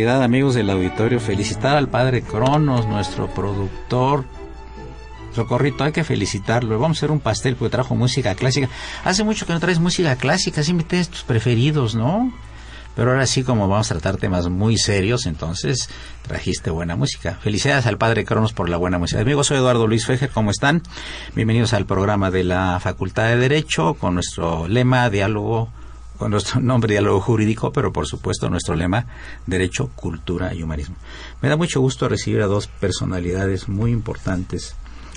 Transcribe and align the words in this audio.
Amigos 0.00 0.54
del 0.54 0.70
auditorio. 0.70 1.20
Felicitar 1.20 1.76
al 1.76 1.86
padre 1.86 2.22
Cronos, 2.22 2.86
nuestro 2.86 3.28
productor. 3.28 4.24
Socorrito, 5.34 5.84
hay 5.84 5.92
que 5.92 6.02
felicitarlo. 6.02 6.78
Vamos 6.78 6.96
a 6.96 7.00
hacer 7.00 7.10
un 7.10 7.20
pastel 7.20 7.56
porque 7.56 7.72
trajo 7.72 7.94
música 7.94 8.34
clásica. 8.34 8.70
Hace 9.04 9.22
mucho 9.22 9.44
que 9.44 9.52
no 9.52 9.60
traes 9.60 9.80
música 9.80 10.16
clásica, 10.16 10.62
siempre 10.62 10.86
tienes 10.86 11.10
tus 11.10 11.24
preferidos, 11.24 11.94
¿no? 11.94 12.32
Pero 12.96 13.10
ahora 13.10 13.26
sí, 13.26 13.42
como 13.42 13.68
vamos 13.68 13.90
a 13.90 13.94
tratar 13.94 14.16
temas 14.16 14.48
muy 14.48 14.78
serios, 14.78 15.26
entonces 15.26 15.90
trajiste 16.26 16.70
buena 16.70 16.96
música. 16.96 17.38
Felicidades 17.42 17.84
al 17.86 17.98
Padre 17.98 18.24
Cronos 18.24 18.54
por 18.54 18.70
la 18.70 18.78
buena 18.78 18.98
música. 18.98 19.20
Amigos, 19.20 19.48
soy 19.48 19.58
Eduardo 19.58 19.86
Luis 19.86 20.06
Fejer, 20.06 20.30
¿cómo 20.30 20.50
están? 20.50 20.82
Bienvenidos 21.34 21.74
al 21.74 21.84
programa 21.84 22.30
de 22.30 22.44
la 22.44 22.80
Facultad 22.80 23.24
de 23.24 23.36
Derecho 23.36 23.92
con 23.94 24.14
nuestro 24.14 24.68
lema 24.68 25.10
Diálogo 25.10 25.68
con 26.22 26.30
nuestro 26.30 26.60
nombre 26.60 26.94
diálogo 26.94 27.20
jurídico, 27.20 27.72
pero 27.72 27.92
por 27.92 28.06
supuesto 28.06 28.48
nuestro 28.48 28.76
lema 28.76 29.06
Derecho, 29.44 29.90
Cultura 29.96 30.54
y 30.54 30.62
Humanismo. 30.62 30.94
Me 31.40 31.48
da 31.48 31.56
mucho 31.56 31.80
gusto 31.80 32.08
recibir 32.08 32.42
a 32.42 32.46
dos 32.46 32.68
personalidades 32.68 33.68
muy 33.68 33.90
importantes 33.90 34.76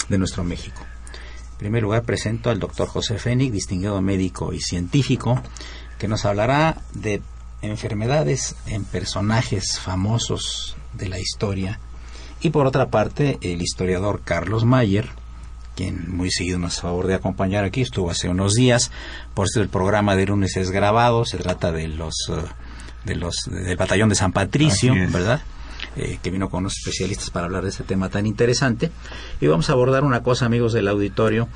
de 0.10 0.18
nuestro 0.18 0.44
México. 0.44 0.82
En 1.52 1.58
primer 1.60 1.84
lugar 1.84 2.06
presento 2.06 2.50
al 2.50 2.60
doctor 2.60 2.88
José 2.88 3.20
Fénix, 3.20 3.54
distinguido 3.54 4.02
médico 4.02 4.52
y 4.52 4.62
científico, 4.62 5.40
que 6.00 6.08
nos 6.08 6.26
hablará 6.26 6.82
de 6.96 7.22
enfermedades 7.62 8.56
en 8.66 8.84
personajes 8.84 9.80
famosos 9.80 10.76
de 10.94 11.08
la 11.08 11.20
historia. 11.20 11.80
Y 12.42 12.50
por 12.50 12.66
otra 12.66 12.90
parte, 12.90 13.38
el 13.42 13.62
historiador 13.62 14.22
Carlos 14.24 14.66
Mayer, 14.66 15.08
quien 15.76 16.16
muy 16.16 16.32
seguido 16.32 16.58
nos 16.58 16.82
favor 16.82 17.08
de 17.08 17.16
acompañar 17.16 17.64
aquí, 17.64 17.82
estuvo 17.82 18.10
hace 18.10 18.30
unos 18.30 18.54
días, 18.54 18.92
por 19.34 19.48
eso 19.48 19.62
el 19.62 19.70
programa 19.70 20.16
de 20.16 20.26
lunes 20.26 20.58
es 20.58 20.72
grabado, 20.72 21.26
se 21.26 21.38
trata 21.38 21.72
de 21.72 21.88
los, 21.88 22.16
eh, 22.30 22.42
de 23.06 23.16
los, 23.16 23.36
del 23.50 23.78
batallón 23.78 24.10
de 24.10 24.16
San 24.16 24.32
Patricio, 24.32 24.94
¿verdad? 25.10 25.42
Eh, 25.98 26.20
que 26.22 26.32
vino 26.32 26.50
con 26.50 26.62
unos 26.62 26.78
especialistas 26.78 27.30
para 27.30 27.46
hablar 27.46 27.64
de 27.64 27.70
ese 27.70 27.84
tema 27.84 28.10
tan 28.10 28.26
interesante. 28.26 28.92
Y 29.40 29.48
vamos 29.48 29.70
a 29.70 29.74
abordar 29.74 30.04
una 30.04 30.24
cosa, 30.24 30.46
amigos 30.46 30.74
del 30.74 30.88
auditorio, 30.88 31.48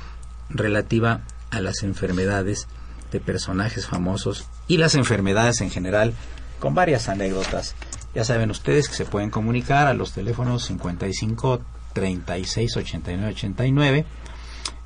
relativa 0.48 1.22
a 1.50 1.60
las 1.60 1.82
enfermedades 1.82 2.68
de 3.12 3.20
personajes 3.20 3.86
famosos 3.86 4.46
y 4.68 4.76
las 4.76 4.94
enfermedades 4.94 5.60
en 5.60 5.70
general, 5.70 6.14
con 6.58 6.74
varias 6.74 7.08
anécdotas. 7.08 7.74
Ya 8.14 8.24
saben 8.24 8.50
ustedes 8.50 8.88
que 8.88 8.94
se 8.94 9.04
pueden 9.04 9.30
comunicar 9.30 9.86
a 9.86 9.94
los 9.94 10.12
teléfonos 10.12 10.64
55 10.64 11.60
36 12.00 12.76
89 12.76 13.32
89. 13.34 14.04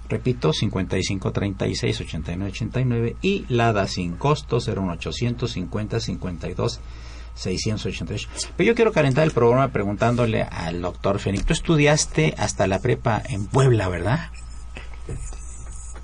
Repito, 0.08 0.52
55 0.52 1.32
36 1.32 2.00
89 2.00 2.50
89 2.50 3.16
y 3.22 3.44
LADA 3.48 3.86
sin 3.86 4.16
costo 4.16 4.58
01850 4.58 6.00
52 6.00 6.80
688. 7.34 8.28
Pero 8.56 8.68
yo 8.68 8.74
quiero 8.74 8.92
calentar 8.92 9.24
el 9.24 9.30
programa 9.30 9.68
preguntándole 9.68 10.42
al 10.42 10.82
doctor 10.82 11.20
Fénix. 11.20 11.44
Tú 11.46 11.52
estudiaste 11.52 12.34
hasta 12.36 12.66
la 12.66 12.80
prepa 12.80 13.22
en 13.28 13.46
Puebla, 13.46 13.88
¿verdad? 13.88 14.30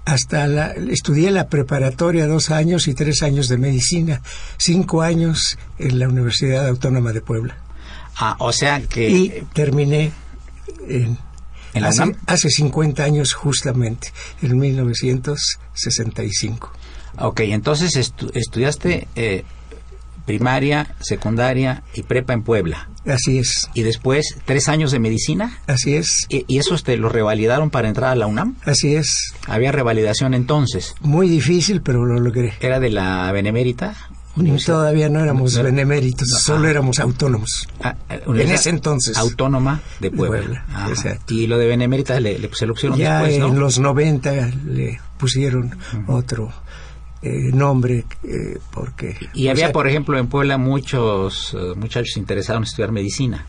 Hasta 0.06 0.46
la, 0.46 0.72
estudié 0.72 1.30
la 1.30 1.48
preparatoria 1.48 2.26
dos 2.26 2.50
años 2.50 2.88
y 2.88 2.94
tres 2.94 3.22
años 3.22 3.48
de 3.48 3.58
medicina, 3.58 4.22
cinco 4.56 5.02
años 5.02 5.58
en 5.78 5.98
la 5.98 6.08
Universidad 6.08 6.66
Autónoma 6.66 7.12
de 7.12 7.20
Puebla. 7.20 7.58
Ah, 8.16 8.36
o 8.38 8.52
sea 8.52 8.80
que... 8.82 9.08
Y 9.08 9.46
terminé 9.52 10.12
en, 10.88 11.18
hace, 12.26 12.50
50 12.50 13.02
años 13.02 13.34
justamente, 13.34 14.12
en 14.42 14.58
1965. 14.58 16.72
Ok, 17.18 17.40
entonces 17.40 18.12
estudiaste 18.34 19.08
eh, 19.16 19.44
primaria, 20.26 20.94
secundaria 21.00 21.82
y 21.94 22.02
prepa 22.02 22.32
en 22.32 22.42
Puebla. 22.42 22.88
Así 23.06 23.38
es. 23.38 23.70
¿Y 23.74 23.82
después 23.82 24.36
tres 24.44 24.68
años 24.68 24.92
de 24.92 24.98
medicina? 24.98 25.58
Así 25.66 25.96
es. 25.96 26.26
¿Y, 26.28 26.44
y 26.46 26.58
esos 26.58 26.84
te 26.84 26.96
lo 26.96 27.08
revalidaron 27.08 27.70
para 27.70 27.88
entrar 27.88 28.10
a 28.10 28.14
la 28.14 28.26
UNAM? 28.26 28.56
Así 28.64 28.94
es. 28.94 29.34
¿Había 29.46 29.72
revalidación 29.72 30.34
entonces? 30.34 30.94
Muy 31.00 31.28
difícil, 31.28 31.82
pero 31.82 32.04
lo 32.04 32.20
logré. 32.20 32.54
¿Era 32.60 32.78
de 32.78 32.90
la 32.90 33.32
Benemérita? 33.32 33.96
Todavía 34.64 35.08
no 35.08 35.20
éramos 35.20 35.60
beneméritos, 35.60 36.28
solo 36.28 36.68
éramos 36.68 37.00
autónomos. 37.00 37.68
Ah, 37.82 37.96
eh, 38.08 38.22
en 38.26 38.50
ese 38.50 38.70
entonces. 38.70 39.16
Autónoma 39.16 39.80
de 39.98 40.10
Puebla. 40.10 40.64
y 41.28 41.46
lo 41.46 41.58
de 41.58 41.66
benemérita 41.66 42.20
le, 42.20 42.38
le, 42.38 42.50
se 42.54 42.66
lo 42.66 42.74
pusieron 42.74 42.98
ya 42.98 43.22
después, 43.22 43.50
en 43.50 43.58
los 43.58 43.78
90 43.78 44.50
le 44.66 45.00
pusieron 45.18 45.76
otro 46.06 46.52
eh, 47.22 47.50
nombre 47.52 48.04
eh, 48.22 48.58
porque... 48.70 49.16
Y 49.34 49.48
había, 49.48 49.72
por 49.72 49.88
ejemplo, 49.88 50.16
en 50.18 50.28
Puebla 50.28 50.58
muchos 50.58 51.56
muchachos 51.76 52.16
interesados 52.16 52.60
en 52.60 52.64
estudiar 52.64 52.92
medicina. 52.92 53.46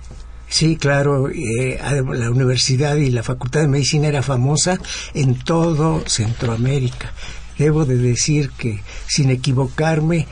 Sí, 0.50 0.76
claro, 0.76 1.30
la 1.30 2.30
universidad 2.30 2.98
y 2.98 3.10
la 3.10 3.24
facultad 3.24 3.62
de 3.62 3.70
medicina 3.70 4.08
era 4.08 4.22
famosa 4.22 4.80
en 5.14 5.36
todo 5.36 6.04
Centroamérica. 6.08 7.14
Debo 7.58 7.86
de 7.86 7.96
decir 7.96 8.50
que, 8.58 8.82
sin 9.08 9.30
equivocarme, 9.30 10.28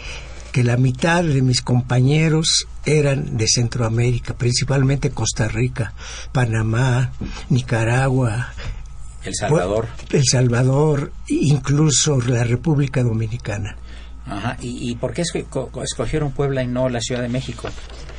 que 0.52 0.64
la 0.64 0.78
mitad 0.78 1.24
de 1.24 1.42
mis 1.42 1.62
compañeros 1.62 2.68
eran 2.86 3.38
de 3.38 3.48
Centroamérica, 3.48 4.34
principalmente 4.36 5.12
Costa 5.12 5.48
Rica, 5.48 5.94
Panamá, 6.32 7.12
Nicaragua, 7.50 8.54
El 9.24 9.36
Salvador. 9.36 9.88
El 10.12 10.26
Salvador, 10.26 11.12
incluso 11.28 12.20
la 12.22 12.44
República 12.44 13.04
Dominicana. 13.04 13.78
Ajá. 14.26 14.58
¿Y, 14.62 14.96
por 14.96 15.14
qué 15.14 15.24
escogieron 15.24 16.32
Puebla 16.32 16.64
y 16.64 16.68
no 16.68 16.88
la 16.88 17.02
Ciudad 17.02 17.22
de 17.22 17.30
México? 17.30 17.68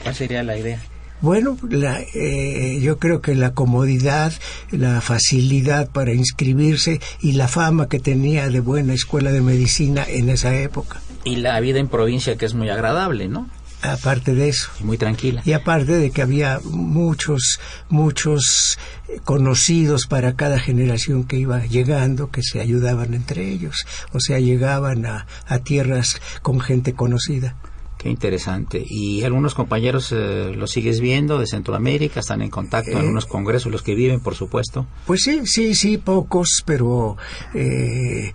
¿Cuál 0.03 0.15
sería 0.15 0.43
la 0.43 0.59
idea? 0.59 0.81
Bueno, 1.21 1.56
la, 1.69 2.00
eh, 2.00 2.81
yo 2.81 2.99
creo 2.99 3.21
que 3.21 3.35
la 3.35 3.53
comodidad, 3.53 4.33
la 4.71 5.03
facilidad 5.03 5.91
para 5.91 6.15
inscribirse 6.15 7.00
y 7.21 7.33
la 7.33 7.47
fama 7.47 7.88
que 7.88 8.00
tenía 8.00 8.49
de 8.49 8.61
buena 8.61 8.94
escuela 8.94 9.31
de 9.31 9.43
medicina 9.43 10.05
en 10.09 10.31
esa 10.31 10.56
época. 10.56 11.00
Y 11.25 11.37
la 11.37 11.58
vida 11.61 11.78
en 11.78 11.88
provincia 11.88 12.37
que 12.37 12.46
es 12.46 12.55
muy 12.55 12.70
agradable, 12.70 13.28
¿no? 13.28 13.49
Aparte 13.82 14.34
de 14.34 14.49
eso. 14.49 14.70
muy 14.81 14.99
tranquila. 14.99 15.43
Y 15.44 15.52
aparte 15.52 15.93
de 15.93 16.11
que 16.11 16.20
había 16.22 16.61
muchos, 16.64 17.61
muchos 17.88 18.78
conocidos 19.25 20.06
para 20.06 20.34
cada 20.34 20.58
generación 20.58 21.25
que 21.25 21.38
iba 21.38 21.64
llegando, 21.64 22.31
que 22.31 22.43
se 22.43 22.61
ayudaban 22.61 23.14
entre 23.14 23.49
ellos. 23.49 23.76
O 24.12 24.20
sea, 24.20 24.38
llegaban 24.38 25.06
a, 25.06 25.26
a 25.46 25.58
tierras 25.61 26.20
con 26.43 26.61
gente 26.61 26.93
conocida. 26.93 27.56
Qué 28.00 28.08
interesante. 28.08 28.82
¿Y 28.88 29.25
algunos 29.25 29.55
compañeros 29.55 30.11
eh, 30.12 30.55
los 30.56 30.70
sigues 30.70 31.00
viendo 31.00 31.38
de 31.38 31.47
Centroamérica? 31.47 32.20
¿Están 32.20 32.41
en 32.41 32.49
contacto 32.49 32.93
en 32.93 32.97
eh, 32.97 33.00
algunos 33.00 33.26
congresos, 33.26 33.70
los 33.70 33.82
que 33.82 33.94
viven, 33.94 34.20
por 34.20 34.35
supuesto? 34.35 34.87
Pues 35.06 35.23
sí, 35.23 35.43
sí, 35.44 35.75
sí, 35.75 35.99
pocos, 35.99 36.62
pero 36.64 37.19
eh, 37.52 38.32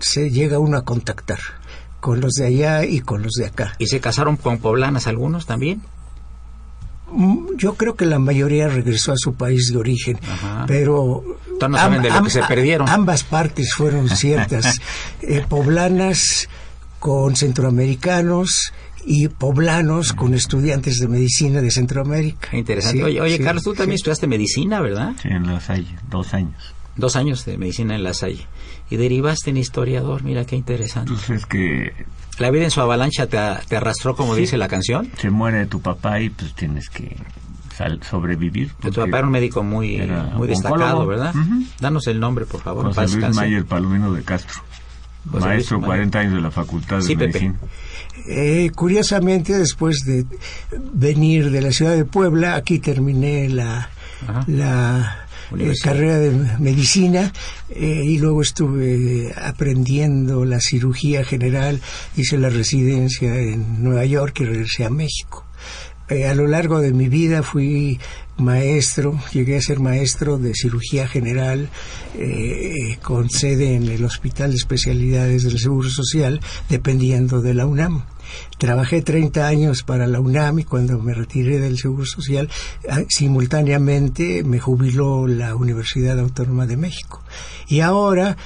se 0.00 0.30
llega 0.30 0.58
uno 0.58 0.78
a 0.78 0.84
contactar 0.86 1.38
con 2.00 2.22
los 2.22 2.32
de 2.32 2.46
allá 2.46 2.86
y 2.86 3.00
con 3.00 3.22
los 3.22 3.32
de 3.34 3.44
acá. 3.44 3.74
¿Y 3.78 3.88
se 3.88 4.00
casaron 4.00 4.38
con 4.38 4.56
poblanas 4.56 5.06
algunos 5.06 5.44
también? 5.44 5.82
Mm, 7.12 7.54
Yo 7.58 7.74
creo 7.74 7.96
que 7.96 8.06
la 8.06 8.18
mayoría 8.18 8.68
regresó 8.68 9.12
a 9.12 9.16
su 9.18 9.34
país 9.34 9.72
de 9.72 9.76
origen, 9.76 10.18
pero 10.66 11.22
Entonces 11.52 11.68
no 11.68 11.76
saben 11.76 12.00
de 12.00 12.08
lo 12.08 12.22
que 12.22 12.30
se 12.30 12.42
perdieron. 12.44 12.88
ambas 12.88 13.24
partes 13.24 13.74
fueron 13.74 14.08
ciertas, 14.08 14.80
eh, 15.20 15.44
poblanas 15.46 16.48
con 16.98 17.36
centroamericanos 17.36 18.72
y 19.04 19.28
poblanos 19.28 20.12
con 20.12 20.34
estudiantes 20.34 20.98
de 20.98 21.08
medicina 21.08 21.60
de 21.62 21.70
Centroamérica. 21.70 22.56
Interesante. 22.56 22.98
Sí, 22.98 23.04
oye, 23.04 23.20
oye 23.20 23.36
sí, 23.38 23.42
Carlos, 23.42 23.64
tú 23.64 23.72
también 23.74 23.96
sí. 23.96 24.02
estudiaste 24.02 24.26
medicina, 24.26 24.80
¿verdad? 24.80 25.12
Sí, 25.22 25.28
en 25.28 25.46
La 25.46 25.60
Salle, 25.60 25.88
dos 26.10 26.34
años. 26.34 26.74
Dos 26.96 27.14
años 27.16 27.44
de 27.44 27.56
medicina 27.58 27.94
en 27.94 28.02
La 28.02 28.12
Salle. 28.12 28.46
Y 28.90 28.96
derivaste 28.96 29.50
en 29.50 29.56
historiador, 29.56 30.24
mira 30.24 30.44
qué 30.44 30.56
interesante. 30.56 31.10
Entonces 31.12 31.38
es 31.42 31.46
que 31.46 31.92
La 32.38 32.50
vida 32.50 32.64
en 32.64 32.70
su 32.70 32.80
avalancha 32.80 33.26
te, 33.28 33.38
te 33.68 33.76
arrastró, 33.76 34.16
como 34.16 34.34
dice 34.34 34.56
la 34.58 34.68
canción. 34.68 35.10
se 35.18 35.30
muere 35.30 35.66
tu 35.66 35.80
papá 35.80 36.20
y 36.20 36.30
pues 36.30 36.54
tienes 36.54 36.90
que 36.90 37.16
sal- 37.76 38.00
sobrevivir. 38.02 38.72
Tu 38.80 38.92
papá 38.92 39.18
era 39.18 39.26
un 39.26 39.32
médico 39.32 39.62
muy, 39.62 39.98
muy 40.34 40.48
destacado, 40.48 40.74
oncólogo. 41.02 41.06
¿verdad? 41.06 41.34
Ujú. 41.36 41.64
Danos 41.80 42.06
el 42.08 42.18
nombre, 42.18 42.44
por 42.46 42.60
favor. 42.60 42.92
José 42.92 43.16
Luis. 43.16 43.34
Mayer 43.36 43.64
Palomino 43.64 44.12
de 44.12 44.22
Castro. 44.24 44.62
José 45.30 45.46
Maestro, 45.46 45.76
Luis 45.78 45.88
Mayer. 45.88 46.10
40 46.10 46.18
años 46.18 46.34
de 46.34 46.40
la 46.40 46.50
Facultad 46.50 47.00
Sí, 47.00 47.14
de. 47.14 47.26
Medicina. 47.26 47.54
Eh, 48.28 48.70
curiosamente, 48.74 49.56
después 49.56 50.00
de 50.04 50.24
venir 50.92 51.50
de 51.50 51.60
la 51.62 51.72
ciudad 51.72 51.94
de 51.96 52.04
Puebla, 52.04 52.56
aquí 52.56 52.78
terminé 52.78 53.48
la, 53.48 53.88
Ajá. 54.26 54.44
la 54.48 55.26
eh, 55.58 55.72
carrera 55.82 56.18
de 56.18 56.32
medicina 56.58 57.32
eh, 57.70 58.02
y 58.04 58.18
luego 58.18 58.42
estuve 58.42 59.32
aprendiendo 59.40 60.44
la 60.44 60.60
cirugía 60.60 61.24
general, 61.24 61.80
hice 62.16 62.36
la 62.36 62.50
residencia 62.50 63.34
en 63.34 63.82
Nueva 63.82 64.04
York 64.04 64.40
y 64.40 64.44
regresé 64.44 64.84
a 64.84 64.90
México. 64.90 65.46
Eh, 66.10 66.26
a 66.26 66.34
lo 66.34 66.46
largo 66.46 66.80
de 66.80 66.92
mi 66.92 67.08
vida 67.08 67.42
fui 67.42 68.00
maestro, 68.38 69.18
llegué 69.32 69.58
a 69.58 69.60
ser 69.60 69.78
maestro 69.80 70.38
de 70.38 70.54
cirugía 70.54 71.06
general 71.06 71.68
eh, 72.14 72.96
con 73.02 73.28
sede 73.28 73.74
en 73.74 73.88
el 73.88 74.04
Hospital 74.04 74.50
de 74.50 74.56
Especialidades 74.56 75.42
del 75.42 75.58
Seguro 75.58 75.90
Social, 75.90 76.40
dependiendo 76.70 77.42
de 77.42 77.52
la 77.52 77.66
UNAM. 77.66 78.04
Trabajé 78.58 79.02
30 79.02 79.46
años 79.46 79.82
para 79.82 80.06
la 80.06 80.20
UNAM 80.20 80.60
y 80.60 80.64
cuando 80.64 80.98
me 80.98 81.12
retiré 81.12 81.58
del 81.58 81.78
Seguro 81.78 82.06
Social, 82.06 82.48
ah, 82.88 83.02
simultáneamente 83.08 84.44
me 84.44 84.60
jubiló 84.60 85.26
la 85.26 85.54
Universidad 85.56 86.18
Autónoma 86.18 86.66
de 86.66 86.76
México. 86.76 87.22
Y 87.68 87.80
ahora 87.80 88.36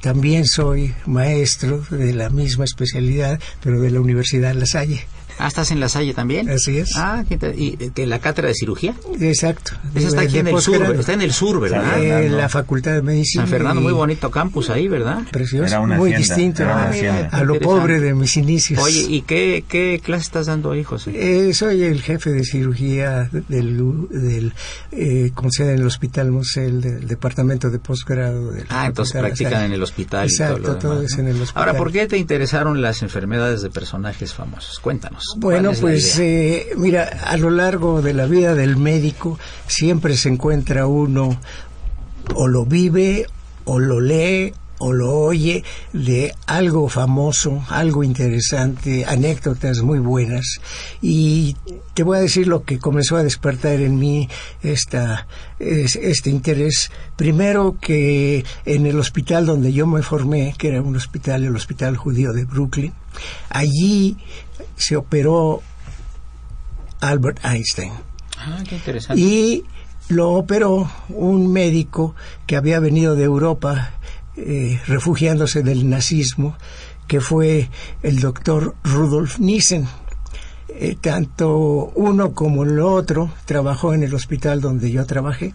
también 0.00 0.46
soy 0.46 0.94
maestro 1.06 1.82
de 1.90 2.12
la 2.12 2.30
misma 2.30 2.64
especialidad, 2.64 3.40
pero 3.62 3.80
de 3.80 3.90
la 3.90 4.00
Universidad 4.00 4.54
La 4.54 4.66
Salle. 4.66 5.06
Ah, 5.40 5.48
¿estás 5.48 5.70
en 5.70 5.80
La 5.80 5.88
Salle 5.88 6.12
también? 6.14 6.50
Así 6.50 6.78
es. 6.78 6.92
Ah. 6.96 7.24
¿y 7.56 7.76
que 7.76 8.06
la 8.06 8.18
cátedra 8.18 8.48
de 8.48 8.54
cirugía? 8.54 8.94
Exacto. 9.20 9.72
Esa 9.94 10.08
está 10.08 10.20
aquí 10.22 10.38
en 10.38 10.48
el 10.48 10.60
sur, 10.60 10.82
está 10.96 11.12
en 11.14 11.22
el 11.22 11.32
sur, 11.32 11.60
¿verdad? 11.60 11.82
En 11.96 12.08
Fernando. 12.10 12.36
la 12.36 12.48
Facultad 12.48 12.92
de 12.92 13.02
Medicina. 13.02 13.44
San 13.44 13.50
Fernando, 13.50 13.80
y- 13.80 13.84
muy 13.84 13.92
bonito 13.92 14.30
campus 14.30 14.70
ahí, 14.70 14.88
¿verdad? 14.88 15.22
Precioso, 15.30 15.66
Era 15.66 15.80
una 15.80 15.96
muy 15.96 16.12
hacienda, 16.12 16.34
distinto 16.34 16.62
era 16.62 16.74
una 17.20 17.28
a, 17.32 17.44
lo 17.44 17.58
pobre 17.58 18.00
de 18.00 18.14
mis 18.14 18.36
inicios. 18.36 18.80
Oye, 18.82 19.00
¿y 19.08 19.22
qué, 19.22 19.64
qué 19.68 20.00
clase 20.04 20.22
estás 20.24 20.46
dando 20.46 20.72
ahí, 20.72 20.84
José? 20.84 21.12
Eh, 21.14 21.54
soy 21.54 21.82
el 21.84 22.02
jefe 22.02 22.30
de 22.30 22.44
cirugía 22.44 23.28
del, 23.48 24.08
del 24.10 24.52
eh, 24.92 25.30
con 25.34 25.50
sede 25.50 25.72
en 25.74 25.80
el 25.80 25.86
Hospital 25.86 26.30
Mosel 26.30 26.80
del 26.80 27.06
Departamento 27.08 27.70
de 27.70 27.78
Posgrado. 27.78 28.50
de 28.50 28.64
Ah, 28.68 28.86
entonces 28.86 29.18
practican 29.20 29.64
en 29.64 29.72
el 29.72 29.82
hospital 29.82 30.24
Exacto, 30.28 30.58
y 30.58 30.62
todo 30.62 30.72
lo 30.74 30.78
todo 30.78 30.94
demás, 30.96 31.12
es 31.12 31.18
¿no? 31.18 31.22
en 31.24 31.28
el 31.36 31.42
hospital. 31.42 31.62
Ahora, 31.68 31.78
¿por 31.78 31.92
qué 31.92 32.06
te 32.06 32.18
interesaron 32.18 32.82
las 32.82 33.02
enfermedades 33.02 33.62
de 33.62 33.70
personajes 33.70 34.34
famosos? 34.34 34.78
Cuéntanos. 34.80 35.29
¿Cuál 35.40 35.62
Bueno, 35.62 35.72
pues 35.80 36.18
eh, 36.18 36.68
mira, 36.76 37.04
a 37.24 37.36
lo 37.36 37.50
largo 37.50 38.02
de 38.02 38.14
la 38.14 38.26
vida 38.26 38.54
del 38.54 38.76
médico 38.76 39.38
siempre 39.66 40.16
se 40.16 40.28
encuentra 40.28 40.86
uno 40.86 41.38
o 42.34 42.48
lo 42.48 42.64
vive 42.66 43.26
o 43.64 43.78
lo 43.78 44.00
lee 44.00 44.52
o 44.82 44.94
lo 44.94 45.12
oye 45.14 45.62
de 45.92 46.32
algo 46.46 46.88
famoso, 46.88 47.62
algo 47.68 48.02
interesante, 48.02 49.04
anécdotas 49.04 49.82
muy 49.82 49.98
buenas. 49.98 50.58
Y 51.02 51.54
te 51.92 52.02
voy 52.02 52.16
a 52.16 52.22
decir 52.22 52.46
lo 52.46 52.64
que 52.64 52.78
comenzó 52.78 53.18
a 53.18 53.22
despertar 53.22 53.78
en 53.80 53.98
mí 53.98 54.26
esta, 54.62 55.26
es- 55.58 55.96
este 55.96 56.30
interés. 56.30 56.90
Primero 57.16 57.76
que 57.78 58.42
en 58.64 58.86
el 58.86 58.98
hospital 58.98 59.44
donde 59.44 59.70
yo 59.74 59.86
me 59.86 60.00
formé, 60.00 60.54
que 60.56 60.68
era 60.68 60.80
un 60.80 60.96
hospital, 60.96 61.44
el 61.44 61.54
Hospital 61.54 61.98
Judío 61.98 62.32
de 62.32 62.46
Brooklyn, 62.46 62.94
allí 63.50 64.16
se 64.80 64.96
operó 64.96 65.62
Albert 67.00 67.44
Einstein. 67.44 67.92
Ah, 68.36 68.62
qué 68.68 68.76
interesante. 68.76 69.20
Y 69.20 69.64
lo 70.08 70.32
operó 70.32 70.90
un 71.08 71.52
médico 71.52 72.14
que 72.46 72.56
había 72.56 72.80
venido 72.80 73.14
de 73.14 73.24
Europa 73.24 73.92
eh, 74.36 74.80
refugiándose 74.86 75.62
del 75.62 75.88
nazismo, 75.88 76.56
que 77.06 77.20
fue 77.20 77.68
el 78.02 78.20
doctor 78.20 78.74
Rudolf 78.84 79.38
Nissen. 79.38 79.86
Eh, 80.68 80.96
tanto 81.00 81.92
uno 81.94 82.32
como 82.32 82.64
el 82.64 82.78
otro 82.80 83.30
trabajó 83.44 83.92
en 83.92 84.02
el 84.02 84.14
hospital 84.14 84.60
donde 84.60 84.90
yo 84.90 85.04
trabajé. 85.04 85.52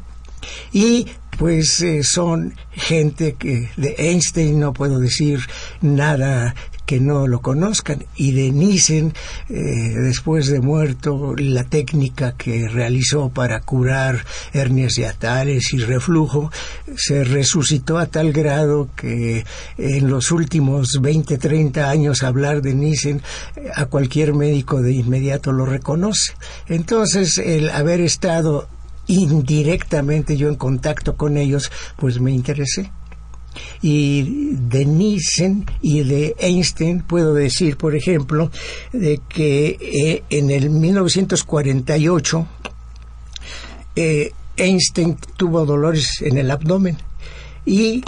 Y 0.71 1.07
pues 1.37 1.81
eh, 1.81 2.03
son 2.03 2.55
gente 2.71 3.33
que 3.33 3.69
de 3.77 3.95
Einstein 3.97 4.59
no 4.59 4.73
puedo 4.73 4.99
decir 4.99 5.39
nada 5.81 6.55
que 6.85 6.99
no 6.99 7.27
lo 7.27 7.41
conozcan 7.41 8.05
y 8.15 8.31
de 8.31 8.51
Nissen 8.51 9.13
eh, 9.49 9.53
después 9.53 10.47
de 10.47 10.61
muerto 10.61 11.35
la 11.37 11.63
técnica 11.63 12.33
que 12.33 12.67
realizó 12.67 13.29
para 13.29 13.61
curar 13.61 14.25
hernias 14.53 14.95
diatales 14.95 15.73
y 15.73 15.79
reflujo 15.79 16.51
se 16.95 17.23
resucitó 17.23 17.97
a 17.97 18.07
tal 18.07 18.31
grado 18.31 18.89
que 18.95 19.45
en 19.77 20.09
los 20.09 20.31
últimos 20.31 20.99
20 21.01 21.37
30 21.37 21.89
años 21.89 22.23
hablar 22.23 22.61
de 22.61 22.75
Nissen 22.75 23.21
eh, 23.55 23.69
a 23.73 23.85
cualquier 23.85 24.33
médico 24.33 24.81
de 24.81 24.93
inmediato 24.93 25.51
lo 25.51 25.65
reconoce 25.65 26.33
entonces 26.67 27.37
el 27.37 27.69
haber 27.69 28.01
estado 28.01 28.67
indirectamente 29.07 30.37
yo 30.37 30.49
en 30.49 30.55
contacto 30.55 31.15
con 31.15 31.37
ellos, 31.37 31.71
pues 31.97 32.19
me 32.19 32.31
interesé. 32.31 32.91
Y 33.81 34.51
de 34.51 34.85
Nissen 34.85 35.65
y 35.81 36.03
de 36.03 36.35
Einstein 36.39 37.01
puedo 37.01 37.33
decir, 37.33 37.77
por 37.77 37.95
ejemplo, 37.95 38.51
de 38.91 39.19
que 39.29 39.77
eh, 39.79 40.23
en 40.29 40.49
el 40.49 40.69
1948 40.69 42.47
eh, 43.95 44.31
Einstein 44.57 45.17
tuvo 45.37 45.65
dolores 45.65 46.21
en 46.21 46.37
el 46.37 46.51
abdomen 46.51 46.97
y 47.65 48.03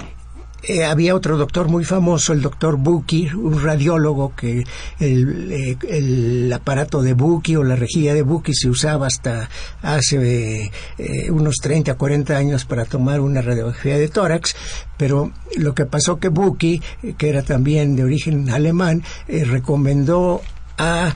eh, 0.67 0.83
había 0.83 1.15
otro 1.15 1.37
doctor 1.37 1.69
muy 1.69 1.85
famoso, 1.85 2.33
el 2.33 2.41
doctor 2.41 2.77
Bucky, 2.77 3.29
un 3.33 3.61
radiólogo 3.61 4.35
que 4.35 4.63
el, 4.99 5.51
eh, 5.51 5.77
el 5.89 6.51
aparato 6.53 7.01
de 7.01 7.13
Bucky 7.13 7.55
o 7.55 7.63
la 7.63 7.75
rejilla 7.75 8.13
de 8.13 8.21
Bucky 8.21 8.53
se 8.53 8.69
usaba 8.69 9.07
hasta 9.07 9.49
hace 9.81 10.71
eh, 10.97 11.31
unos 11.31 11.55
30, 11.61 11.95
40 11.95 12.35
años 12.35 12.65
para 12.65 12.85
tomar 12.85 13.19
una 13.21 13.41
radiografía 13.41 13.97
de 13.97 14.09
tórax, 14.09 14.55
pero 14.97 15.31
lo 15.55 15.73
que 15.73 15.85
pasó 15.85 16.19
que 16.19 16.27
eh, 16.27 16.79
que 17.17 17.29
era 17.29 17.43
también 17.43 17.95
de 17.95 18.03
origen 18.03 18.49
alemán, 18.49 19.03
eh, 19.27 19.45
recomendó 19.45 20.41
a 20.77 21.15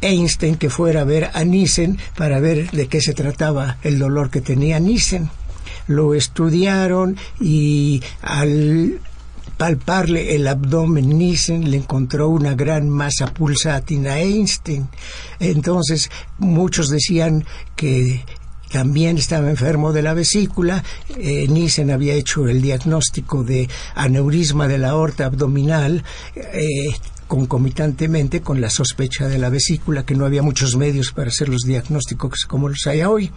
Einstein 0.00 0.56
que 0.56 0.68
fuera 0.68 1.02
a 1.02 1.04
ver 1.04 1.30
a 1.32 1.44
Nissen 1.44 1.98
para 2.16 2.40
ver 2.40 2.70
de 2.72 2.88
qué 2.88 3.00
se 3.00 3.14
trataba 3.14 3.78
el 3.82 3.98
dolor 3.98 4.30
que 4.30 4.40
tenía 4.40 4.80
Nissen 4.80 5.30
lo 5.86 6.14
estudiaron 6.14 7.16
y 7.40 8.02
al 8.22 9.00
palparle 9.56 10.34
el 10.34 10.48
abdomen 10.48 11.18
Nissen 11.18 11.70
le 11.70 11.76
encontró 11.76 12.28
una 12.28 12.54
gran 12.54 12.88
masa 12.88 13.32
pulsátil 13.32 14.06
a 14.08 14.18
Einstein. 14.18 14.88
Entonces 15.38 16.10
muchos 16.38 16.88
decían 16.88 17.44
que 17.76 18.24
también 18.72 19.18
estaba 19.18 19.50
enfermo 19.50 19.92
de 19.92 20.02
la 20.02 20.14
vesícula. 20.14 20.82
Eh, 21.16 21.46
Nissen 21.46 21.90
había 21.90 22.14
hecho 22.14 22.48
el 22.48 22.62
diagnóstico 22.62 23.44
de 23.44 23.68
aneurisma 23.94 24.66
de 24.66 24.78
la 24.78 24.90
aorta 24.90 25.26
abdominal. 25.26 26.02
Eh, 26.34 26.88
concomitantemente 27.32 28.42
con 28.42 28.60
la 28.60 28.68
sospecha 28.68 29.26
de 29.26 29.38
la 29.38 29.48
vesícula, 29.48 30.04
que 30.04 30.14
no 30.14 30.26
había 30.26 30.42
muchos 30.42 30.76
medios 30.76 31.12
para 31.12 31.28
hacer 31.28 31.48
los 31.48 31.62
diagnósticos 31.62 32.44
como 32.46 32.68
los 32.68 32.86
hay 32.86 33.04
hoy. 33.04 33.30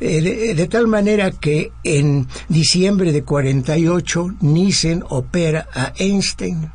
Eh, 0.00 0.20
de, 0.20 0.54
de, 0.54 0.66
tal 0.68 0.86
manera 0.86 1.30
que 1.30 1.72
en 1.82 2.28
diciembre 2.50 3.10
de 3.10 3.22
48 3.22 4.34
Nissen 4.42 5.02
opera 5.08 5.66
a 5.72 5.94
Einstein 5.96 6.70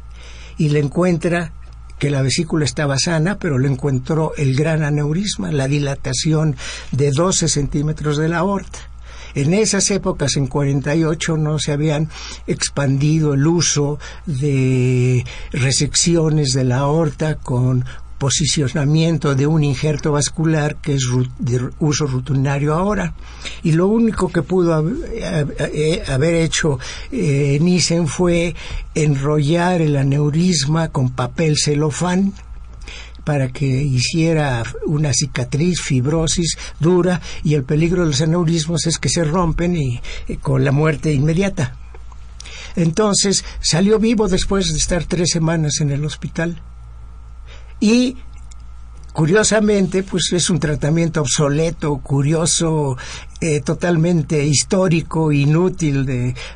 y 0.57 0.69
le 0.69 0.79
encuentra 0.79 1.53
que 1.99 2.09
la 2.09 2.23
vesícula 2.23 2.65
estaba 2.65 2.97
sana, 2.97 3.37
pero 3.37 3.59
le 3.59 3.67
encontró 3.67 4.33
el 4.35 4.55
gran 4.55 4.81
aneurisma, 4.81 5.51
la 5.51 5.67
dilatación 5.67 6.55
de 6.91 7.11
12 7.11 7.49
centímetros 7.49 8.17
de 8.17 8.29
la 8.29 8.39
aorta. 8.39 8.79
En 9.35 9.53
esas 9.53 9.89
épocas, 9.91 10.35
en 10.37 10.47
48, 10.47 11.37
no 11.37 11.59
se 11.59 11.71
habían 11.71 12.09
expandido 12.47 13.33
el 13.33 13.47
uso 13.47 13.99
de 14.25 15.25
resecciones 15.51 16.53
de 16.53 16.63
la 16.63 16.79
aorta 16.79 17.35
con 17.35 17.85
posicionamiento 18.23 19.35
de 19.35 19.47
un 19.47 19.65
injerto 19.65 20.13
vascular 20.13 20.77
que 20.77 20.95
es 20.95 21.03
de 21.39 21.69
uso 21.79 22.07
rutinario 22.07 22.73
ahora. 22.73 23.15
Y 23.63 23.73
lo 23.73 23.87
único 23.87 24.29
que 24.29 24.41
pudo 24.41 24.89
eh, 25.11 26.03
haber 26.07 26.35
hecho 26.35 26.79
eh, 27.11 27.57
Nissen 27.59 28.07
fue 28.07 28.55
enrollar 28.95 29.81
el 29.81 29.97
aneurisma 29.97 30.87
con 30.87 31.09
papel 31.09 31.57
celofán 31.57 32.33
para 33.23 33.49
que 33.49 33.65
hiciera 33.65 34.63
una 34.85 35.13
cicatriz, 35.13 35.81
fibrosis 35.81 36.57
dura 36.79 37.21
y 37.43 37.53
el 37.53 37.63
peligro 37.63 38.01
de 38.01 38.07
los 38.07 38.21
aneurismos 38.21 38.85
es 38.87 38.97
que 38.97 39.09
se 39.09 39.23
rompen 39.23 39.75
y 39.75 40.01
con 40.41 40.63
la 40.63 40.71
muerte 40.71 41.13
inmediata. 41.13 41.77
Entonces 42.75 43.45
salió 43.59 43.99
vivo 43.99 44.27
después 44.27 44.71
de 44.71 44.77
estar 44.77 45.05
tres 45.05 45.29
semanas 45.31 45.79
en 45.79 45.91
el 45.91 46.05
hospital. 46.05 46.61
Y 47.79 48.17
curiosamente, 49.13 50.03
pues 50.03 50.31
es 50.33 50.49
un 50.49 50.59
tratamiento 50.59 51.21
obsoleto, 51.21 51.97
curioso, 51.97 52.97
eh, 53.41 53.61
totalmente 53.61 54.43
histórico, 54.45 55.31
inútil 55.31 56.05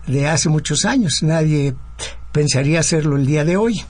de 0.07 0.27
hace 0.27 0.49
muchos 0.49 0.85
años. 0.85 1.21
Nadie 1.21 1.75
pensaría 2.37 2.81
hacerlo 2.81 3.17
el 3.17 3.25
día 3.25 3.43
de 3.43 3.57
hoy. 3.57 3.81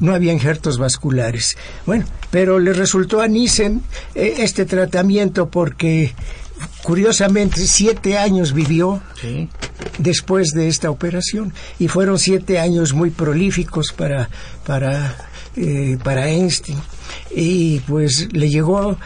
No 0.00 0.14
había 0.14 0.30
injertos 0.30 0.76
vasculares. 0.76 1.56
Bueno, 1.86 2.04
pero 2.30 2.58
le 2.58 2.74
resultó 2.74 3.22
a 3.22 3.26
Nissen 3.26 3.80
eh, 4.14 4.34
este 4.40 4.66
tratamiento 4.66 5.48
porque 5.48 6.12
curiosamente 6.82 7.66
siete 7.66 8.18
años 8.18 8.52
vivió 8.52 9.00
después 9.96 10.50
de 10.50 10.68
esta 10.68 10.90
operación 10.90 11.54
y 11.78 11.88
fueron 11.88 12.18
siete 12.18 12.58
años 12.58 12.92
muy 12.92 13.08
prolíficos 13.08 13.94
para 13.96 14.28
para 14.66 15.16
eh, 15.56 15.96
para 16.04 16.28
Einstein 16.28 16.78
y 17.34 17.80
pues 17.80 18.30
le 18.32 18.50
llegó 18.50 18.98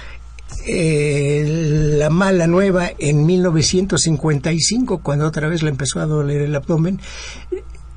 eh, 0.66 1.94
la 1.96 2.10
mala 2.10 2.48
nueva 2.48 2.90
en 2.98 3.24
1955 3.24 4.98
cuando 4.98 5.26
otra 5.26 5.48
vez 5.48 5.62
le 5.62 5.70
empezó 5.70 6.00
a 6.00 6.06
doler 6.06 6.42
el 6.42 6.54
abdomen 6.54 7.00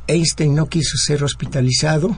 Einstein 0.07 0.55
no 0.55 0.67
quiso 0.67 0.97
ser 0.97 1.23
hospitalizado, 1.23 2.17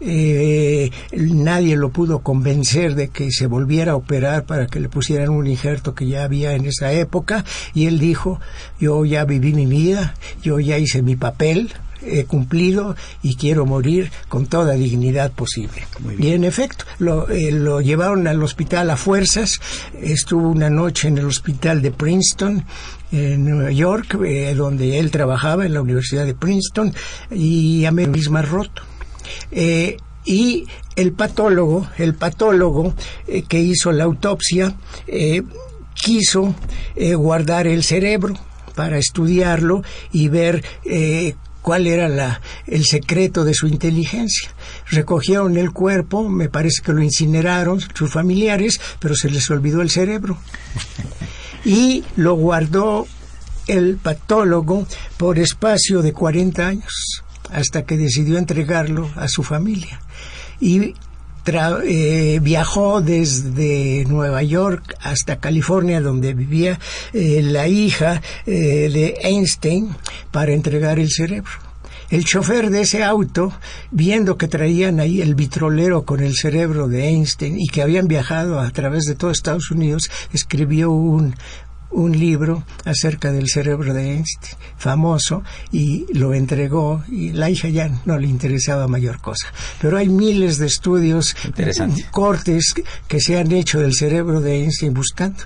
eh, 0.00 0.90
nadie 1.12 1.76
lo 1.76 1.90
pudo 1.90 2.20
convencer 2.20 2.94
de 2.94 3.08
que 3.08 3.30
se 3.30 3.46
volviera 3.46 3.92
a 3.92 3.96
operar 3.96 4.44
para 4.44 4.66
que 4.66 4.80
le 4.80 4.88
pusieran 4.88 5.30
un 5.30 5.46
injerto 5.46 5.94
que 5.94 6.06
ya 6.06 6.24
había 6.24 6.54
en 6.54 6.64
esa 6.66 6.92
época 6.92 7.44
y 7.74 7.86
él 7.86 7.98
dijo, 7.98 8.40
yo 8.80 9.04
ya 9.04 9.24
viví 9.24 9.52
mi 9.52 9.66
vida, 9.66 10.14
yo 10.42 10.60
ya 10.60 10.78
hice 10.78 11.02
mi 11.02 11.16
papel, 11.16 11.72
he 12.02 12.24
cumplido 12.24 12.96
y 13.22 13.36
quiero 13.36 13.66
morir 13.66 14.10
con 14.28 14.46
toda 14.46 14.74
dignidad 14.74 15.32
posible. 15.32 15.86
Y 16.18 16.28
en 16.28 16.44
efecto, 16.44 16.84
lo, 16.98 17.28
eh, 17.28 17.50
lo, 17.50 17.80
llevaron 17.80 18.26
al 18.26 18.42
hospital 18.42 18.90
a 18.90 18.96
fuerzas, 18.96 19.60
estuvo 20.00 20.48
una 20.48 20.70
noche 20.70 21.08
en 21.08 21.18
el 21.18 21.26
hospital 21.26 21.82
de 21.82 21.90
Princeton, 21.90 22.64
en 23.12 23.44
Nueva 23.44 23.70
York, 23.70 24.18
eh, 24.24 24.54
donde 24.54 24.98
él 24.98 25.10
trabajaba 25.10 25.66
en 25.66 25.74
la 25.74 25.82
Universidad 25.82 26.26
de 26.26 26.34
Princeton, 26.34 26.94
y 27.30 27.84
a 27.84 27.92
misma 27.92 28.42
roto. 28.42 28.82
Eh, 29.50 29.96
y 30.24 30.66
el 30.96 31.12
patólogo, 31.12 31.88
el 31.98 32.14
patólogo 32.14 32.94
que 33.48 33.60
hizo 33.60 33.92
la 33.92 34.04
autopsia, 34.04 34.74
quiso 35.94 36.56
guardar 37.14 37.68
el 37.68 37.84
cerebro 37.84 38.34
para 38.74 38.98
estudiarlo 38.98 39.84
y 40.10 40.28
ver 40.28 40.64
cuál 41.66 41.88
era 41.88 42.08
la, 42.08 42.40
el 42.68 42.84
secreto 42.84 43.44
de 43.44 43.52
su 43.52 43.66
inteligencia. 43.66 44.50
Recogieron 44.88 45.56
el 45.56 45.72
cuerpo, 45.72 46.28
me 46.28 46.48
parece 46.48 46.80
que 46.80 46.92
lo 46.92 47.02
incineraron 47.02 47.80
sus 47.92 48.12
familiares, 48.12 48.80
pero 49.00 49.16
se 49.16 49.28
les 49.30 49.50
olvidó 49.50 49.82
el 49.82 49.90
cerebro. 49.90 50.38
Y 51.66 52.04
lo 52.14 52.34
guardó 52.34 53.08
el 53.66 53.96
patólogo 53.96 54.86
por 55.16 55.40
espacio 55.40 56.00
de 56.00 56.12
40 56.12 56.64
años, 56.64 57.24
hasta 57.50 57.84
que 57.84 57.96
decidió 57.96 58.38
entregarlo 58.38 59.10
a 59.16 59.26
su 59.26 59.42
familia. 59.42 60.00
Y 60.60 60.94
eh, 61.84 62.38
viajó 62.40 63.00
desde 63.00 64.04
Nueva 64.06 64.44
York 64.44 64.94
hasta 65.00 65.40
California, 65.40 66.00
donde 66.00 66.34
vivía 66.34 66.78
eh, 67.12 67.40
la 67.42 67.66
hija 67.66 68.22
eh, 68.46 68.88
de 68.92 69.18
Einstein, 69.22 69.96
para 70.30 70.52
entregar 70.52 71.00
el 71.00 71.10
cerebro. 71.10 71.65
El 72.10 72.24
chofer 72.24 72.70
de 72.70 72.82
ese 72.82 73.02
auto, 73.02 73.52
viendo 73.90 74.36
que 74.36 74.48
traían 74.48 75.00
ahí 75.00 75.20
el 75.20 75.34
vitrolero 75.34 76.04
con 76.04 76.20
el 76.20 76.36
cerebro 76.36 76.88
de 76.88 77.08
Einstein 77.08 77.58
y 77.58 77.66
que 77.66 77.82
habían 77.82 78.06
viajado 78.06 78.60
a 78.60 78.70
través 78.70 79.04
de 79.04 79.14
todo 79.16 79.30
Estados 79.30 79.70
Unidos, 79.70 80.10
escribió 80.32 80.90
un, 80.90 81.34
un 81.90 82.12
libro 82.12 82.64
acerca 82.84 83.32
del 83.32 83.48
cerebro 83.48 83.94
de 83.94 84.12
Einstein, 84.12 84.56
famoso, 84.76 85.42
y 85.72 86.06
lo 86.12 86.34
entregó, 86.34 87.02
y 87.08 87.32
la 87.32 87.48
hija 87.48 87.68
ya 87.68 87.90
no 88.04 88.18
le 88.18 88.26
interesaba 88.26 88.86
mayor 88.86 89.20
cosa. 89.20 89.48
Pero 89.80 89.96
hay 89.96 90.08
miles 90.08 90.58
de 90.58 90.66
estudios, 90.66 91.34
cortes 92.10 92.74
que 93.08 93.20
se 93.20 93.38
han 93.38 93.50
hecho 93.52 93.80
del 93.80 93.94
cerebro 93.94 94.40
de 94.40 94.62
Einstein 94.62 94.94
buscando. 94.94 95.42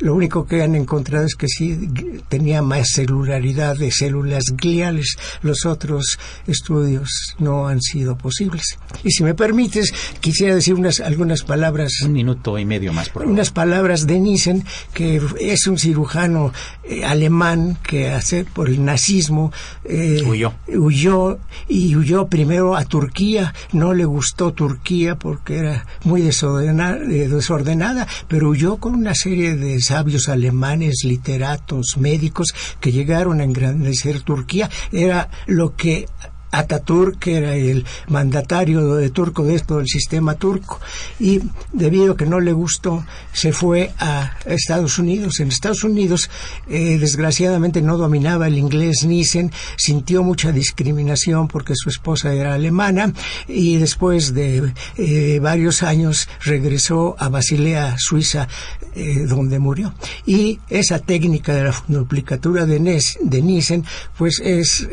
Lo 0.00 0.14
único 0.14 0.46
que 0.46 0.62
han 0.62 0.74
encontrado 0.74 1.26
es 1.26 1.34
que 1.34 1.48
sí 1.48 1.90
tenía 2.28 2.62
más 2.62 2.88
celularidad 2.94 3.76
de 3.76 3.90
células 3.90 4.44
gliales. 4.52 5.16
Los 5.42 5.66
otros 5.66 6.18
estudios 6.46 7.34
no 7.38 7.68
han 7.68 7.80
sido 7.80 8.16
posibles. 8.16 8.78
Y 9.02 9.10
si 9.10 9.24
me 9.24 9.34
permites, 9.34 9.92
quisiera 10.20 10.54
decir 10.54 10.74
unas, 10.74 11.00
algunas 11.00 11.42
palabras. 11.42 11.92
Un 12.04 12.12
minuto 12.12 12.58
y 12.58 12.64
medio 12.64 12.92
más, 12.92 13.08
por 13.08 13.26
Unas 13.26 13.50
palabras 13.50 14.06
de 14.06 14.20
Nissen, 14.20 14.64
que 14.94 15.20
es 15.40 15.66
un 15.66 15.78
cirujano 15.78 16.52
eh, 16.84 17.04
alemán 17.04 17.78
que 17.82 18.10
hace 18.10 18.44
por 18.44 18.68
el 18.68 18.84
nazismo 18.84 19.52
eh, 19.84 20.22
huyó. 20.26 20.54
huyó 20.68 21.38
y 21.68 21.96
huyó 21.96 22.28
primero 22.28 22.76
a 22.76 22.84
Turquía. 22.84 23.54
No 23.72 23.94
le 23.94 24.04
gustó 24.04 24.52
Turquía 24.52 25.16
porque 25.16 25.58
era 25.58 25.86
muy 26.04 26.22
desordenada, 26.22 26.98
eh, 26.98 27.28
desordenada 27.28 28.06
pero 28.28 28.50
huyó 28.50 28.76
con 28.76 28.94
una 28.94 29.14
serie 29.14 29.56
de 29.56 29.80
sabios 29.88 30.28
alemanes, 30.28 31.04
literatos, 31.04 31.96
médicos 31.98 32.54
que 32.80 32.92
llegaron 32.92 33.40
a 33.40 33.44
engrandecer 33.44 34.22
Turquía, 34.22 34.70
era 34.92 35.30
lo 35.46 35.74
que 35.76 36.06
Ataturk 36.50 37.26
era 37.26 37.54
el 37.54 37.84
mandatario 38.08 38.94
de 38.94 39.10
turco 39.10 39.44
de 39.44 39.54
esto 39.54 39.78
del 39.78 39.86
sistema 39.86 40.34
turco. 40.34 40.80
Y 41.20 41.42
debido 41.72 42.12
a 42.12 42.16
que 42.16 42.26
no 42.26 42.40
le 42.40 42.52
gustó 42.52 43.04
se 43.38 43.52
fue 43.52 43.92
a 43.98 44.32
Estados 44.46 44.98
Unidos 44.98 45.38
en 45.38 45.48
Estados 45.48 45.84
Unidos 45.84 46.28
eh, 46.68 46.98
desgraciadamente 46.98 47.80
no 47.82 47.96
dominaba 47.96 48.48
el 48.48 48.58
inglés 48.58 49.04
Nissen 49.06 49.52
sintió 49.76 50.24
mucha 50.24 50.50
discriminación 50.50 51.46
porque 51.46 51.74
su 51.76 51.88
esposa 51.88 52.34
era 52.34 52.54
alemana 52.54 53.12
y 53.46 53.76
después 53.76 54.34
de 54.34 54.72
eh, 54.96 55.38
varios 55.40 55.84
años 55.84 56.28
regresó 56.44 57.14
a 57.18 57.28
Basilea 57.28 57.94
Suiza 57.96 58.48
eh, 58.96 59.24
donde 59.28 59.60
murió 59.60 59.94
y 60.26 60.58
esa 60.68 60.98
técnica 60.98 61.54
de 61.54 61.64
la 61.64 61.84
duplicatura 61.86 62.66
de, 62.66 62.80
de 63.20 63.42
Nissen 63.42 63.84
pues 64.16 64.40
es 64.40 64.88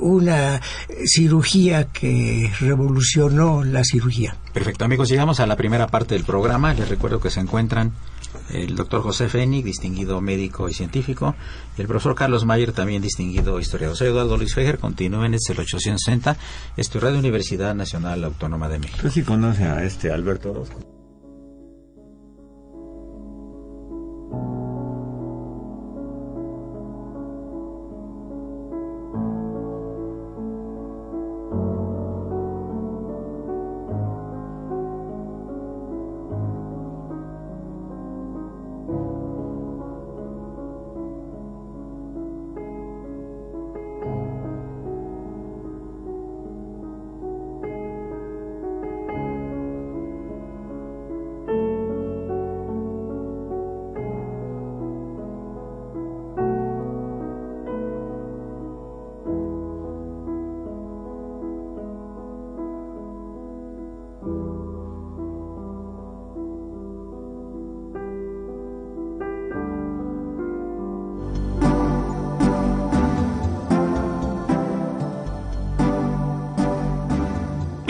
una 0.00 0.60
cirugía 1.06 1.88
que 1.88 2.50
revolucionó 2.60 3.64
la 3.64 3.82
cirugía. 3.82 4.36
Perfecto, 4.54 4.84
amigos, 4.84 5.08
llegamos 5.08 5.40
a 5.40 5.46
la 5.48 5.56
primera 5.56 5.88
parte 5.88 6.14
del 6.14 6.22
programa. 6.22 6.74
Les 6.74 6.88
recuerdo 6.88 7.18
que 7.18 7.28
se 7.28 7.40
encuentran 7.64 7.92
el 8.50 8.74
doctor 8.74 9.02
José 9.02 9.28
Fénix, 9.28 9.64
distinguido 9.64 10.20
médico 10.20 10.68
y 10.68 10.74
científico, 10.74 11.34
y 11.76 11.80
el 11.80 11.86
profesor 11.86 12.14
Carlos 12.14 12.44
Mayer, 12.44 12.72
también 12.72 13.00
distinguido 13.00 13.58
historiador. 13.60 13.96
Soy 13.96 14.08
Eduardo 14.08 14.36
Luis 14.36 14.54
Fejer, 14.54 14.78
continúen, 14.78 15.34
este 15.34 15.52
es 15.52 15.58
el 15.58 15.64
860, 15.64 16.36
es 16.76 16.94
Radio 16.94 17.18
Universidad 17.18 17.74
Nacional 17.74 18.24
Autónoma 18.24 18.68
de 18.68 18.78
México. 18.80 18.98
¿Tú 19.00 19.10
sí 19.10 19.22
conoce 19.22 19.64
a 19.64 19.84
este 19.84 20.10
Alberto 20.10 20.50
Orozco? 20.50 20.93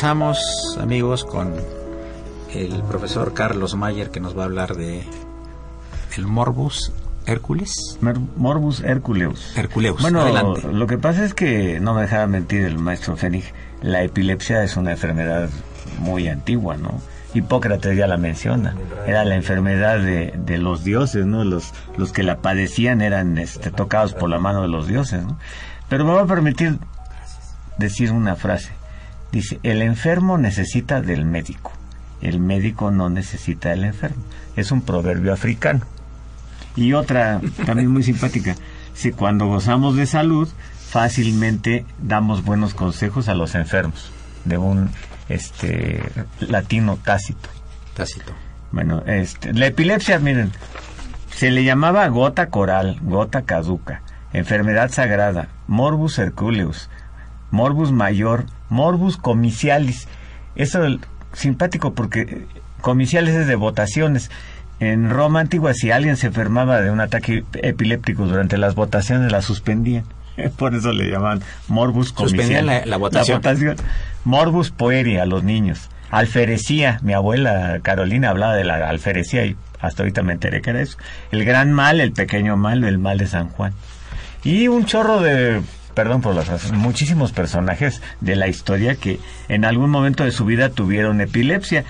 Regresamos, 0.00 0.78
amigos, 0.80 1.26
con 1.26 1.52
el 2.54 2.82
profesor 2.84 3.34
Carlos 3.34 3.74
Mayer 3.74 4.10
que 4.10 4.18
nos 4.18 4.34
va 4.34 4.44
a 4.44 4.44
hablar 4.46 4.74
de 4.74 5.04
el 6.16 6.26
Morbus 6.26 6.90
Hércules. 7.26 7.98
Morbus 8.34 8.80
Herculeus. 8.80 9.54
Herculeus. 9.58 10.00
Bueno, 10.00 10.56
lo 10.56 10.86
que 10.86 10.96
pasa 10.96 11.22
es 11.22 11.34
que 11.34 11.80
no 11.80 11.92
me 11.92 12.00
dejaba 12.00 12.26
mentir 12.26 12.64
el 12.64 12.78
maestro 12.78 13.14
Fénix. 13.14 13.52
La 13.82 14.02
epilepsia 14.02 14.62
es 14.62 14.78
una 14.78 14.92
enfermedad 14.92 15.50
muy 15.98 16.28
antigua, 16.28 16.78
¿no? 16.78 16.98
Hipócrates 17.34 17.94
ya 17.94 18.06
la 18.06 18.16
menciona. 18.16 18.74
Era 19.06 19.26
la 19.26 19.34
enfermedad 19.34 19.98
de, 19.98 20.32
de 20.34 20.56
los 20.56 20.82
dioses, 20.82 21.26
¿no? 21.26 21.44
Los, 21.44 21.74
los 21.98 22.10
que 22.14 22.22
la 22.22 22.38
padecían 22.38 23.02
eran 23.02 23.36
este, 23.36 23.70
tocados 23.70 24.14
por 24.14 24.30
la 24.30 24.38
mano 24.38 24.62
de 24.62 24.68
los 24.68 24.88
dioses, 24.88 25.26
¿no? 25.26 25.38
Pero 25.90 26.06
me 26.06 26.14
va 26.14 26.22
a 26.22 26.26
permitir 26.26 26.78
decir 27.76 28.12
una 28.12 28.34
frase. 28.34 28.79
Dice, 29.32 29.60
el 29.62 29.82
enfermo 29.82 30.38
necesita 30.38 31.00
del 31.00 31.24
médico, 31.24 31.72
el 32.20 32.40
médico 32.40 32.90
no 32.90 33.08
necesita 33.10 33.70
del 33.70 33.84
enfermo. 33.84 34.22
Es 34.56 34.72
un 34.72 34.82
proverbio 34.82 35.32
africano. 35.32 35.86
Y 36.76 36.92
otra, 36.92 37.40
también 37.66 37.90
muy 37.90 38.02
simpática, 38.02 38.56
si 38.94 39.12
cuando 39.12 39.46
gozamos 39.46 39.96
de 39.96 40.06
salud, 40.06 40.48
fácilmente 40.88 41.84
damos 42.02 42.44
buenos 42.44 42.74
consejos 42.74 43.28
a 43.28 43.34
los 43.34 43.54
enfermos, 43.54 44.10
de 44.44 44.58
un 44.58 44.90
este 45.28 46.02
latino 46.40 46.98
tácito. 47.02 47.48
Tácito. 47.94 48.32
Bueno, 48.72 49.02
este, 49.06 49.52
la 49.52 49.66
epilepsia, 49.66 50.18
miren, 50.18 50.52
se 51.32 51.50
le 51.50 51.64
llamaba 51.64 52.06
gota 52.08 52.50
coral, 52.50 52.98
gota 53.02 53.42
caduca, 53.42 54.02
enfermedad 54.32 54.90
sagrada, 54.90 55.48
morbus 55.66 56.18
herculeus, 56.18 56.90
morbus 57.50 57.92
mayor, 57.92 58.46
morbus 58.68 59.16
comicialis. 59.16 60.08
Eso 60.56 60.84
es 60.84 60.98
simpático 61.32 61.94
porque 61.94 62.46
comicialis 62.80 63.34
es 63.34 63.46
de 63.46 63.56
votaciones. 63.56 64.30
En 64.78 65.10
Roma 65.10 65.40
antigua, 65.40 65.74
si 65.74 65.90
alguien 65.90 66.16
se 66.16 66.28
enfermaba 66.28 66.80
de 66.80 66.90
un 66.90 67.00
ataque 67.00 67.44
epiléptico 67.54 68.26
durante 68.26 68.56
las 68.56 68.74
votaciones, 68.74 69.30
la 69.30 69.42
suspendían. 69.42 70.04
Por 70.56 70.74
eso 70.74 70.92
le 70.92 71.10
llamaban 71.10 71.42
morbus 71.68 72.12
comicialis. 72.12 72.64
La, 72.64 72.86
la, 72.86 72.96
votación. 72.96 73.42
Morbus 74.24 74.70
poeri 74.70 75.18
a 75.18 75.26
los 75.26 75.44
niños. 75.44 75.90
Alferecía, 76.10 76.98
mi 77.02 77.12
abuela 77.12 77.78
Carolina 77.82 78.30
hablaba 78.30 78.54
de 78.56 78.64
la 78.64 78.88
alferecía 78.88 79.44
y 79.44 79.56
hasta 79.80 80.02
ahorita 80.02 80.22
me 80.22 80.32
enteré 80.32 80.60
que 80.60 80.70
era 80.70 80.80
eso. 80.80 80.98
El 81.30 81.44
gran 81.44 81.72
mal, 81.72 82.00
el 82.00 82.12
pequeño 82.12 82.56
mal, 82.56 82.82
el 82.84 82.98
mal 82.98 83.18
de 83.18 83.26
San 83.26 83.48
Juan. 83.48 83.72
Y 84.42 84.68
un 84.68 84.86
chorro 84.86 85.20
de 85.20 85.60
perdón 85.94 86.20
por 86.20 86.34
las 86.34 86.48
razones, 86.48 86.80
muchísimos 86.80 87.32
personajes 87.32 88.02
de 88.20 88.36
la 88.36 88.48
historia 88.48 88.94
que 88.94 89.20
en 89.48 89.64
algún 89.64 89.90
momento 89.90 90.24
de 90.24 90.32
su 90.32 90.44
vida 90.44 90.70
tuvieron 90.70 91.20
epilepsia. 91.20 91.84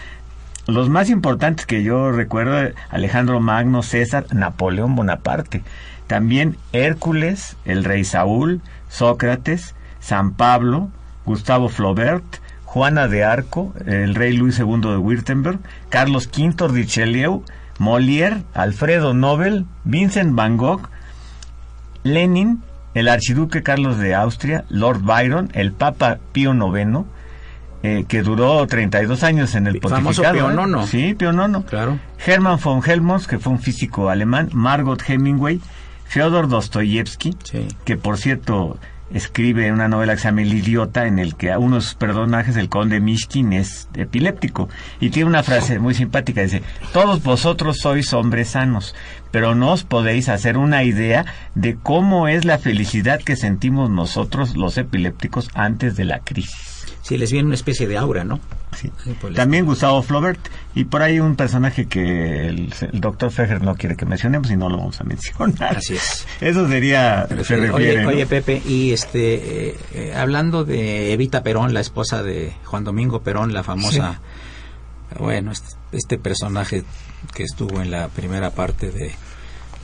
Los 0.67 0.89
más 0.89 1.11
importantes 1.11 1.67
que 1.67 1.83
yo 1.83 2.13
recuerdo, 2.13 2.73
Alejandro 2.91 3.41
Magno, 3.41 3.83
César, 3.83 4.27
Napoleón 4.33 4.95
Bonaparte. 4.95 5.63
También 6.07 6.57
Hércules, 6.73 7.57
el 7.65 7.85
rey 7.85 8.05
Saúl, 8.05 8.61
Sócrates, 8.89 9.75
San 10.01 10.33
Pablo, 10.33 10.91
Gustavo 11.25 11.69
Flaubert, 11.69 12.25
Juana 12.65 13.09
de 13.09 13.25
Arco, 13.25 13.73
el 13.87 14.15
rey 14.15 14.33
Luis 14.33 14.59
II 14.59 14.81
de 14.81 14.97
Württemberg, 14.97 15.59
Carlos 15.89 16.29
V 16.37 16.69
Richelieu, 16.69 17.43
Molière, 17.79 18.43
Alfredo 18.55 19.15
Nobel, 19.15 19.67
Vincent 19.85 20.35
Van 20.35 20.57
Gogh, 20.57 20.89
Lenin, 22.03 22.63
el 22.95 23.09
archiduque 23.09 23.63
Carlos 23.63 23.99
de 23.99 24.15
Austria, 24.15 24.65
Lord 24.69 25.01
Byron, 25.03 25.51
el 25.55 25.73
Papa 25.73 26.19
Pío 26.33 26.55
IX, 26.55 27.07
eh, 27.83 28.05
que 28.09 28.23
duró 28.23 28.67
32 28.67 29.23
años 29.23 29.55
en 29.55 29.67
el 29.67 29.81
pontificado. 29.81 30.35
Pío 30.35 30.51
IX. 30.51 30.83
¿eh? 30.83 30.87
Sí, 30.87 31.15
Pío 31.15 31.33
IX. 31.33 31.65
Claro. 31.67 31.99
Hermann 32.25 32.59
von 32.63 32.83
Helmholtz, 32.85 33.27
que 33.27 33.39
fue 33.39 33.53
un 33.53 33.61
físico 33.61 34.11
alemán, 34.11 34.51
Margot 34.53 35.03
Hemingway, 35.07 35.61
Fyodor 36.05 36.49
Dostoyevsky, 36.49 37.37
sí. 37.45 37.69
que 37.85 37.97
por 37.97 38.19
cierto 38.19 38.79
escribe 39.13 39.73
una 39.73 39.89
novela 39.89 40.15
que 40.15 40.21
se 40.21 40.29
llama 40.29 40.43
El 40.43 40.55
idiota, 40.55 41.07
en 41.07 41.19
el 41.19 41.35
que 41.35 41.51
a 41.51 41.59
uno 41.59 41.77
de 41.77 41.83
sus 41.83 41.95
personajes, 41.95 42.57
el 42.57 42.69
conde 42.69 43.01
Mishkin, 43.01 43.53
es 43.53 43.89
epiléptico. 43.95 44.69
Y 45.01 45.11
tiene 45.11 45.29
una 45.29 45.43
frase 45.43 45.79
muy 45.79 45.95
simpática, 45.95 46.43
dice, 46.43 46.63
todos 46.93 47.23
vosotros 47.23 47.79
sois 47.79 48.13
hombres 48.13 48.51
sanos, 48.51 48.95
pero 49.31 49.55
no 49.55 49.73
os 49.73 49.85
podéis 49.85 50.29
hacer 50.29 50.57
una 50.57 50.85
idea 50.85 51.27
de 51.55 51.77
cómo 51.77 52.29
es 52.29 52.45
la 52.45 52.59
felicidad 52.59 53.21
que 53.21 53.37
sentimos 53.37 53.91
nosotros 53.91 54.57
los 54.57 54.77
epilépticos 54.79 55.51
antes 55.55 55.97
de 55.97 56.05
la 56.05 56.21
crisis. 56.21 56.71
Sí, 57.03 57.17
les 57.17 57.33
viene 57.33 57.47
una 57.47 57.55
especie 57.55 57.89
de 57.89 57.97
aura, 57.97 58.25
¿no? 58.25 58.41
Sí. 58.77 58.91
También 59.35 59.65
Gustavo 59.65 60.01
Flaubert 60.03 60.39
y 60.75 60.85
por 60.85 61.03
ahí 61.03 61.19
un 61.19 61.35
personaje 61.35 61.87
que 61.87 62.47
el, 62.47 62.73
doctor 62.93 63.33
Feger 63.33 63.63
no 63.63 63.75
quiere 63.75 63.97
que 63.97 64.07
mencionemos 64.07 64.51
y 64.51 64.57
no 64.57 64.69
lo 64.69 64.77
vamos 64.77 65.01
a 65.01 65.05
mencionar. 65.05 65.77
Así 65.79 65.97
es. 65.97 66.27
Eso 66.41 66.69
sería... 66.69 67.27
Se 67.43 67.71
oye, 67.71 68.07
oye, 68.07 68.27
Pepe, 68.27 68.63
y 68.65 68.93
este, 68.93 69.71
eh, 69.71 69.77
eh, 69.93 70.15
hablando 70.15 70.65
de 70.65 71.13
Evita 71.13 71.43
Perón, 71.43 71.75
la 71.75 71.81
esposa 71.81 72.23
de 72.23 72.53
Juan 72.65 72.85
Domingo 72.85 73.23
Perón, 73.23 73.53
la 73.53 73.65
famosa, 73.65 74.13
sí. 74.13 74.19
Bueno, 75.19 75.53
este, 75.53 75.69
este 75.93 76.19
personaje 76.19 76.85
que 77.35 77.43
estuvo 77.43 77.81
en 77.81 77.91
la 77.91 78.09
primera 78.09 78.51
parte 78.51 78.91
de 78.91 79.13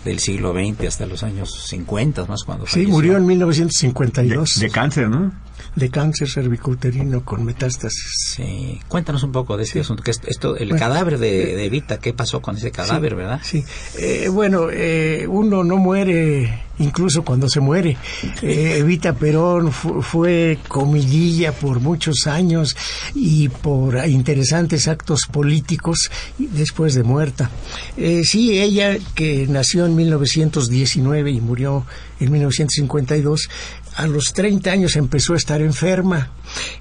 del 0.05 0.21
siglo 0.21 0.53
XX 0.53 0.87
hasta 0.87 1.05
los 1.05 1.25
años 1.25 1.65
50, 1.67 2.27
más 2.27 2.45
cuando 2.45 2.65
Sí, 2.67 2.75
falleció. 2.75 2.93
murió 2.95 3.17
en 3.17 3.27
1952. 3.27 4.55
De, 4.61 4.67
de, 4.67 4.71
cáncer, 4.73 5.09
¿no? 5.09 5.33
De 5.75 5.91
cáncer 5.91 6.29
cervicouterino 6.31 7.25
con 7.25 7.45
metástasis. 7.45 8.05
Sí, 8.37 8.81
cuéntanos 8.87 9.25
un 9.25 9.33
poco 9.33 9.57
de 9.57 9.65
este 9.65 9.73
sí. 9.75 9.79
asunto, 9.81 10.05
que 10.05 10.13
esto, 10.13 10.57
el 10.57 10.69
bueno, 10.69 10.79
cadáver 10.79 11.19
de, 11.19 11.57
de, 11.57 11.65
Evita, 11.65 11.99
¿qué 11.99 12.13
pasó 12.13 12.41
con 12.41 12.57
ese 12.57 12.71
cadáver, 12.71 13.13
sí, 13.13 13.17
verdad? 13.17 13.41
Sí, 13.43 13.65
eh, 13.99 14.29
bueno, 14.29 14.69
eh, 14.71 15.27
uno 15.29 15.65
no 15.65 15.77
muere 15.77 16.66
incluso 16.79 17.25
cuando 17.25 17.49
se 17.49 17.61
muere. 17.61 17.97
Eh, 18.43 18.79
Evita 18.79 19.15
Perón 19.15 19.73
fu 19.73 20.03
fue 20.03 20.59
comidilla 20.69 21.53
por 21.53 21.81
muchos 21.81 22.27
años 22.27 22.77
y 23.15 23.49
por 23.49 23.97
interesantes 24.07 24.89
actos 24.89 25.23
políticos 25.31 26.11
después 26.39 26.95
de 26.95 27.03
muerta. 27.03 27.51
Eh, 27.97 28.23
sí, 28.25 28.59
ella 28.59 28.97
que 29.15 29.47
nació 29.49 29.87
en 29.87 29.97
1919 29.97 31.31
y 31.31 31.41
murió 31.41 31.87
en 32.21 32.33
1952, 32.33 33.49
a 33.97 34.07
los 34.07 34.33
30 34.33 34.71
años 34.71 34.97
empezó 34.97 35.35
a 35.35 35.37
estar 35.37 35.61
enferma 35.61 36.31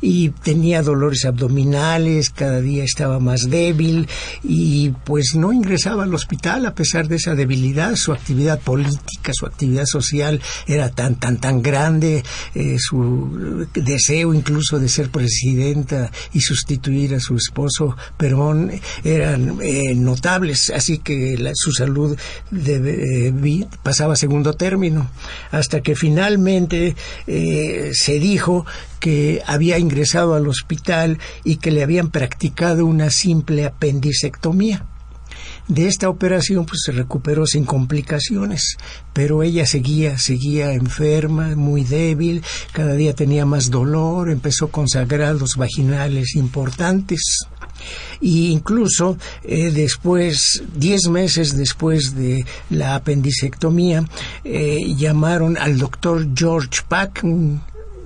y 0.01 0.29
tenía 0.29 0.81
dolores 0.81 1.25
abdominales, 1.25 2.29
cada 2.29 2.61
día 2.61 2.83
estaba 2.83 3.19
más 3.19 3.49
débil 3.49 4.07
y 4.43 4.89
pues 5.03 5.35
no 5.35 5.51
ingresaba 5.53 6.03
al 6.03 6.13
hospital 6.13 6.65
a 6.65 6.75
pesar 6.75 7.07
de 7.07 7.17
esa 7.17 7.35
debilidad. 7.35 7.95
Su 7.95 8.13
actividad 8.13 8.59
política, 8.59 9.31
su 9.33 9.45
actividad 9.45 9.85
social 9.85 10.41
era 10.67 10.89
tan, 10.89 11.15
tan, 11.15 11.37
tan 11.37 11.61
grande, 11.61 12.23
eh, 12.53 12.77
su 12.79 13.67
deseo 13.73 14.33
incluso 14.33 14.79
de 14.79 14.89
ser 14.89 15.09
presidenta 15.09 16.11
y 16.33 16.41
sustituir 16.41 17.15
a 17.15 17.19
su 17.19 17.35
esposo 17.35 17.95
Perón 18.17 18.71
eran 19.03 19.59
eh, 19.61 19.95
notables, 19.95 20.69
así 20.69 20.99
que 20.99 21.37
su 21.55 21.71
salud 21.71 22.17
eh, 22.67 23.33
pasaba 23.83 24.13
a 24.13 24.17
segundo 24.17 24.53
término, 24.53 25.09
hasta 25.51 25.81
que 25.81 25.95
finalmente 25.95 26.95
se 27.25 28.19
dijo 28.19 28.65
que 29.05 29.43
había 29.45 29.77
ingresado 29.77 30.33
al 30.33 30.47
hospital 30.47 31.19
y 31.43 31.57
que 31.57 31.69
le 31.69 31.83
habían 31.83 32.09
practicado 32.09 32.87
una 32.87 33.11
simple 33.11 33.63
apendicectomía. 33.63 34.87
De 35.67 35.87
esta 35.87 36.09
operación 36.09 36.65
pues 36.65 36.81
se 36.83 36.91
recuperó 36.91 37.45
sin 37.45 37.65
complicaciones, 37.65 38.77
pero 39.13 39.43
ella 39.43 39.67
seguía, 39.67 40.17
seguía 40.17 40.73
enferma, 40.73 41.55
muy 41.55 41.83
débil, 41.83 42.41
cada 42.71 42.95
día 42.95 43.13
tenía 43.13 43.45
más 43.45 43.69
dolor, 43.69 44.31
empezó 44.31 44.69
con 44.69 44.87
sagrados 44.87 45.55
vaginales 45.55 46.35
importantes. 46.35 47.45
Y 48.21 48.47
incluso 48.47 49.19
eh, 49.43 49.69
después, 49.69 50.63
diez 50.75 51.09
meses 51.09 51.55
después 51.55 52.15
de 52.15 52.43
la 52.71 52.95
apendicectomía, 52.95 54.03
eh, 54.43 54.95
llamaron 54.97 55.59
al 55.59 55.77
doctor 55.77 56.27
George 56.35 56.81
Pack, 56.89 57.23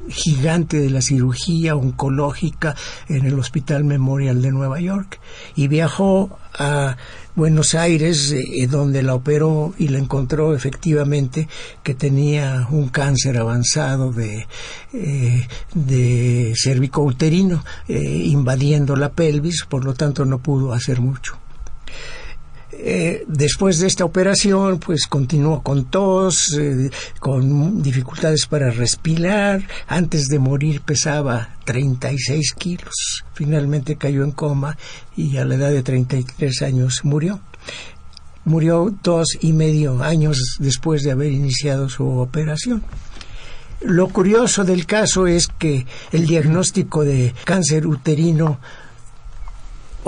gigante 0.09 0.79
de 0.79 0.89
la 0.89 1.01
cirugía 1.01 1.75
oncológica 1.75 2.75
en 3.07 3.25
el 3.25 3.39
Hospital 3.39 3.83
Memorial 3.83 4.41
de 4.41 4.51
Nueva 4.51 4.79
York 4.79 5.19
y 5.55 5.67
viajó 5.67 6.37
a 6.53 6.97
Buenos 7.35 7.73
Aires, 7.73 8.33
eh, 8.33 8.67
donde 8.67 9.01
la 9.01 9.15
operó 9.15 9.73
y 9.77 9.87
le 9.87 9.99
encontró 9.99 10.53
efectivamente 10.53 11.47
que 11.83 11.93
tenía 11.93 12.67
un 12.69 12.89
cáncer 12.89 13.37
avanzado 13.37 14.11
de, 14.11 14.45
eh, 14.93 15.47
de 15.73 16.53
cervicouterino 16.61 17.63
eh, 17.87 18.23
invadiendo 18.25 18.95
la 18.97 19.13
pelvis, 19.13 19.63
por 19.69 19.85
lo 19.85 19.93
tanto 19.93 20.25
no 20.25 20.39
pudo 20.39 20.73
hacer 20.73 20.99
mucho. 20.99 21.37
Eh, 22.71 23.25
después 23.27 23.79
de 23.79 23.87
esta 23.87 24.05
operación, 24.05 24.79
pues 24.79 25.07
continuó 25.07 25.63
con 25.63 25.85
tos, 25.85 26.55
eh, 26.57 26.91
con 27.19 27.81
dificultades 27.81 28.45
para 28.45 28.69
respirar. 28.69 29.67
Antes 29.87 30.27
de 30.27 30.39
morir 30.39 30.81
pesaba 30.81 31.55
36 31.65 32.53
kilos. 32.53 33.23
Finalmente 33.33 33.95
cayó 33.95 34.23
en 34.23 34.31
coma 34.31 34.77
y 35.15 35.37
a 35.37 35.45
la 35.45 35.55
edad 35.55 35.71
de 35.71 35.83
33 35.83 36.61
años 36.61 37.01
murió. 37.03 37.39
Murió 38.45 38.93
dos 39.03 39.37
y 39.41 39.53
medio 39.53 40.01
años 40.01 40.57
después 40.59 41.03
de 41.03 41.11
haber 41.11 41.31
iniciado 41.31 41.89
su 41.89 42.07
operación. 42.07 42.83
Lo 43.81 44.09
curioso 44.09 44.65
del 44.65 44.85
caso 44.85 45.25
es 45.25 45.47
que 45.47 45.85
el 46.11 46.27
diagnóstico 46.27 47.05
de 47.05 47.33
cáncer 47.45 47.87
uterino 47.87 48.59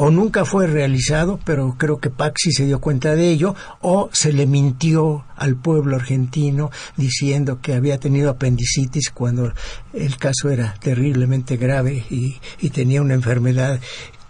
o 0.03 0.09
nunca 0.09 0.45
fue 0.45 0.65
realizado, 0.65 1.39
pero 1.45 1.75
creo 1.77 1.99
que 1.99 2.09
Paxi 2.09 2.51
se 2.51 2.65
dio 2.65 2.81
cuenta 2.81 3.13
de 3.13 3.29
ello, 3.29 3.53
o 3.81 4.09
se 4.11 4.33
le 4.33 4.47
mintió 4.47 5.25
al 5.35 5.55
pueblo 5.55 5.95
argentino 5.95 6.71
diciendo 6.97 7.59
que 7.61 7.75
había 7.75 7.99
tenido 7.99 8.31
apendicitis 8.31 9.11
cuando 9.11 9.53
el 9.93 10.17
caso 10.17 10.49
era 10.49 10.73
terriblemente 10.81 11.55
grave 11.55 12.03
y, 12.09 12.39
tenía 12.71 13.03
una 13.03 13.13
enfermedad 13.13 13.79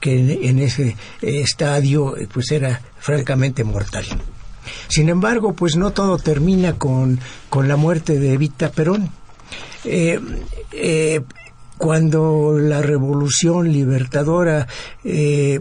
que 0.01 0.49
en, 0.49 0.59
ese 0.59 0.97
estadio 1.21 2.15
pues 2.33 2.51
era 2.51 2.81
francamente 2.99 3.63
mortal. 3.63 4.03
Sin 4.89 5.07
embargo, 5.07 5.53
pues 5.53 5.77
no 5.77 5.91
todo 5.91 6.17
termina 6.17 6.77
con, 6.77 7.17
con 7.47 7.69
la 7.69 7.77
muerte 7.77 8.19
de 8.19 8.33
Evita 8.33 8.71
Perón. 8.71 9.09
Eh, 9.85 10.19
eh, 10.73 11.21
cuando 11.81 12.59
la 12.59 12.83
revolución 12.83 13.73
libertadora 13.73 14.67
eh, 15.03 15.59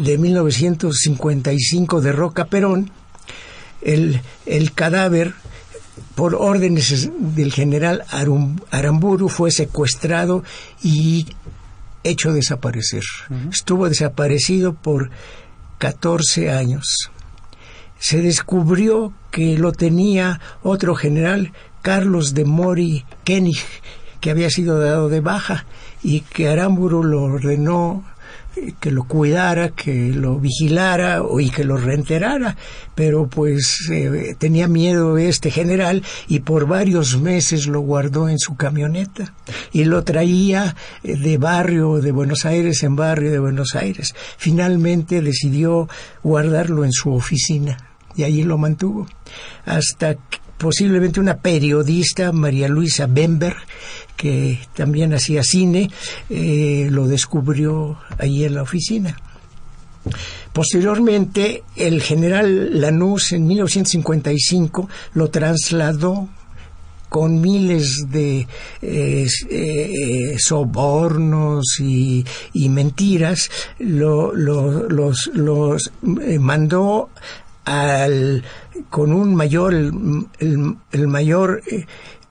de 0.00 0.16
1955 0.16 2.00
derroca 2.00 2.46
Perón, 2.46 2.90
el, 3.82 4.22
el 4.46 4.72
cadáver 4.72 5.34
por 6.14 6.34
órdenes 6.34 7.10
del 7.18 7.52
general 7.52 8.04
Aramburu 8.70 9.28
fue 9.28 9.50
secuestrado 9.50 10.44
y 10.82 11.26
hecho 12.04 12.32
desaparecer. 12.32 13.02
Estuvo 13.52 13.86
desaparecido 13.86 14.72
por 14.72 15.10
14 15.76 16.52
años. 16.52 17.10
Se 17.98 18.22
descubrió 18.22 19.12
que 19.30 19.58
lo 19.58 19.72
tenía 19.72 20.40
otro 20.62 20.94
general, 20.94 21.52
Carlos 21.82 22.32
de 22.32 22.46
Mori 22.46 23.04
Kenig, 23.24 23.58
que 24.20 24.30
había 24.30 24.50
sido 24.50 24.78
dado 24.78 25.08
de 25.08 25.20
baja 25.20 25.66
y 26.02 26.20
que 26.20 26.48
Aramburu 26.48 27.02
lo 27.02 27.22
ordenó 27.22 28.04
eh, 28.56 28.74
que 28.80 28.90
lo 28.90 29.04
cuidara, 29.04 29.68
que 29.70 30.12
lo 30.12 30.40
vigilara 30.40 31.22
y 31.38 31.50
que 31.50 31.62
lo 31.62 31.76
reenterara, 31.76 32.56
pero 32.96 33.28
pues 33.28 33.88
eh, 33.92 34.34
tenía 34.38 34.66
miedo 34.66 35.18
este 35.18 35.52
general 35.52 36.02
y 36.26 36.40
por 36.40 36.66
varios 36.66 37.20
meses 37.20 37.68
lo 37.68 37.80
guardó 37.80 38.28
en 38.28 38.40
su 38.40 38.56
camioneta 38.56 39.34
y 39.72 39.84
lo 39.84 40.02
traía 40.02 40.74
eh, 41.04 41.16
de 41.16 41.38
barrio 41.38 41.98
de 41.98 42.10
Buenos 42.10 42.44
Aires 42.44 42.82
en 42.82 42.96
barrio 42.96 43.30
de 43.30 43.38
Buenos 43.38 43.76
Aires. 43.76 44.16
Finalmente 44.36 45.20
decidió 45.20 45.88
guardarlo 46.24 46.84
en 46.84 46.92
su 46.92 47.14
oficina 47.14 47.76
y 48.16 48.24
allí 48.24 48.42
lo 48.42 48.58
mantuvo 48.58 49.06
hasta 49.64 50.16
posiblemente 50.60 51.20
una 51.20 51.38
periodista, 51.38 52.32
María 52.32 52.68
Luisa 52.68 53.06
Bember, 53.06 53.56
que 54.20 54.58
también 54.74 55.14
hacía 55.14 55.42
cine, 55.42 55.90
eh, 56.28 56.88
lo 56.90 57.08
descubrió 57.08 57.96
ahí 58.18 58.44
en 58.44 58.54
la 58.54 58.62
oficina. 58.62 59.16
Posteriormente, 60.52 61.64
el 61.74 62.02
general 62.02 62.78
Lanús 62.82 63.32
en 63.32 63.46
1955 63.46 64.90
lo 65.14 65.30
trasladó 65.30 66.28
con 67.08 67.40
miles 67.40 68.10
de 68.10 68.46
eh, 68.82 69.26
eh, 69.48 70.36
sobornos 70.38 71.80
y, 71.80 72.22
mentiras, 72.68 73.50
lo, 73.78 74.34
los, 74.34 75.30
los 75.32 75.92
mandó 76.38 77.08
al, 77.64 78.44
con 78.90 79.14
un 79.14 79.34
mayor, 79.34 79.72
el, 79.72 81.08
mayor 81.08 81.62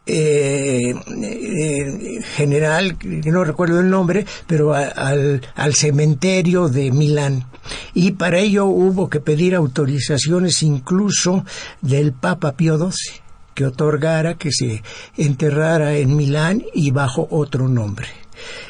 eh, 0.09 0.93
eh, 1.23 2.21
general, 2.35 2.97
no 3.03 3.43
recuerdo 3.43 3.79
el 3.79 3.89
nombre, 3.89 4.25
pero 4.47 4.73
al, 4.73 5.41
al 5.55 5.73
cementerio 5.75 6.67
de 6.67 6.91
Milán. 6.91 7.45
Y 7.93 8.11
para 8.11 8.39
ello 8.39 8.65
hubo 8.65 9.09
que 9.09 9.19
pedir 9.19 9.55
autorizaciones 9.55 10.63
incluso 10.63 11.45
del 11.81 12.13
Papa 12.13 12.53
Pío 12.53 12.77
XII 12.77 13.21
que 13.53 13.65
otorgara 13.65 14.35
que 14.35 14.51
se 14.53 14.81
enterrara 15.17 15.97
en 15.97 16.15
Milán 16.15 16.63
y 16.73 16.91
bajo 16.91 17.27
otro 17.29 17.67
nombre. 17.67 18.07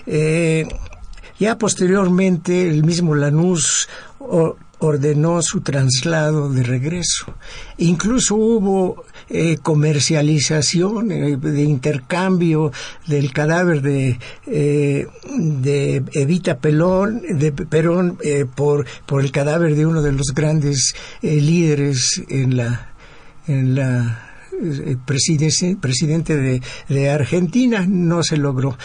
Eh, 0.07 0.67
ya 1.39 1.59
posteriormente 1.59 2.67
el 2.67 2.83
mismo 2.83 3.13
Lanús 3.13 3.87
ordenó 4.79 5.41
su 5.41 5.61
traslado 5.61 6.49
de 6.49 6.63
regreso. 6.63 7.25
Incluso 7.77 8.35
hubo 8.35 9.03
eh, 9.31 9.57
comercialización, 9.61 11.11
eh, 11.11 11.37
de 11.37 11.61
intercambio 11.61 12.71
del 13.05 13.31
cadáver 13.31 13.83
de, 13.83 14.17
eh, 14.47 15.05
de 15.37 16.03
Evita 16.13 16.57
Pelón, 16.57 17.21
de 17.29 17.51
Perón 17.51 18.17
por, 18.55 18.87
por 19.05 19.23
el 19.23 19.31
cadáver 19.31 19.75
de 19.75 19.85
uno 19.85 20.01
de 20.01 20.13
los 20.13 20.33
grandes 20.33 20.95
líderes 21.21 22.23
en 22.27 22.57
la, 22.57 22.89
en 23.47 23.75
la 23.75 24.25
presidente 25.05 26.35
de, 26.35 26.61
de, 26.87 27.09
Argentina 27.11 27.85
no 27.87 28.23
se 28.23 28.37
logró. 28.37 28.77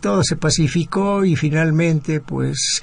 todo 0.00 0.22
se 0.24 0.36
pacificó 0.36 1.24
y 1.24 1.36
finalmente, 1.36 2.20
pues, 2.20 2.82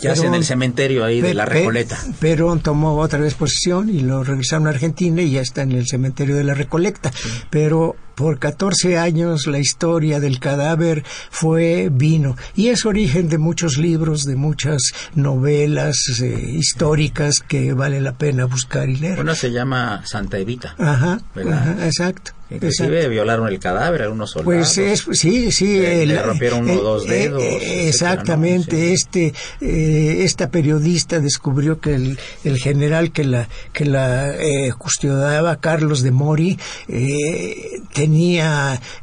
ya 0.00 0.12
en 0.14 0.34
el 0.34 0.44
cementerio 0.44 1.04
ahí 1.04 1.20
de 1.20 1.34
la 1.34 1.44
Recoleta. 1.44 1.98
Perón 2.18 2.60
tomó 2.60 2.96
otra 2.96 3.20
vez 3.20 3.34
posesión 3.34 3.88
y 3.88 4.00
lo 4.00 4.24
regresaron 4.24 4.66
a 4.66 4.70
Argentina 4.70 5.22
y 5.22 5.32
ya 5.32 5.40
está 5.40 5.62
en 5.62 5.72
el 5.72 5.86
cementerio 5.86 6.36
de 6.36 6.44
la 6.44 6.54
Recoleta. 6.54 7.10
Pero 7.50 7.96
por 8.20 8.38
14 8.38 8.98
años 8.98 9.46
la 9.46 9.58
historia 9.58 10.20
del 10.20 10.40
cadáver 10.40 11.04
fue 11.30 11.88
vino 11.90 12.36
y 12.54 12.68
es 12.68 12.84
origen 12.84 13.30
de 13.30 13.38
muchos 13.38 13.78
libros, 13.78 14.24
de 14.24 14.36
muchas 14.36 14.92
novelas 15.14 15.96
eh, 16.22 16.52
históricas 16.52 17.40
que 17.40 17.72
vale 17.72 17.98
la 18.02 18.12
pena 18.12 18.44
buscar 18.44 18.90
y 18.90 18.96
leer. 18.96 19.18
Una 19.18 19.34
se 19.34 19.50
llama 19.50 20.02
Santa 20.04 20.36
Evita. 20.36 20.74
Ajá, 20.78 21.22
ajá 21.34 21.86
exacto. 21.86 22.32
Inclusive 22.50 23.08
violaron 23.08 23.46
el 23.46 23.60
cadáver 23.60 24.02
algunos 24.02 24.32
soldados. 24.32 24.74
Pues 24.74 24.78
es, 24.78 25.06
sí, 25.18 25.52
sí. 25.52 25.78
le 25.78 26.20
rompieron 26.20 26.68
uno 26.68 26.80
o 26.80 26.82
dos 26.82 27.06
dedos. 27.06 27.42
exactamente. 27.42 28.92
Este, 28.92 29.32
eh, 29.60 30.22
esta 30.24 30.50
periodista 30.50 31.20
descubrió 31.20 31.80
que 31.80 31.94
el, 31.94 32.18
el, 32.42 32.58
general 32.58 33.12
que 33.12 33.24
la 33.24 33.48
que 33.72 33.84
la 33.84 34.34
eh, 34.34 34.72
custodiaba, 34.76 35.60
Carlos 35.60 36.02
de 36.02 36.10
Mori, 36.10 36.58
eh, 36.88 37.82
tenía 37.94 38.09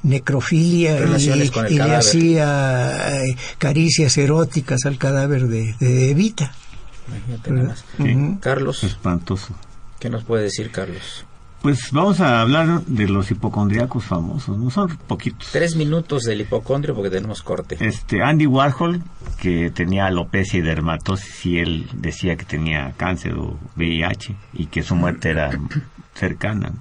necrofilia 0.03 0.97
y, 0.97 1.77
le 1.77 1.95
hacía 1.95 3.23
eh, 3.23 3.35
caricias 3.57 4.17
eróticas 4.17 4.85
al 4.85 4.97
cadáver 4.97 5.47
de, 5.47 5.75
de 5.79 6.11
Evita. 6.11 6.51
Carlos. 8.41 8.83
Espantoso. 8.83 9.55
¿Qué 9.99 10.09
nos 10.09 10.23
puede 10.23 10.43
decir 10.43 10.71
Carlos? 10.71 11.25
Pues 11.61 11.91
vamos 11.91 12.21
a 12.21 12.41
hablar 12.41 12.83
de 12.85 13.07
los 13.07 13.31
hipocondriacos 13.31 14.05
famosos, 14.05 14.57
no 14.57 14.69
son 14.69 14.95
poquitos. 14.95 15.49
Tres 15.51 15.75
minutos 15.75 16.23
del 16.23 16.41
hipocondrio 16.41 16.93
porque 16.93 17.09
tenemos 17.09 17.41
corte. 17.41 17.77
Este 17.79 18.21
Andy 18.21 18.45
Warhol, 18.45 19.01
que 19.41 19.71
tenía 19.71 20.05
alopecia 20.05 20.59
y 20.59 20.61
dermatosis 20.61 21.45
y 21.47 21.57
él 21.57 21.89
decía 21.93 22.35
que 22.35 22.45
tenía 22.45 22.93
cáncer 22.95 23.33
o 23.33 23.57
VIH 23.75 24.35
y 24.53 24.67
que 24.67 24.83
su 24.83 24.95
muerte 24.95 25.31
era 25.31 25.49
cercana. 26.13 26.73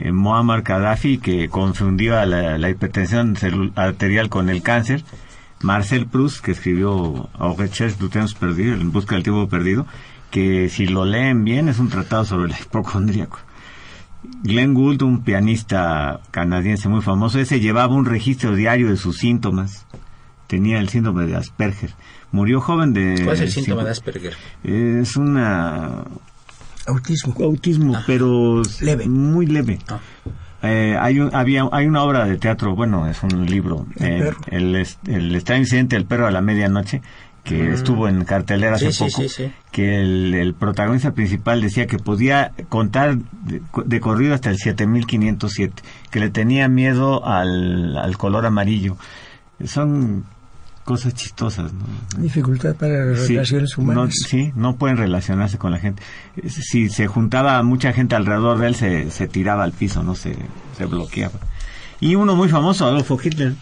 Eh, 0.00 0.12
Muammar 0.12 0.62
Gaddafi, 0.62 1.18
que 1.18 1.48
confundía 1.48 2.26
la, 2.26 2.58
la 2.58 2.70
hipertensión 2.70 3.36
arterial 3.76 4.28
con 4.28 4.50
el 4.50 4.62
cáncer. 4.62 5.04
Marcel 5.62 6.06
Proust, 6.06 6.44
que 6.44 6.52
escribió 6.52 7.28
recherche 7.56 7.96
du 7.98 8.08
temps 8.08 8.34
perdido, 8.34 8.74
en 8.74 8.92
busca 8.92 9.14
del 9.14 9.24
tiempo 9.24 9.48
perdido, 9.48 9.86
que 10.30 10.68
si 10.68 10.86
lo 10.86 11.04
leen 11.04 11.44
bien 11.44 11.68
es 11.68 11.78
un 11.78 11.88
tratado 11.88 12.24
sobre 12.24 12.52
el 12.52 12.58
hipocondríaco. 12.60 13.38
Glenn 14.42 14.74
Gould, 14.74 15.02
un 15.02 15.22
pianista 15.22 16.20
canadiense 16.30 16.88
muy 16.88 17.00
famoso, 17.00 17.38
ese 17.38 17.60
llevaba 17.60 17.94
un 17.94 18.04
registro 18.04 18.54
diario 18.54 18.88
de 18.88 18.96
sus 18.96 19.18
síntomas. 19.18 19.86
Tenía 20.46 20.78
el 20.78 20.88
síndrome 20.88 21.26
de 21.26 21.36
Asperger. 21.36 21.90
Murió 22.30 22.60
joven 22.60 22.92
de... 22.92 23.20
¿Cuál 23.24 23.34
es 23.36 23.40
el 23.40 23.50
síntoma 23.50 23.84
de 23.84 23.90
Asperger? 23.90 24.34
Es 24.62 25.16
una... 25.16 26.04
Autismo. 26.86 27.34
Autismo, 27.40 27.94
pero 28.06 28.62
leve. 28.80 29.08
muy 29.08 29.46
leve. 29.46 29.78
Ah. 29.88 30.00
Eh, 30.62 30.96
hay, 30.98 31.18
había, 31.32 31.68
hay 31.70 31.86
una 31.86 32.02
obra 32.02 32.24
de 32.24 32.38
teatro, 32.38 32.74
bueno, 32.74 33.06
es 33.08 33.22
un 33.22 33.46
libro, 33.46 33.86
el, 33.96 34.22
eh, 34.22 34.32
el, 34.48 34.86
el, 35.06 35.34
extraño 35.34 35.60
incidente 35.60 35.96
del 35.96 36.06
perro 36.06 36.26
a 36.26 36.30
la 36.30 36.40
medianoche, 36.40 37.02
que 37.46 37.70
estuvo 37.70 38.08
en 38.08 38.24
cartelera 38.24 38.74
hace 38.74 38.90
poco, 38.90 39.22
que 39.70 40.00
el, 40.00 40.54
protagonista 40.54 41.12
principal 41.12 41.60
decía 41.60 41.86
que 41.86 41.98
podía 41.98 42.52
contar 42.68 43.18
de, 43.86 44.00
corrido 44.00 44.34
hasta 44.34 44.50
el 44.50 44.58
7507, 44.58 45.82
que 46.10 46.20
le 46.20 46.30
tenía 46.30 46.68
miedo 46.68 47.24
al, 47.24 47.96
al 47.96 48.18
color 48.18 48.46
amarillo. 48.46 48.96
Son 49.64 50.24
cosas 50.86 51.14
chistosas. 51.14 51.72
¿no? 51.74 51.84
Dificultad 52.22 52.76
para 52.76 53.04
las 53.04 53.28
relaciones 53.28 53.76
humanas. 53.76 54.14
sí, 54.26 54.52
no 54.54 54.76
pueden 54.76 54.96
relacionarse 54.96 55.58
con 55.58 55.72
la 55.72 55.78
gente. 55.78 56.02
Si 56.48 56.88
se 56.88 57.08
juntaba 57.08 57.62
mucha 57.62 57.92
gente 57.92 58.14
alrededor 58.14 58.58
de 58.58 58.68
él, 58.68 58.74
se, 58.76 59.10
se 59.10 59.28
tiraba 59.28 59.64
al 59.64 59.72
piso, 59.72 60.02
no 60.02 60.14
se, 60.14 60.36
se 60.78 60.86
bloqueaba. 60.86 61.40
Y 62.00 62.14
uno 62.14 62.36
muy 62.36 62.48
famoso, 62.48 62.86
Adolfo 62.86 63.18
Hitler, 63.22 63.54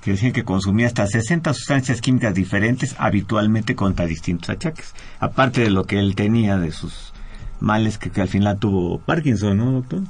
que 0.00 0.12
decían 0.12 0.32
que 0.32 0.44
consumía 0.44 0.86
hasta 0.86 1.06
60 1.06 1.52
sustancias 1.52 2.00
químicas 2.00 2.34
diferentes 2.34 2.96
habitualmente 2.98 3.76
contra 3.76 4.06
distintos 4.06 4.48
achaques. 4.48 4.94
Aparte 5.20 5.60
de 5.60 5.70
lo 5.70 5.84
que 5.84 5.98
él 5.98 6.14
tenía 6.14 6.56
de 6.56 6.72
sus 6.72 7.12
males, 7.60 7.98
que, 7.98 8.20
al 8.20 8.28
final 8.28 8.58
tuvo 8.58 9.00
Parkinson, 9.00 9.58
¿no, 9.58 9.72
doctor? 9.72 10.00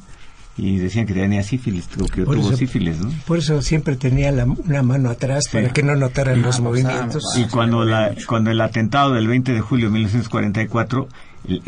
Y 0.58 0.78
decían 0.78 1.06
que 1.06 1.14
tenía 1.14 1.42
sífilis, 1.42 1.86
que 1.86 2.24
tuvo 2.24 2.52
sífilis, 2.52 2.98
¿no? 2.98 3.10
Por 3.26 3.38
eso 3.38 3.62
siempre 3.62 3.96
tenía 3.96 4.32
la, 4.32 4.44
una 4.44 4.82
mano 4.82 5.10
atrás 5.10 5.44
para 5.50 5.72
que 5.72 5.82
no 5.82 5.94
notaran 5.94 6.42
los 6.42 6.60
movimientos. 6.60 7.22
Y 7.36 7.44
cuando, 7.44 7.84
la, 7.84 8.14
cuando 8.26 8.50
el 8.50 8.60
atentado 8.60 9.14
del 9.14 9.28
20 9.28 9.52
de 9.52 9.60
julio 9.60 9.86
de 9.86 9.92
1944 9.92 11.08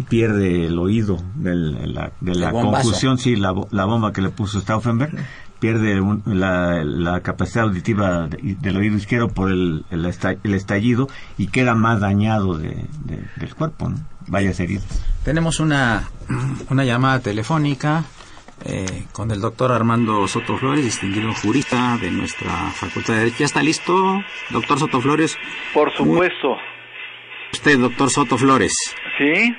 pierde 0.08 0.66
el 0.66 0.78
oído 0.78 1.18
de 1.36 1.54
la, 1.54 2.12
de 2.20 2.34
la 2.34 2.50
confusión, 2.50 3.18
sí, 3.18 3.36
la, 3.36 3.54
la 3.70 3.84
bomba 3.84 4.12
que 4.12 4.20
le 4.20 4.30
puso 4.30 4.60
Stauffenberg, 4.60 5.16
pierde 5.60 6.00
la, 6.26 7.20
capacidad 7.22 7.66
auditiva 7.66 8.28
del 8.28 8.76
oído 8.76 8.96
izquierdo 8.96 9.28
por 9.28 9.50
el, 9.50 9.84
el, 9.90 10.54
estallido 10.54 11.08
y 11.38 11.48
queda 11.48 11.74
más 11.74 12.00
dañado 12.00 12.58
de, 12.58 12.86
del 13.36 13.54
cuerpo, 13.54 13.90
¿no? 13.90 13.98
Vaya 14.26 14.50
heridas. 14.50 14.84
Tenemos 15.24 15.60
una, 15.60 16.08
una 16.70 16.84
llamada 16.84 17.20
telefónica 17.20 18.04
eh, 18.64 19.04
con 19.12 19.30
el 19.30 19.40
doctor 19.40 19.72
Armando 19.72 20.26
Soto 20.28 20.56
Flores, 20.56 20.84
distinguido 20.84 21.32
jurista 21.34 21.96
de 21.98 22.10
nuestra 22.10 22.50
Facultad 22.72 23.14
de 23.14 23.18
Derecho. 23.20 23.38
¿Ya 23.40 23.46
está 23.46 23.62
listo, 23.62 24.22
doctor 24.50 24.78
Soto 24.78 25.00
Flores? 25.00 25.38
Por 25.72 25.92
supuesto. 25.96 26.56
Usted, 27.52 27.78
doctor 27.78 28.10
Soto 28.10 28.38
Flores. 28.38 28.72
Sí. 29.18 29.54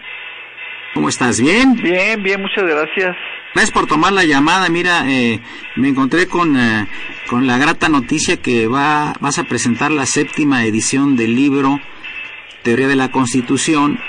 ¿Cómo 0.94 1.10
estás? 1.10 1.40
¿Bien? 1.40 1.74
Bien, 1.76 2.22
bien, 2.22 2.42
muchas 2.42 2.64
gracias. 2.64 3.16
Gracias 3.54 3.72
por 3.72 3.88
tomar 3.88 4.14
la 4.14 4.24
llamada. 4.24 4.70
Mira, 4.70 5.10
eh, 5.10 5.42
me 5.76 5.90
encontré 5.90 6.28
con, 6.28 6.58
eh, 6.58 6.88
con 7.30 7.48
la 7.48 7.58
grata 7.58 7.90
noticia 7.90 8.38
que 8.38 8.68
va, 8.68 9.14
vas 9.20 9.40
a 9.40 9.44
presentar 9.44 9.92
la 9.92 10.06
séptima 10.06 10.64
edición 10.66 11.16
del 11.16 11.36
libro 11.36 11.80
Teoría 12.64 12.88
de 12.88 12.96
la 12.96 13.10
Constitución, 13.10 14.00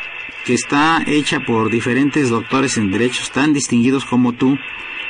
que 0.44 0.54
está 0.54 1.02
hecha 1.06 1.40
por 1.40 1.70
diferentes 1.70 2.30
doctores 2.30 2.78
en 2.78 2.90
derechos 2.90 3.30
tan 3.30 3.52
distinguidos 3.52 4.04
como 4.04 4.32
tú 4.32 4.58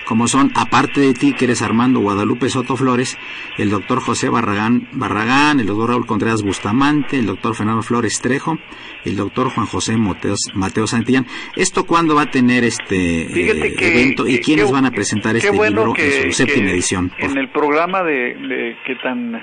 como 0.05 0.27
son, 0.27 0.51
aparte 0.57 1.01
de 1.01 1.15
ti, 1.15 1.33
que 1.33 1.45
eres 1.47 1.63
Armando 1.63 2.01
Guadalupe 2.01 2.49
Soto 2.49 2.77
Flores, 2.77 3.19
el 3.57 3.71
doctor 3.71 4.01
José 4.01 4.29
Barragán, 4.29 4.89
Barragán 4.93 5.61
el 5.61 5.67
doctor 5.67 5.91
Raúl 5.91 6.07
Contreras 6.07 6.43
Bustamante, 6.43 7.19
el 7.19 7.27
doctor 7.27 7.55
Fernando 7.55 7.83
Flores 7.83 8.21
Trejo, 8.21 8.59
el 9.05 9.17
doctor 9.17 9.51
Juan 9.51 9.67
José 9.67 9.97
Mateo 9.97 10.87
Santillán. 10.87 11.27
¿Esto 11.57 11.87
cuándo 11.87 12.15
va 12.15 12.23
a 12.23 12.31
tener 12.31 12.65
este 12.65 13.23
eh, 13.23 13.75
evento 13.81 14.27
y 14.27 14.39
quiénes 14.39 14.71
van 14.71 14.87
a 14.87 14.91
presentar 14.91 15.37
este 15.37 15.53
libro 15.53 15.95
en 15.97 16.23
su 16.25 16.33
séptima 16.33 16.71
edición? 16.71 17.13
En 17.19 17.39
el 17.39 17.49
programa 17.51 18.03
de, 18.03 18.77
que 18.85 18.97
tan 18.97 19.43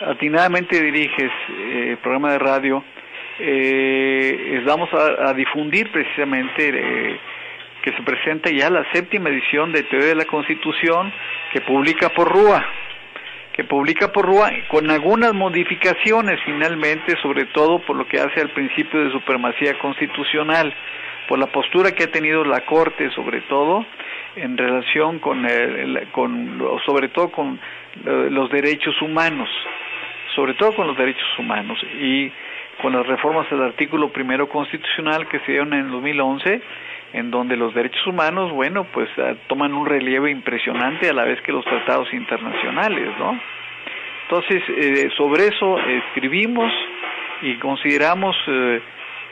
atinadamente 0.00 0.82
diriges, 0.82 1.30
el 1.48 1.92
eh, 1.92 1.96
programa 2.02 2.32
de 2.32 2.38
radio, 2.38 2.84
eh, 3.44 4.62
vamos 4.64 4.88
a, 4.94 5.34
difundir 5.34 5.90
precisamente 5.90 6.68
eh, 6.68 7.18
que 7.82 7.92
se 7.92 8.02
presenta 8.02 8.50
ya 8.50 8.70
la 8.70 8.84
séptima 8.92 9.30
edición 9.30 9.72
de 9.72 9.82
Teoría 9.82 10.10
de 10.10 10.14
la 10.14 10.26
Constitución 10.26 11.12
que 11.52 11.60
publica 11.62 12.10
por 12.10 12.30
Rúa, 12.30 12.64
que 13.52 13.64
publica 13.64 14.12
por 14.12 14.26
Rúa 14.26 14.50
con 14.68 14.88
algunas 14.90 15.34
modificaciones 15.34 16.38
finalmente, 16.44 17.16
sobre 17.20 17.46
todo 17.46 17.80
por 17.80 17.96
lo 17.96 18.06
que 18.06 18.20
hace 18.20 18.40
al 18.40 18.50
principio 18.50 19.04
de 19.04 19.10
supremacía 19.10 19.76
constitucional, 19.78 20.72
por 21.28 21.38
la 21.40 21.46
postura 21.46 21.92
que 21.92 22.04
ha 22.04 22.10
tenido 22.10 22.44
la 22.44 22.60
Corte 22.60 23.10
sobre 23.10 23.40
todo 23.42 23.84
en 24.36 24.56
relación 24.56 25.18
con, 25.18 25.44
con 26.12 26.62
sobre 26.86 27.08
todo 27.08 27.30
con 27.32 27.58
eh, 28.06 28.28
los 28.30 28.50
derechos 28.50 29.00
humanos, 29.02 29.48
sobre 30.36 30.54
todo 30.54 30.72
con 30.74 30.86
los 30.86 30.96
derechos 30.96 31.28
humanos. 31.38 31.78
Y 32.00 32.30
con 32.80 32.92
las 32.92 33.06
reformas 33.06 33.48
del 33.50 33.62
artículo 33.62 34.08
primero 34.10 34.48
constitucional 34.48 35.28
que 35.28 35.40
se 35.40 35.52
dieron 35.52 35.72
en 35.74 35.86
el 35.86 35.90
2011 35.90 36.62
en 37.12 37.30
donde 37.30 37.56
los 37.56 37.74
derechos 37.74 38.06
humanos, 38.06 38.50
bueno, 38.52 38.84
pues 38.84 39.08
ah, 39.18 39.34
toman 39.46 39.74
un 39.74 39.86
relieve 39.86 40.30
impresionante 40.30 41.08
a 41.10 41.12
la 41.12 41.24
vez 41.24 41.40
que 41.42 41.52
los 41.52 41.64
tratados 41.64 42.12
internacionales, 42.12 43.08
¿no? 43.18 43.38
Entonces, 44.22 44.62
eh, 44.68 45.10
sobre 45.16 45.48
eso 45.48 45.78
escribimos 45.78 46.72
y 47.42 47.56
consideramos 47.56 48.34
eh, 48.46 48.80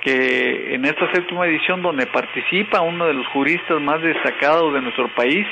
que 0.03 0.75
en 0.75 0.85
esta 0.85 1.11
séptima 1.13 1.47
edición 1.47 1.81
donde 1.81 2.07
participa 2.07 2.81
uno 2.81 3.07
de 3.07 3.15
los 3.15 3.27
juristas 3.29 3.81
más 3.81 4.03
destacados 4.03 4.75
de 4.75 4.83
nuestro 4.83 5.09
país, 5.09 5.47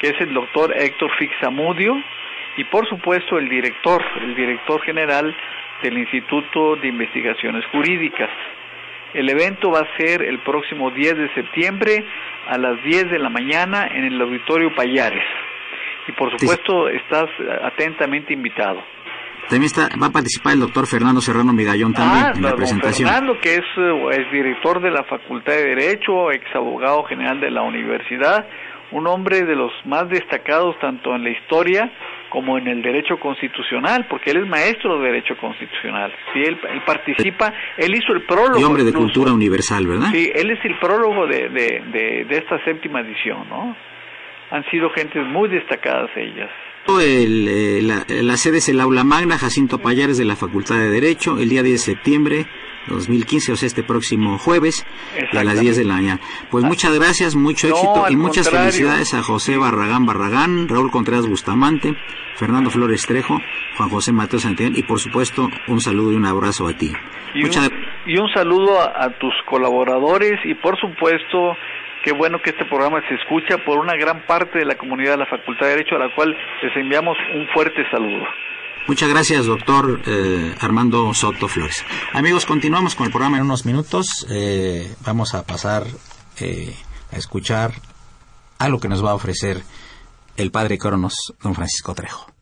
que 0.00 0.08
es 0.08 0.20
el 0.20 0.34
doctor 0.34 0.74
Héctor 0.76 1.10
Fixamudio, 1.18 1.96
y 2.56 2.64
por 2.64 2.86
supuesto 2.88 3.38
el 3.38 3.48
director, 3.48 4.04
el 4.20 4.34
director 4.34 4.82
general 4.82 5.34
del 5.82 5.98
Instituto 5.98 6.76
de 6.76 6.88
Investigaciones 6.88 7.64
Jurídicas. 7.72 8.30
El 9.14 9.28
evento 9.30 9.70
va 9.70 9.80
a 9.80 9.96
ser 9.96 10.22
el 10.22 10.38
próximo 10.40 10.90
10 10.90 11.16
de 11.16 11.34
septiembre 11.34 12.04
a 12.48 12.58
las 12.58 12.82
10 12.84 13.10
de 13.10 13.18
la 13.18 13.30
mañana 13.30 13.86
en 13.86 14.04
el 14.04 14.20
Auditorio 14.20 14.74
Payares. 14.74 15.24
Y 16.06 16.12
por 16.12 16.30
supuesto 16.38 16.88
estás 16.88 17.28
atentamente 17.64 18.32
invitado. 18.32 18.82
También 19.48 19.70
va 20.02 20.08
a 20.08 20.10
participar 20.10 20.52
el 20.52 20.60
doctor 20.60 20.86
Fernando 20.86 21.22
Serrano 21.22 21.54
Migallón 21.54 21.94
también 21.94 22.24
ah, 22.26 22.32
en 22.36 22.42
la 22.42 22.54
presentación. 22.54 23.08
Fernando, 23.08 23.40
que 23.40 23.54
es, 23.54 23.64
eh, 23.78 24.20
es 24.20 24.30
director 24.30 24.82
de 24.82 24.90
la 24.90 25.04
Facultad 25.04 25.54
de 25.54 25.74
Derecho, 25.74 26.30
ex 26.30 26.44
abogado 26.54 27.04
general 27.04 27.40
de 27.40 27.50
la 27.50 27.62
universidad, 27.62 28.46
un 28.92 29.06
hombre 29.06 29.42
de 29.44 29.56
los 29.56 29.72
más 29.86 30.08
destacados 30.10 30.78
tanto 30.80 31.14
en 31.14 31.24
la 31.24 31.30
historia 31.30 31.90
como 32.30 32.58
en 32.58 32.68
el 32.68 32.82
derecho 32.82 33.18
constitucional, 33.18 34.06
porque 34.08 34.30
él 34.30 34.44
es 34.44 34.48
maestro 34.48 34.98
de 34.98 35.06
derecho 35.06 35.36
constitucional. 35.36 36.12
Sí, 36.32 36.40
él, 36.40 36.58
participa, 36.84 37.52
él 37.76 37.94
hizo 37.94 38.12
el 38.12 38.22
prólogo. 38.22 38.60
Y 38.60 38.64
hombre 38.64 38.84
de 38.84 38.92
cultura 38.92 39.32
universal, 39.32 39.86
¿verdad? 39.86 40.08
Sí, 40.12 40.30
él 40.34 40.50
es 40.50 40.64
el 40.64 40.78
prólogo 40.78 41.26
de, 41.26 41.48
de, 41.48 42.24
de, 42.28 42.36
esta 42.36 42.62
séptima 42.64 43.00
edición, 43.00 43.48
¿no? 43.48 43.76
han 44.50 44.64
sido 44.70 44.88
gentes 44.90 45.26
muy 45.26 45.48
destacadas 45.48 46.10
ellas. 46.16 46.50
El, 46.88 47.48
eh, 47.48 47.82
la, 47.82 48.06
la, 48.08 48.36
sede 48.38 48.58
es 48.58 48.68
el 48.70 48.80
aula 48.80 49.04
magna 49.04 49.36
Jacinto 49.36 49.78
Payares 49.78 50.16
de 50.16 50.24
la 50.24 50.36
Facultad 50.36 50.76
de 50.76 50.88
Derecho 50.88 51.38
el 51.38 51.50
día 51.50 51.62
10 51.62 51.74
de 51.74 51.78
septiembre 51.78 52.46
2015, 52.86 53.52
o 53.52 53.56
sea, 53.56 53.66
este 53.66 53.82
próximo 53.82 54.38
jueves 54.38 54.86
a 55.36 55.44
las 55.44 55.60
10 55.60 55.76
de 55.76 55.84
la 55.84 55.94
mañana. 55.94 56.20
Pues 56.50 56.64
muchas 56.64 56.94
gracias, 56.98 57.34
mucho 57.36 57.68
No, 57.68 57.74
éxito 57.74 58.04
y 58.10 58.16
muchas 58.16 58.46
contrario. 58.48 58.72
felicidades 58.72 59.14
a 59.14 59.22
José 59.22 59.56
Barragán 59.56 60.06
Barragán, 60.06 60.68
Raúl 60.68 60.90
Contreras 60.90 61.26
Bustamante, 61.26 61.94
Fernando 62.36 62.70
Flores 62.70 63.04
Trejo, 63.06 63.38
Juan 63.76 63.88
José 63.90 64.12
Mateo 64.12 64.38
Santillán 64.38 64.74
y 64.76 64.82
por 64.82 65.00
supuesto 65.00 65.48
un 65.66 65.80
saludo 65.80 66.12
y 66.12 66.16
un 66.16 66.24
abrazo 66.26 66.66
a 66.68 66.72
ti. 66.72 66.92
Y 67.34 67.42
Muchas 67.42 67.68
un, 67.68 67.74
y 68.06 68.18
un 68.18 68.28
saludo 68.32 68.80
a, 68.80 69.04
a 69.04 69.10
tus 69.18 69.34
colaboradores 69.46 70.38
y 70.44 70.54
por 70.54 70.78
supuesto 70.80 71.56
qué 72.04 72.12
bueno 72.12 72.38
que 72.42 72.50
este 72.50 72.64
programa 72.64 73.00
se 73.08 73.14
escucha 73.16 73.58
por 73.66 73.78
una 73.78 73.94
gran 73.96 74.24
parte 74.26 74.60
de 74.60 74.64
la 74.64 74.76
comunidad 74.76 75.12
de 75.12 75.18
la 75.18 75.26
Facultad 75.26 75.66
de 75.66 75.72
Derecho 75.72 75.96
a 75.96 75.98
la 76.06 76.14
cual 76.14 76.34
les 76.62 76.76
enviamos 76.76 77.16
un 77.34 77.46
fuerte 77.52 77.82
saludo. 77.90 78.24
Muchas 78.86 79.08
gracias, 79.08 79.46
doctor 79.46 80.02
eh, 80.06 80.54
Armando 80.60 81.12
Soto 81.12 81.48
Flores. 81.48 81.84
Amigos, 82.12 82.46
continuamos 82.46 82.94
con 82.94 83.06
el 83.06 83.12
programa 83.12 83.36
en 83.36 83.44
unos 83.44 83.66
minutos. 83.66 84.26
Eh, 84.30 84.94
vamos 85.04 85.34
a 85.34 85.44
pasar 85.44 85.86
eh, 86.40 86.74
a 87.12 87.16
escuchar 87.16 87.72
algo 88.58 88.80
que 88.80 88.88
nos 88.88 89.04
va 89.04 89.10
a 89.10 89.14
ofrecer 89.14 89.62
el 90.36 90.50
padre 90.50 90.78
Cronos, 90.78 91.34
don 91.42 91.54
Francisco 91.54 91.94
Trejo. 91.94 92.37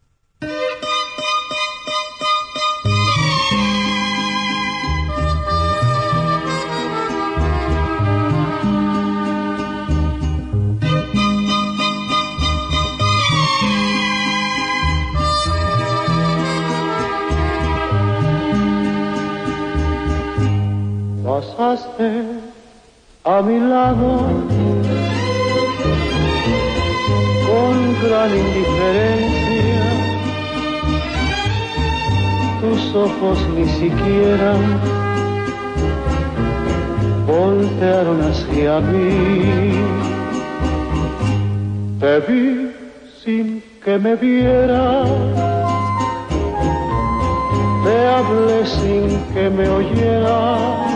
Pasaste 21.36 22.10
a 23.24 23.42
mi 23.42 23.58
lado 23.60 24.10
con 27.48 27.74
gran 28.02 28.30
indiferencia. 28.44 29.86
Tus 32.62 32.82
ojos 32.94 33.38
ni 33.54 33.66
siquiera 33.80 34.52
voltearon 37.26 38.18
hacia 38.28 38.80
mí. 38.80 39.72
Te 42.00 42.14
vi 42.26 42.72
sin 43.22 43.62
que 43.84 43.98
me 43.98 44.16
vieras 44.16 45.46
te 47.86 48.06
hablé 48.08 48.66
sin 48.66 49.04
que 49.32 49.48
me 49.48 49.68
oyera 49.68 50.38
y 50.90 50.95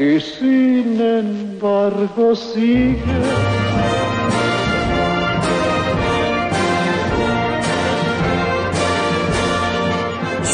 Y 0.00 0.18
sin 0.18 0.98
embargo 0.98 2.34
sigue 2.34 2.96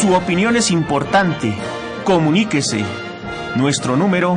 Su 0.00 0.12
opinión 0.14 0.56
es 0.56 0.72
importante. 0.72 1.54
Comuníquese. 2.02 2.84
Nuestro 3.54 3.94
número 3.94 4.36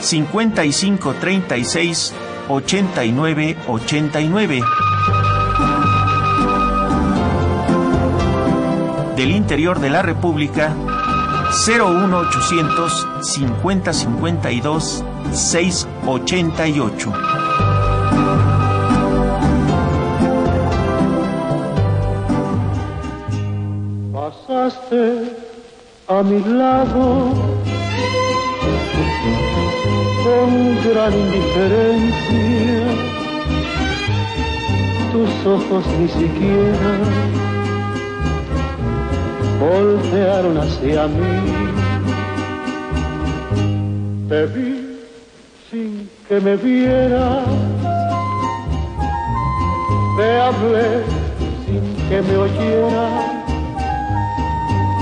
5536 0.00 2.14
8989. 2.48 4.62
Del 9.14 9.30
interior 9.30 9.78
de 9.78 9.90
la 9.90 10.00
República 10.00 10.74
01800 11.66 13.06
5052 13.22 15.04
688. 15.32 17.12
pasaste 24.48 25.36
a 26.08 26.22
mi 26.22 26.40
lado 26.40 27.32
con 30.24 30.48
gran 30.84 31.12
indiferencia. 31.12 32.86
Tus 35.12 35.46
ojos 35.46 35.84
ni 35.98 36.08
siquiera 36.08 36.92
voltearon 39.58 40.58
hacia 40.58 41.06
mí. 41.08 41.68
Te 44.28 44.46
vi 44.46 45.00
sin 45.70 46.10
que 46.28 46.40
me 46.40 46.56
vieras. 46.56 47.44
Te 50.16 50.40
hablé 50.40 51.04
sin 51.66 52.08
que 52.08 52.22
me 52.22 52.36
oyera 52.36 53.38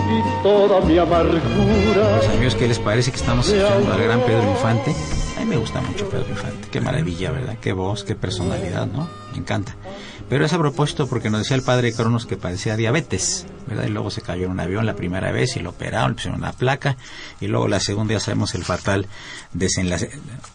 y 0.08 0.42
toda 0.42 0.80
mi 0.82 0.98
amargura. 0.98 2.18
Pues, 2.18 2.30
amigos, 2.30 2.54
¿qué 2.54 2.68
les 2.68 2.78
parece 2.78 3.10
que 3.10 3.16
estamos 3.16 3.48
escuchando 3.48 3.92
al 3.92 4.02
gran 4.02 4.20
Pedro 4.20 4.50
Infante? 4.50 4.94
A 5.36 5.40
mí 5.40 5.46
me 5.46 5.56
gusta 5.56 5.80
mucho 5.80 6.08
Pedro 6.08 6.28
Infante. 6.28 6.68
Qué 6.70 6.80
maravilla, 6.80 7.30
¿verdad? 7.30 7.56
Qué 7.60 7.72
voz, 7.72 8.04
qué 8.04 8.14
personalidad, 8.14 8.86
¿no? 8.86 9.08
Me 9.32 9.38
encanta. 9.38 9.76
Pero 10.28 10.44
es 10.44 10.52
a 10.52 10.58
propósito 10.58 11.06
porque 11.06 11.30
nos 11.30 11.42
decía 11.42 11.56
el 11.56 11.62
padre 11.62 11.92
Cronos 11.92 12.26
que 12.26 12.36
padecía 12.36 12.76
diabetes, 12.76 13.46
¿verdad? 13.68 13.84
Y 13.86 13.90
luego 13.90 14.10
se 14.10 14.22
cayó 14.22 14.46
en 14.46 14.50
un 14.52 14.60
avión 14.60 14.84
la 14.84 14.96
primera 14.96 15.30
vez 15.30 15.56
y 15.56 15.60
lo 15.60 15.70
operaron, 15.70 16.10
le 16.10 16.14
pusieron 16.16 16.40
una 16.40 16.52
placa 16.52 16.96
y 17.40 17.46
luego 17.46 17.68
la 17.68 17.78
segunda 17.78 18.14
ya 18.14 18.20
sabemos 18.20 18.54
el 18.56 18.64
fatal 18.64 19.06
desenlace. 19.52 20.10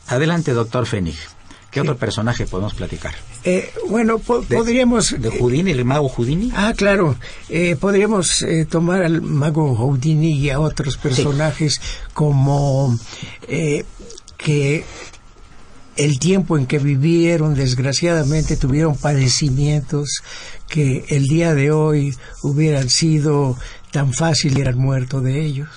Adelante, 0.08 0.52
doctor 0.52 0.86
Fénix. 0.86 1.18
¿Qué 1.72 1.80
otro 1.80 1.96
personaje 1.96 2.46
podemos 2.48 2.74
platicar? 2.74 3.16
Eh, 3.46 3.72
bueno, 3.88 4.20
po- 4.20 4.42
De- 4.42 4.58
podríamos... 4.58 5.16
¿De 5.18 5.30
eh, 5.30 5.38
Houdini, 5.40 5.72
el 5.72 5.86
mago 5.86 6.10
Houdini? 6.10 6.52
Ah, 6.54 6.74
claro. 6.76 7.16
Eh, 7.48 7.78
podríamos 7.80 8.42
eh, 8.42 8.66
tomar 8.70 9.04
al 9.04 9.22
mago 9.22 9.74
Houdini 9.78 10.34
y 10.34 10.50
a 10.50 10.60
otros 10.60 10.98
personajes 10.98 11.80
como 12.14 13.00
eh, 13.48 13.86
que 14.38 14.84
el 15.96 16.20
tiempo 16.20 16.58
en 16.58 16.68
que 16.68 16.80
vivieron, 16.80 17.56
desgraciadamente, 17.56 18.58
tuvieron 18.58 18.96
padecimientos 18.96 20.22
que 20.68 21.06
el 21.10 21.24
día 21.24 21.54
de 21.54 21.72
hoy 21.72 22.16
hubieran 22.44 22.90
sido 22.90 23.58
tan 23.92 24.14
fácil 24.14 24.58
y 24.58 24.62
hubieran 24.62 24.78
muerto 24.78 25.22
de 25.22 25.44
ellos. 25.44 25.70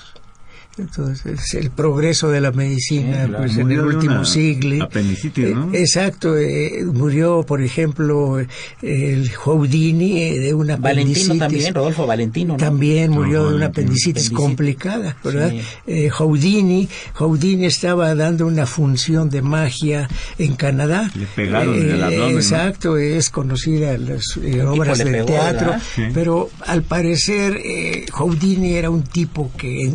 Entonces, 0.77 1.55
el 1.55 1.70
progreso 1.70 2.31
de 2.31 2.41
la 2.41 2.51
medicina, 2.51 3.22
Sí, 3.25 3.29
claro. 3.29 3.45
pues 3.45 3.57
en 3.59 3.70
el 3.70 3.81
último 3.81 4.14
una 4.16 4.25
siglo. 4.25 4.85
apendicitis, 4.85 5.55
¿no? 5.55 5.72
Eh, 5.72 5.81
exacto, 5.81 6.37
eh, 6.37 6.85
murió, 6.85 7.45
por 7.47 7.62
ejemplo, 7.62 8.39
el 8.83 9.31
Houdini 9.35 10.20
eh, 10.22 10.41
de 10.41 10.53
una 10.55 10.77
Valentino 10.77 11.11
apendicitis. 11.35 11.39
también, 11.39 11.75
Rodolfo 11.75 12.07
Valentino, 12.07 12.55
¿no? 12.55 12.57
También 12.59 13.11
murió 13.12 13.43
No, 13.45 13.51
de 13.51 13.55
una 13.57 13.68
Valentino. 13.68 13.70
apendicitis 13.70 14.05
Apendicitis. 14.27 14.37
complicada, 14.37 15.16
¿verdad? 15.22 15.51
Sí. 15.51 15.61
Eh, 15.87 16.09
Houdini, 16.11 16.89
Houdini 17.14 17.66
estaba 17.66 18.14
dando 18.16 18.47
una 18.47 18.66
función 18.66 19.31
de 19.31 19.43
magia 19.43 20.09
en 20.39 20.57
Canadá. 20.57 21.11
Le 21.14 21.27
pegaron 21.27 21.75
en 21.77 21.91
el 21.91 22.03
abdomen, 22.03 22.33
¿no? 22.33 22.39
Exacto, 22.41 22.97
es 22.99 23.31
conocida 23.31 23.93
en 23.95 24.07
las 24.09 24.25
eh, 24.43 24.62
obras 24.62 24.99
le 24.99 25.05
de 25.05 25.11
pegó, 25.12 25.27
teatro, 25.27 25.75
pero 26.12 26.51
al 26.66 26.83
parecer 26.83 27.61
eh, 27.64 28.07
Houdini 28.12 28.75
era 28.75 28.91
un 28.91 29.03
tipo 29.05 29.53
que 29.57 29.85
eh, 29.85 29.95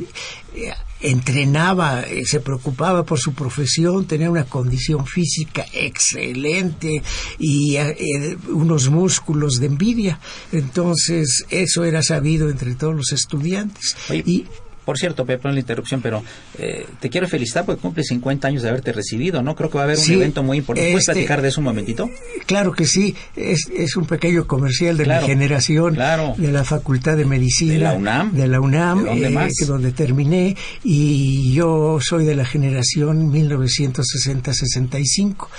entrenaba, 1.01 2.01
eh, 2.01 2.25
se 2.25 2.39
preocupaba 2.39 3.03
por 3.03 3.19
su 3.19 3.33
profesión, 3.33 4.05
tenía 4.05 4.29
una 4.29 4.45
condición 4.45 5.05
física 5.05 5.65
excelente 5.73 7.01
y 7.37 7.77
eh, 7.77 7.95
eh, 7.97 8.37
unos 8.49 8.89
músculos 8.89 9.59
de 9.59 9.67
envidia. 9.67 10.19
Entonces, 10.51 11.45
eso 11.49 11.83
era 11.83 12.03
sabido 12.03 12.49
entre 12.49 12.75
todos 12.75 12.95
los 12.95 13.11
estudiantes. 13.11 13.95
Oye, 14.09 14.23
y 14.25 14.45
Por 14.89 14.97
cierto, 14.97 15.23
Pepe, 15.23 15.47
no 15.47 15.53
la 15.53 15.59
interrupción, 15.59 16.01
pero 16.01 16.23
eh, 16.57 16.87
te 16.99 17.11
quiero 17.11 17.27
felicitar 17.27 17.63
porque 17.63 17.79
cumple 17.79 18.03
50 18.03 18.47
años 18.47 18.63
de 18.63 18.69
haberte 18.69 18.91
recibido, 18.91 19.43
¿no? 19.43 19.55
Creo 19.55 19.69
que 19.69 19.75
va 19.77 19.81
a 19.81 19.83
haber 19.83 19.97
un 19.99 20.03
Sí, 20.03 20.15
evento 20.15 20.41
muy 20.41 20.57
importante. 20.57 20.89
¿Puedes 20.89 21.03
este- 21.03 21.13
platicar 21.13 21.43
de 21.43 21.49
eso 21.49 21.61
un 21.61 21.65
momentito? 21.65 22.09
Claro 22.47 22.71
que 22.71 22.87
sí, 22.87 23.13
es, 23.35 23.69
es 23.71 23.95
un 23.97 24.07
pequeño 24.07 24.47
comercial 24.47 24.97
de 24.97 25.03
Claro, 25.03 25.21
mi 25.21 25.27
generación, 25.27 25.93
claro. 25.93 26.33
de 26.37 26.51
la 26.51 26.63
Facultad 26.63 27.17
de 27.17 27.25
Medicina. 27.25 27.73
¿De 27.73 27.77
la 27.79 27.93
UNAM? 27.93 28.31
De 28.33 28.47
la 28.47 28.59
UNAM, 28.59 29.03
¿De 29.03 29.09
dónde 29.11 29.27
eh, 29.27 29.29
más? 29.29 29.53
donde 29.67 29.91
terminé, 29.91 30.55
y 30.83 31.53
yo 31.53 31.99
soy 32.01 32.25
de 32.25 32.33
la 32.35 32.45
generación 32.45 33.31
1960-65. 33.31 35.49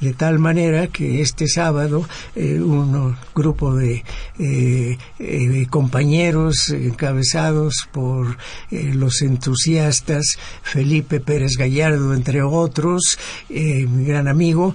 De 0.00 0.14
tal 0.14 0.38
manera 0.38 0.86
que 0.86 1.20
este 1.20 1.46
sábado 1.46 2.08
eh, 2.34 2.58
un 2.60 3.16
grupo 3.34 3.74
de 3.74 4.04
eh, 4.38 4.98
eh, 5.18 5.66
compañeros 5.68 6.70
encabezados 6.70 7.88
por 7.92 8.38
eh, 8.70 8.92
los 8.94 9.22
entusiastas 9.22 10.38
Felipe 10.62 11.20
Pérez 11.20 11.56
Gallardo, 11.58 12.14
entre 12.14 12.42
otros, 12.42 13.18
mi 13.48 14.04
gran 14.04 14.28
amigo, 14.28 14.74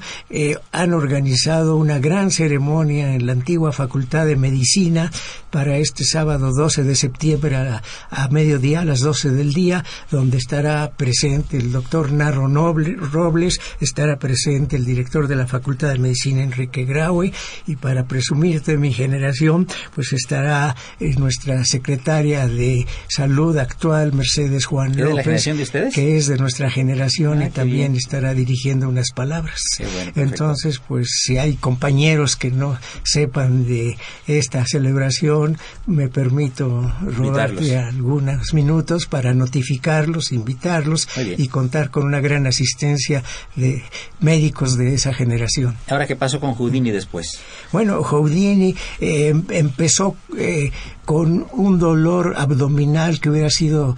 han 0.71 0.93
organizado 0.93 1.77
una 1.77 1.99
gran 1.99 2.31
ceremonia 2.31 3.15
en 3.15 3.25
la 3.25 3.33
antigua 3.33 3.71
Facultad 3.71 4.25
de 4.25 4.35
Medicina 4.35 5.11
para 5.55 5.77
este 5.77 6.03
sábado 6.03 6.51
12 6.53 6.83
de 6.83 6.95
septiembre 6.97 7.55
a, 7.55 7.81
a 8.09 8.27
mediodía, 8.27 8.81
a 8.81 8.83
las 8.85 8.99
12 8.99 9.31
del 9.31 9.53
día, 9.53 9.85
donde 10.11 10.35
estará 10.37 10.91
presente 10.97 11.55
el 11.55 11.71
doctor 11.71 12.11
Narro 12.11 12.49
Noble- 12.49 12.97
Robles, 12.97 13.61
estará 13.79 14.19
presente 14.19 14.75
el 14.75 14.83
director 14.83 15.29
de 15.29 15.37
la 15.37 15.47
Facultad 15.47 15.93
de 15.93 15.99
Medicina 15.99 16.43
Enrique 16.43 16.83
Graue 16.83 17.31
y 17.67 17.77
para 17.77 18.05
presumirte 18.05 18.73
de 18.73 18.77
mi 18.79 18.91
generación, 18.91 19.65
pues 19.93 20.11
estará 20.11 20.75
eh, 20.99 21.15
nuestra 21.17 21.63
secretaria 21.63 22.49
de 22.49 22.85
Salud 23.07 23.57
actual, 23.57 24.11
Mercedes 24.11 24.65
Juan 24.65 24.89
¿Es 24.91 24.97
de 24.97 25.03
la 25.03 25.09
López, 25.11 25.23
generación 25.23 25.55
de 25.57 25.63
ustedes? 25.63 25.93
que 25.95 26.17
es 26.17 26.27
de 26.27 26.37
nuestra 26.37 26.69
generación 26.69 27.41
Ah, 27.41 27.45
y 27.45 27.49
también 27.51 27.93
bien. 27.93 27.95
estará 27.95 28.33
dirigiendo 28.33 28.89
unas 28.89 29.11
palabras. 29.13 29.61
Bueno. 29.79 30.11
Entonces, 30.17 30.79
pues 30.85 31.07
si 31.23 31.37
hay 31.37 31.53
compañeros 31.55 32.35
que 32.35 32.51
no 32.51 32.77
sepan 33.03 33.65
de 33.65 33.95
esta 34.27 34.65
celebración, 34.65 35.44
me 35.87 36.07
permito 36.07 36.93
robarte 37.01 37.77
algunos 37.77 38.53
minutos 38.53 39.05
para 39.05 39.33
notificarlos, 39.33 40.31
invitarlos 40.31 41.07
y 41.37 41.47
contar 41.47 41.91
con 41.91 42.03
una 42.03 42.19
gran 42.19 42.47
asistencia 42.47 43.23
de 43.55 43.83
médicos 44.19 44.77
de 44.77 44.93
esa 44.93 45.13
generación. 45.13 45.75
Ahora, 45.89 46.07
¿qué 46.07 46.15
pasó 46.15 46.39
con 46.39 46.53
Houdini 46.53 46.91
después? 46.91 47.39
Bueno, 47.71 48.01
Houdini 48.03 48.75
eh, 48.99 49.33
empezó 49.49 50.15
eh, 50.37 50.71
con 51.05 51.45
un 51.51 51.79
dolor 51.79 52.33
abdominal 52.37 53.19
que 53.19 53.29
hubiera 53.29 53.49
sido 53.49 53.95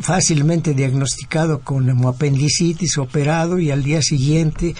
fácilmente 0.00 0.74
diagnosticado 0.74 1.60
como 1.60 2.08
apendicitis, 2.08 2.98
operado 2.98 3.58
y 3.58 3.70
al 3.70 3.82
día 3.82 4.02
siguiente 4.02 4.74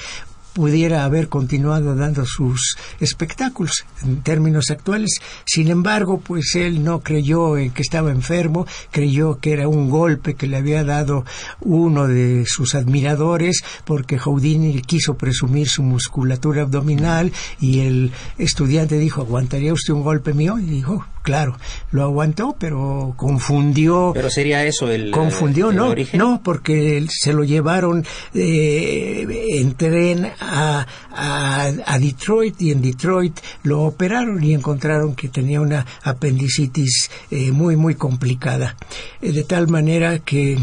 pudiera 0.52 1.04
haber 1.04 1.28
continuado 1.28 1.94
dando 1.94 2.24
sus 2.26 2.76
espectáculos 3.00 3.84
en 4.02 4.22
términos 4.22 4.70
actuales. 4.70 5.20
Sin 5.44 5.68
embargo, 5.68 6.20
pues 6.20 6.54
él 6.54 6.84
no 6.84 7.00
creyó 7.00 7.56
en 7.56 7.70
que 7.70 7.82
estaba 7.82 8.10
enfermo, 8.10 8.66
creyó 8.90 9.38
que 9.38 9.52
era 9.52 9.68
un 9.68 9.90
golpe 9.90 10.34
que 10.34 10.46
le 10.46 10.56
había 10.56 10.84
dado 10.84 11.24
uno 11.60 12.06
de 12.06 12.44
sus 12.46 12.74
admiradores 12.74 13.62
porque 13.84 14.18
Houdini 14.18 14.82
quiso 14.82 15.14
presumir 15.14 15.68
su 15.68 15.82
musculatura 15.82 16.62
abdominal 16.62 17.32
y 17.60 17.80
el 17.80 18.12
estudiante 18.38 18.98
dijo, 18.98 19.22
¿aguantaría 19.22 19.72
usted 19.72 19.94
un 19.94 20.02
golpe 20.02 20.32
mío? 20.32 20.58
Y 20.58 20.64
dijo, 20.64 21.04
claro, 21.22 21.56
lo 21.90 22.02
aguantó, 22.02 22.56
pero 22.58 23.14
confundió 23.16 24.12
Pero 24.14 24.30
sería 24.30 24.64
eso 24.64 24.90
el, 24.90 25.10
confundió, 25.10 25.70
el 25.70 25.76
no, 25.76 25.88
origen. 25.88 26.18
no, 26.18 26.40
porque 26.42 27.04
se 27.08 27.32
lo 27.32 27.44
llevaron 27.44 28.04
eh, 28.34 29.26
en 29.52 29.74
tren 29.74 30.30
a, 30.40 30.86
a, 31.10 31.70
a 31.86 31.98
Detroit 31.98 32.60
y 32.60 32.72
en 32.72 32.82
Detroit 32.82 33.38
lo 33.62 33.82
operaron 33.82 34.42
y 34.42 34.54
encontraron 34.54 35.14
que 35.14 35.28
tenía 35.28 35.60
una 35.60 35.86
apendicitis 36.02 37.10
eh, 37.30 37.52
muy, 37.52 37.76
muy 37.76 37.94
complicada. 37.94 38.76
Eh, 39.20 39.32
de 39.32 39.44
tal 39.44 39.68
manera 39.68 40.18
que 40.18 40.58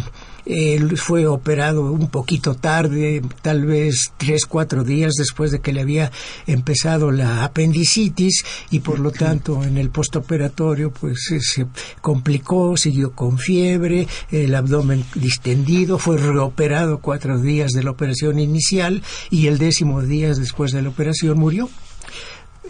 él 0.49 0.97
fue 0.97 1.27
operado 1.27 1.91
un 1.91 2.07
poquito 2.07 2.55
tarde, 2.55 3.21
tal 3.43 3.65
vez 3.65 4.11
tres, 4.17 4.47
cuatro 4.47 4.83
días 4.83 5.13
después 5.15 5.51
de 5.51 5.59
que 5.59 5.71
le 5.71 5.81
había 5.81 6.11
empezado 6.47 7.11
la 7.11 7.43
apendicitis 7.43 8.43
y 8.71 8.79
por 8.79 8.99
lo 8.99 9.11
tanto 9.11 9.63
en 9.63 9.77
el 9.77 9.91
postoperatorio 9.91 10.91
pues 10.91 11.29
eh, 11.31 11.39
se 11.39 11.67
complicó, 12.01 12.75
siguió 12.77 13.11
con 13.11 13.37
fiebre, 13.37 14.07
el 14.31 14.55
abdomen 14.55 15.05
distendido, 15.13 15.99
fue 15.99 16.17
reoperado 16.17 16.97
cuatro 16.97 17.39
días 17.39 17.71
de 17.71 17.83
la 17.83 17.91
operación 17.91 18.39
inicial 18.39 19.03
y 19.29 19.45
el 19.45 19.59
décimo 19.59 20.01
día 20.01 20.33
después 20.33 20.71
de 20.71 20.81
la 20.81 20.89
operación 20.89 21.37
murió. 21.37 21.69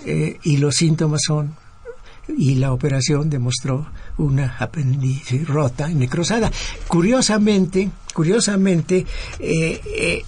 Eh, 0.05 0.37
y 0.43 0.57
los 0.57 0.75
síntomas 0.75 1.21
son 1.25 1.55
y 2.37 2.55
la 2.55 2.73
operación 2.73 3.29
demostró 3.29 3.87
una 4.17 4.55
apéndice 4.59 5.43
rota, 5.45 5.87
necrosada. 5.87 6.51
Curiosamente, 6.87 7.89
curiosamente, 8.13 9.05
eh, 9.39 10.23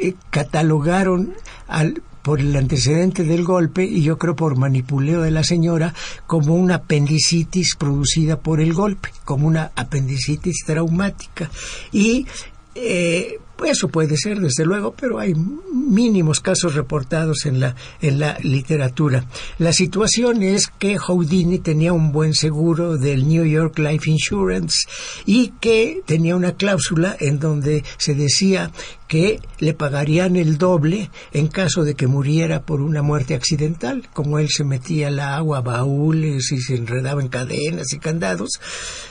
eh, 0.00 0.14
catalogaron 0.30 1.34
al 1.68 2.02
por 2.24 2.40
el 2.40 2.56
antecedente 2.56 3.22
del 3.22 3.44
golpe 3.44 3.84
y 3.84 4.02
yo 4.02 4.16
creo 4.16 4.34
por 4.34 4.56
manipuleo 4.56 5.20
de 5.20 5.30
la 5.30 5.44
señora 5.44 5.92
como 6.26 6.54
una 6.54 6.76
apendicitis 6.76 7.76
producida 7.76 8.40
por 8.40 8.62
el 8.62 8.72
golpe, 8.72 9.10
como 9.26 9.46
una 9.46 9.72
apendicitis 9.76 10.64
traumática. 10.64 11.50
Y 11.92 12.26
eh, 12.74 13.40
eso 13.64 13.88
puede 13.88 14.16
ser, 14.16 14.40
desde 14.40 14.64
luego, 14.64 14.94
pero 14.98 15.18
hay 15.18 15.34
mínimos 15.34 16.40
casos 16.40 16.74
reportados 16.74 17.46
en 17.46 17.60
la, 17.60 17.76
en 18.00 18.18
la 18.18 18.36
literatura. 18.42 19.26
La 19.58 19.72
situación 19.72 20.42
es 20.42 20.66
que 20.66 20.98
Houdini 20.98 21.58
tenía 21.58 21.92
un 21.92 22.12
buen 22.12 22.34
seguro 22.34 22.96
del 22.96 23.28
New 23.28 23.44
York 23.44 23.78
Life 23.78 24.10
Insurance 24.10 24.78
y 25.24 25.52
que 25.60 26.02
tenía 26.04 26.36
una 26.36 26.52
cláusula 26.56 27.16
en 27.20 27.38
donde 27.38 27.84
se 27.96 28.14
decía 28.14 28.70
que 29.08 29.40
le 29.58 29.74
pagarían 29.74 30.36
el 30.36 30.58
doble 30.58 31.10
en 31.32 31.48
caso 31.48 31.84
de 31.84 31.94
que 31.94 32.06
muriera 32.06 32.62
por 32.62 32.80
una 32.80 33.02
muerte 33.02 33.34
accidental, 33.34 34.08
como 34.12 34.38
él 34.38 34.48
se 34.50 34.64
metía 34.64 35.08
al 35.08 35.20
agua, 35.20 35.60
baúles 35.60 36.50
y 36.52 36.58
se 36.58 36.74
enredaba 36.74 37.22
en 37.22 37.28
cadenas 37.28 37.92
y 37.92 37.98
candados, 37.98 38.50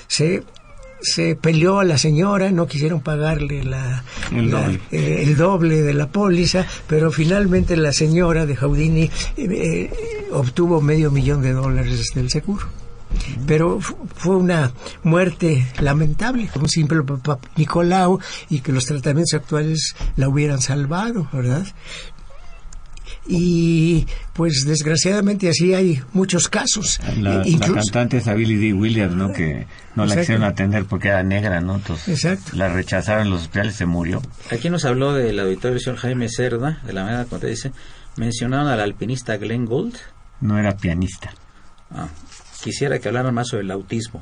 se 0.08 0.44
se 1.04 1.36
peleó 1.36 1.80
a 1.80 1.84
la 1.84 1.98
señora, 1.98 2.50
no 2.52 2.66
quisieron 2.66 3.02
pagarle 3.02 3.64
la, 3.64 4.04
El 4.32 4.50
la- 4.52 4.62
doble. 4.62 4.80
eh, 4.92 5.24
el 5.28 5.36
doble 5.38 5.82
de 5.82 5.94
la 5.94 6.08
póliza, 6.08 6.66
pero 6.88 7.12
finalmente 7.12 7.76
la 7.78 7.92
señora 7.94 8.46
de 8.46 8.56
Houdini 8.56 9.04
eh, 9.04 9.12
eh, 9.38 9.92
obtuvo 10.32 10.82
medio 10.82 11.12
millón 11.12 11.42
de 11.42 11.52
dólares 11.52 12.08
del 12.16 12.30
seguro. 12.32 12.66
Pero 13.46 13.80
fu- 13.80 13.96
fue 14.16 14.38
una 14.38 14.72
muerte 15.04 15.68
lamentable, 15.80 16.50
un 16.60 16.68
simple 16.68 17.04
papá 17.04 17.38
Nicolau 17.58 18.20
y 18.50 18.62
que 18.62 18.72
los 18.72 18.88
tratamientos 18.88 19.36
actuales 19.36 19.96
la 20.16 20.30
hubieran 20.30 20.62
salvado, 20.62 21.30
¿verdad? 21.32 21.64
Y 23.26 24.06
pues 24.34 24.66
desgraciadamente 24.68 25.48
así 25.50 25.74
hay 25.74 26.02
muchos 26.12 26.50
casos. 26.50 27.00
La, 27.18 27.42
Eh, 27.44 27.58
la 27.58 27.68
cantante 27.74 28.18
esa 28.18 28.34
Billie 28.34 28.58
Dee 28.58 28.74
Williams, 28.74 29.16
¿no? 29.16 29.32
Que 29.32 29.66
no 29.96 30.06
la 30.06 30.18
quisieron 30.18 30.44
atender 30.44 30.86
porque 30.86 31.08
era 31.08 31.24
negra, 31.24 31.62
¿no? 31.62 31.76
Entonces 31.76 32.10
Exacto. 32.26 32.58
la 32.58 32.68
rechazaron 32.70 33.28
en 33.28 33.32
los 33.32 33.44
hospitales 33.44 33.76
y 33.76 33.78
se 33.78 33.86
murió. 33.86 34.22
Aquí 34.52 34.70
nos 34.70 34.84
habló 34.84 35.14
del 35.14 35.40
auditorio 35.40 35.80
señor 35.80 35.98
Jaime 36.00 36.28
Cerda, 36.30 36.82
de 36.86 36.92
la 36.94 37.04
manera 37.06 37.26
como 37.26 37.40
te 37.40 37.48
dice, 37.48 37.72
mencionaron 38.18 38.68
al 38.68 38.82
alpinista 38.82 39.38
Glenn 39.38 39.66
Gould. 39.66 39.96
No 40.42 40.60
era 40.60 40.76
pianista. 40.76 41.34
Ah, 41.92 42.10
quisiera 42.62 43.00
que 43.00 43.08
hablaran 43.08 43.34
más 43.34 43.48
sobre 43.48 43.64
el 43.64 43.72
autismo. 43.72 44.22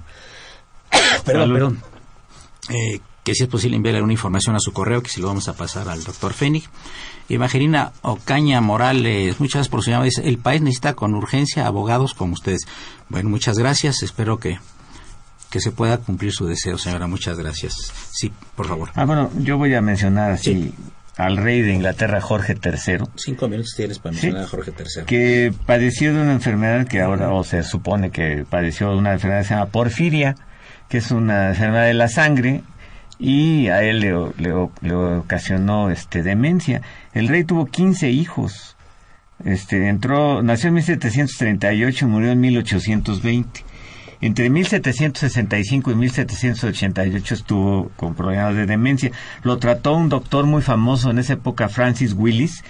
perdón, 1.25 1.53
perdón. 1.53 1.81
Eh, 2.69 2.99
que 3.23 3.35
si 3.35 3.43
es 3.43 3.49
posible 3.49 3.75
enviarle 3.77 3.97
alguna 3.97 4.13
información 4.13 4.55
a 4.55 4.59
su 4.59 4.73
correo, 4.73 5.01
que 5.03 5.09
si 5.09 5.21
lo 5.21 5.27
vamos 5.27 5.47
a 5.47 5.53
pasar 5.53 5.87
al 5.89 6.03
doctor 6.03 6.33
Fénix. 6.33 6.69
Evangelina 7.29 7.93
Ocaña 8.01 8.59
Morales, 8.61 9.39
muchas 9.39 9.53
gracias 9.53 9.69
por 9.69 9.83
su 9.83 9.89
llamada. 9.91 10.05
Dice, 10.05 10.27
el 10.27 10.37
país 10.37 10.61
necesita 10.61 10.93
con 10.95 11.13
urgencia 11.15 11.65
abogados 11.65 12.13
como 12.13 12.33
ustedes. 12.33 12.61
Bueno, 13.09 13.29
muchas 13.29 13.57
gracias. 13.57 14.03
Espero 14.03 14.37
que, 14.37 14.59
que 15.49 15.61
se 15.61 15.71
pueda 15.71 15.97
cumplir 15.97 16.33
su 16.33 16.45
deseo, 16.45 16.77
señora. 16.77 17.07
Muchas 17.07 17.37
gracias. 17.37 17.73
Sí, 18.11 18.33
por 18.55 18.67
favor. 18.67 18.89
Ah, 18.95 19.05
bueno, 19.05 19.29
yo 19.39 19.57
voy 19.57 19.73
a 19.75 19.81
mencionar 19.81 20.31
así 20.31 20.53
Sí. 20.53 20.73
al 21.15 21.37
rey 21.37 21.61
de 21.61 21.73
Inglaterra, 21.73 22.19
Jorge 22.19 22.55
III, 22.61 23.05
Cinco 23.15 23.47
minutos 23.47 23.73
tienes 23.77 23.99
para 23.99 24.13
Sí. 24.15 24.25
mencionar 24.25 24.43
a 24.45 24.49
Jorge 24.49 24.73
III. 24.77 25.05
que 25.05 25.53
padeció 25.65 26.13
de 26.13 26.21
una 26.21 26.33
enfermedad 26.33 26.85
que 26.87 26.99
ahora, 27.01 27.31
o 27.31 27.43
se 27.45 27.63
supone 27.63 28.09
que 28.11 28.45
padeció 28.49 28.89
de 28.89 28.97
una 28.97 29.13
enfermedad 29.13 29.41
que 29.43 29.47
se 29.47 29.53
llama 29.53 29.67
porfiria, 29.67 30.35
que 30.89 30.97
es 30.97 31.11
una 31.11 31.49
enfermedad 31.49 31.85
de 31.85 31.93
la 31.93 32.09
sangre, 32.09 32.63
y 33.21 33.67
a 33.67 33.83
él 33.83 33.99
le, 33.99 34.11
le- 34.37 34.69
le 34.81 34.93
ocasionó 34.95 35.91
este 35.91 36.23
demencia. 36.23 36.81
El 37.13 37.27
rey 37.27 37.43
tuvo 37.43 37.67
15 37.67 38.09
hijos. 38.09 38.75
Este, 39.45 39.87
entró, 39.87 40.41
nació 40.43 40.69
en 40.69 40.73
1738 40.75 42.05
y 42.05 42.07
murió 42.07 42.31
en 42.31 42.39
1820. 42.41 43.63
Entre 44.21 44.49
1765 44.51 45.91
y 45.91 45.95
1788 45.95 47.33
estuvo 47.33 47.89
con 47.95 48.13
problemas 48.15 48.55
de 48.55 48.65
demencia. 48.65 49.11
Lo 49.43 49.57
trató 49.57 49.93
un 49.93 50.09
doctor 50.09 50.45
muy 50.45 50.61
famoso 50.61 51.09
en 51.11 51.19
esa 51.19 51.33
época, 51.33 51.69
Francis 51.69 52.13
Willis, 52.13 52.63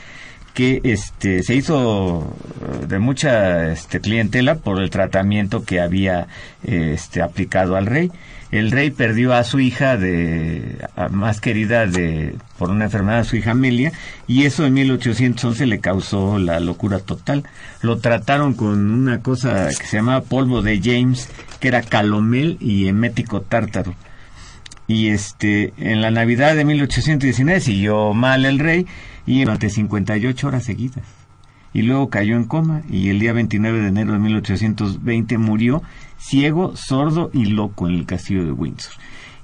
que 0.54 0.82
este 0.84 1.44
se 1.44 1.56
hizo 1.56 2.36
eh, 2.62 2.86
de 2.88 3.00
mucha 3.00 3.72
este, 3.72 4.00
clientela 4.00 4.56
por 4.56 4.82
el 4.82 4.90
tratamiento 4.90 5.64
que 5.64 5.80
había 5.80 6.28
este, 6.64 7.22
aplicado 7.22 7.76
al 7.76 7.86
rey. 7.86 8.12
El 8.52 8.72
rey 8.72 8.92
perdió 8.92 9.34
a 9.34 9.46
su 9.46 9.62
hija 9.62 9.96
de 9.96 10.86
más 11.10 11.40
querida 11.40 11.86
de 11.86 12.36
por 12.58 12.70
una 12.70 12.84
enfermedad 12.84 13.24
su 13.24 13.38
hija 13.38 13.52
Amelia 13.52 13.94
y 14.28 14.44
eso 14.44 14.66
en 14.66 14.74
1811 14.74 15.66
le 15.68 15.80
causó 15.80 16.38
la 16.38 16.60
locura 16.60 17.00
total. 17.00 17.46
Lo 17.82 18.00
trataron 18.00 18.54
con 18.54 18.92
una 18.92 19.22
cosa 19.22 19.70
que 19.70 19.86
se 19.86 19.98
llamaba 19.98 20.26
polvo 20.26 20.62
de 20.62 20.82
James, 20.84 21.30
que 21.62 21.70
era 21.70 21.82
calomel 21.82 22.58
y 22.60 22.88
emético 22.88 23.40
tártaro. 23.40 23.96
Y 24.92 25.08
este 25.08 25.74
en 25.78 26.02
la 26.02 26.12
Navidad 26.12 26.54
de 26.54 26.66
1819 26.66 27.62
siguió 27.62 28.14
mal 28.14 28.44
el 28.44 28.60
rey 28.60 28.86
y 29.26 29.40
durante 29.40 29.70
58 29.70 30.46
horas 30.46 30.66
seguidas. 30.66 31.06
Y 31.74 31.84
luego 31.84 32.10
cayó 32.10 32.36
en 32.36 32.44
coma 32.44 32.82
y 32.90 33.08
el 33.08 33.20
día 33.20 33.32
29 33.32 33.80
de 33.80 33.88
enero 33.88 34.12
de 34.12 34.20
1820 34.20 35.38
murió 35.38 35.82
ciego, 36.20 36.76
sordo 36.76 37.30
y 37.34 37.46
loco 37.46 37.88
en 37.88 37.96
el 37.96 38.06
castillo 38.06 38.44
de 38.44 38.52
Windsor. 38.52 38.92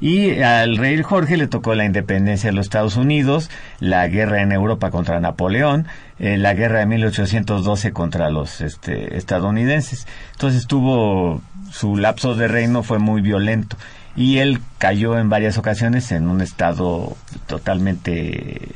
Y 0.01 0.41
al 0.41 0.75
rey 0.75 1.01
Jorge 1.01 1.37
le 1.37 1.47
tocó 1.47 1.75
la 1.75 1.85
independencia 1.85 2.49
de 2.49 2.55
los 2.55 2.65
Estados 2.65 2.97
Unidos, 2.97 3.49
la 3.79 4.05
guerra 4.09 4.41
en 4.41 4.51
Europa 4.51 4.91
contra 4.91 5.21
Napoleón, 5.21 5.87
eh, 6.19 6.35
la 6.37 6.55
guerra 6.55 6.79
de 6.79 6.87
1812 6.87 7.93
contra 7.93 8.29
los 8.29 8.59
este, 8.59 9.15
estadounidenses. 9.15 10.07
Entonces 10.33 10.67
tuvo 10.67 11.41
su 11.71 11.95
lapso 11.95 12.35
de 12.35 12.49
reino 12.49 12.83
fue 12.83 12.99
muy 12.99 13.21
violento 13.21 13.77
y 14.17 14.39
él 14.39 14.59
cayó 14.79 15.17
en 15.17 15.29
varias 15.29 15.57
ocasiones 15.57 16.11
en 16.11 16.27
un 16.27 16.41
estado 16.41 17.15
totalmente 17.45 18.75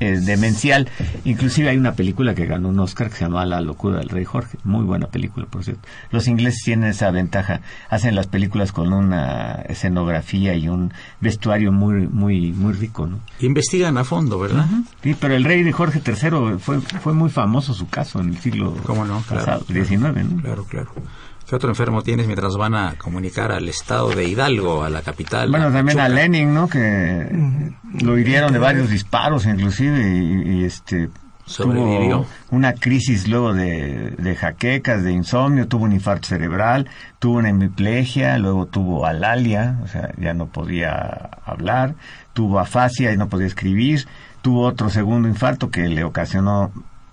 eh, 0.00 0.18
demencial. 0.20 0.88
Inclusive 1.24 1.70
hay 1.70 1.76
una 1.76 1.94
película 1.94 2.34
que 2.34 2.44
ganó 2.46 2.68
un 2.68 2.80
Oscar 2.80 3.08
que 3.08 3.16
se 3.16 3.24
llama 3.24 3.46
La 3.46 3.60
locura 3.60 3.98
del 3.98 4.08
rey 4.08 4.24
Jorge. 4.24 4.58
Muy 4.64 4.84
buena 4.84 5.06
película, 5.06 5.46
por 5.46 5.64
cierto. 5.64 5.88
Los 6.10 6.26
ingleses 6.26 6.62
tienen 6.64 6.90
esa 6.90 7.10
ventaja. 7.12 7.60
Hacen 7.88 8.16
las 8.16 8.26
películas 8.26 8.72
con 8.72 8.92
una 8.92 9.62
escenografía 9.68 10.54
y 10.54 10.68
un 10.68 10.92
vestuario 11.20 11.70
muy 11.70 12.08
muy 12.08 12.52
muy 12.52 12.72
rico, 12.72 13.06
¿no? 13.06 13.20
Investigan 13.40 13.96
a 13.96 14.04
fondo, 14.04 14.40
¿verdad? 14.40 14.66
Sí, 15.02 15.16
pero 15.18 15.34
el 15.34 15.44
rey 15.44 15.62
de 15.62 15.72
Jorge 15.72 16.02
III 16.04 16.58
fue 16.58 16.80
fue 16.80 17.12
muy 17.14 17.30
famoso 17.30 17.74
su 17.74 17.88
caso 17.88 18.20
en 18.20 18.30
el 18.30 18.38
siglo 18.38 18.74
¿Cómo 18.84 19.04
no? 19.04 19.20
Claro, 19.22 19.44
pasado, 19.44 19.64
XIX, 19.66 20.00
¿no? 20.00 20.42
Claro, 20.42 20.64
claro. 20.64 20.92
¿Qué 21.50 21.56
otro 21.56 21.68
enfermo 21.68 22.02
tienes 22.02 22.26
mientras 22.28 22.56
van 22.56 22.76
a 22.76 22.94
comunicar 22.96 23.50
al 23.50 23.68
estado 23.68 24.10
de 24.10 24.22
Hidalgo, 24.22 24.84
a 24.84 24.88
la 24.88 25.02
capital? 25.02 25.50
Bueno, 25.50 25.66
a 25.66 25.72
también 25.72 25.98
a? 25.98 26.08
Lenin, 26.08 26.54
¿no? 26.54 26.68
Que 26.68 27.26
lo 28.02 28.16
hirieron 28.16 28.52
de 28.52 28.60
varios 28.60 28.88
disparos, 28.88 29.46
inclusive, 29.46 29.98
y, 30.00 30.60
y, 30.60 30.64
este 30.64 31.08
Sobrevivió. 31.46 32.18
tuvo 32.18 32.26
una 32.52 32.74
crisis 32.74 33.26
luego 33.26 33.52
de, 33.52 34.10
de 34.10 34.36
jaquecas, 34.36 35.02
de 35.02 35.10
insomnio, 35.10 35.66
tuvo 35.66 35.86
un 35.86 35.92
infarto 35.92 36.28
cerebral, 36.28 36.88
tuvo 37.18 37.38
una 37.38 37.48
hemiplegia, 37.48 38.38
luego 38.38 38.66
tuvo 38.66 39.04
alalia, 39.04 39.80
o 39.82 39.88
sea, 39.88 40.12
ya 40.18 40.32
no 40.34 40.46
podía 40.46 41.30
hablar, 41.44 41.96
tuvo 42.32 42.60
afasia 42.60 43.12
y 43.12 43.16
no 43.16 43.28
podía 43.28 43.48
escribir, 43.48 44.06
tuvo 44.40 44.62
otro 44.62 44.88
segundo 44.88 45.26
infarto 45.26 45.68
que 45.68 45.88
le 45.88 46.04
ocasionó 46.04 46.70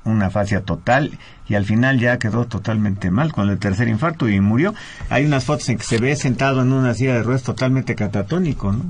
una 0.08 0.28
afasia 0.28 0.62
total 0.62 1.18
y 1.48 1.56
al 1.56 1.66
final 1.66 2.00
ya 2.00 2.18
quedó 2.20 2.46
totalmente 2.46 3.12
mal 3.12 3.32
con 3.32 3.50
el 3.50 3.58
tercer 3.60 3.88
infarto 3.88 4.28
y 4.30 4.40
murió. 4.40 4.74
Hay 5.10 5.26
unas 5.26 5.46
fotos 5.46 5.70
en 5.70 5.78
que 5.78 5.84
se 5.84 5.98
ve 6.00 6.16
sentado 6.16 6.62
en 6.62 6.72
una 6.74 6.94
silla 6.94 7.14
de 7.16 7.24
ruedas 7.24 7.44
totalmente 7.44 7.96
catatónico, 7.96 8.72
¿no? 8.72 8.84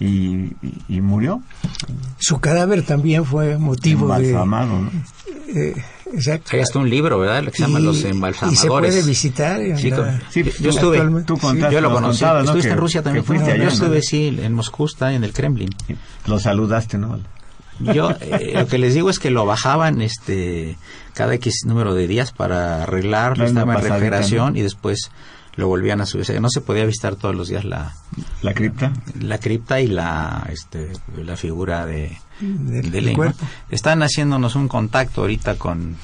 Y, 0.00 0.06
y, 0.62 0.82
y 0.88 1.00
murió. 1.00 1.42
Su 2.18 2.40
cadáver 2.40 2.82
también 2.82 3.24
fue 3.24 3.58
motivo 3.58 4.08
de... 4.16 4.30
Embalsamado, 4.30 4.78
¿no? 4.80 4.90
eh, 5.54 5.74
exacto. 6.12 6.50
Hay 6.54 6.60
hasta 6.60 6.78
un 6.78 6.88
libro, 6.90 7.18
¿verdad? 7.20 7.42
Lo 7.44 7.50
que 7.52 7.58
se 7.58 7.62
llama 7.64 7.78
Y- 7.78 7.84
Los 7.84 7.98
Y 7.98 8.00
se 8.02 8.08
Embalsamadores. 8.08 8.68
puede 8.94 9.02
visitar. 9.06 9.60
en 9.60 9.76
Sí, 9.78 9.90
la- 9.90 9.96
con- 9.96 10.20
Sí, 10.30 10.44
yo 10.60 10.70
estuve. 10.70 11.22
Tú 11.24 11.36
contaste, 11.36 11.74
Yo 11.74 11.80
lo 11.80 11.92
conocí. 11.92 12.24
Estuviste 12.24 12.68
Que- 12.68 12.72
en 12.72 12.78
Rusia 12.80 13.02
también. 13.02 13.24
fuiste 13.24 13.46
¿no? 13.46 13.52
allá, 13.52 13.58
Yo 13.64 13.68
¿no? 13.68 13.74
estuve, 13.74 14.02
sí, 14.02 14.38
en 14.42 14.52
Moscú, 14.54 14.86
está 14.86 15.12
en 15.12 15.22
el 15.24 15.32
Kremlin. 15.32 15.70
Lo 16.26 16.38
saludaste, 16.40 16.98
¿no? 16.98 17.20
Yo 17.80 18.10
eh, 18.20 18.52
lo 18.54 18.66
que 18.66 18.78
les 18.78 18.94
digo 18.94 19.10
es 19.10 19.18
que 19.18 19.30
lo 19.30 19.44
bajaban 19.46 20.02
este 20.02 20.76
cada 21.14 21.34
X 21.34 21.62
número 21.66 21.94
de 21.94 22.06
días 22.06 22.32
para 22.32 22.82
arreglar, 22.84 23.30
Darle 23.36 23.46
estaba 23.46 23.74
en 23.74 23.80
refrigeración 23.82 24.52
¿no? 24.52 24.58
y 24.58 24.62
después 24.62 25.10
lo 25.56 25.68
volvían 25.68 26.00
a 26.00 26.06
subir. 26.06 26.22
O 26.22 26.24
sea, 26.24 26.40
no 26.40 26.48
se 26.48 26.60
podía 26.60 26.84
visitar 26.86 27.16
todos 27.16 27.34
los 27.34 27.48
días 27.48 27.64
la, 27.64 27.92
La 28.42 28.54
cripta. 28.54 28.92
la 29.20 29.38
cripta 29.38 29.80
y 29.80 29.86
la 29.88 30.46
este 30.50 30.92
la 31.16 31.36
figura 31.36 31.84
de, 31.86 32.16
Del- 32.40 32.90
de 32.90 33.00
del 33.02 33.16
cuerpo. 33.16 33.44
Están 33.70 34.02
haciéndonos 34.02 34.54
un 34.54 34.68
contacto 34.68 35.22
ahorita 35.22 35.56
con 35.56 35.96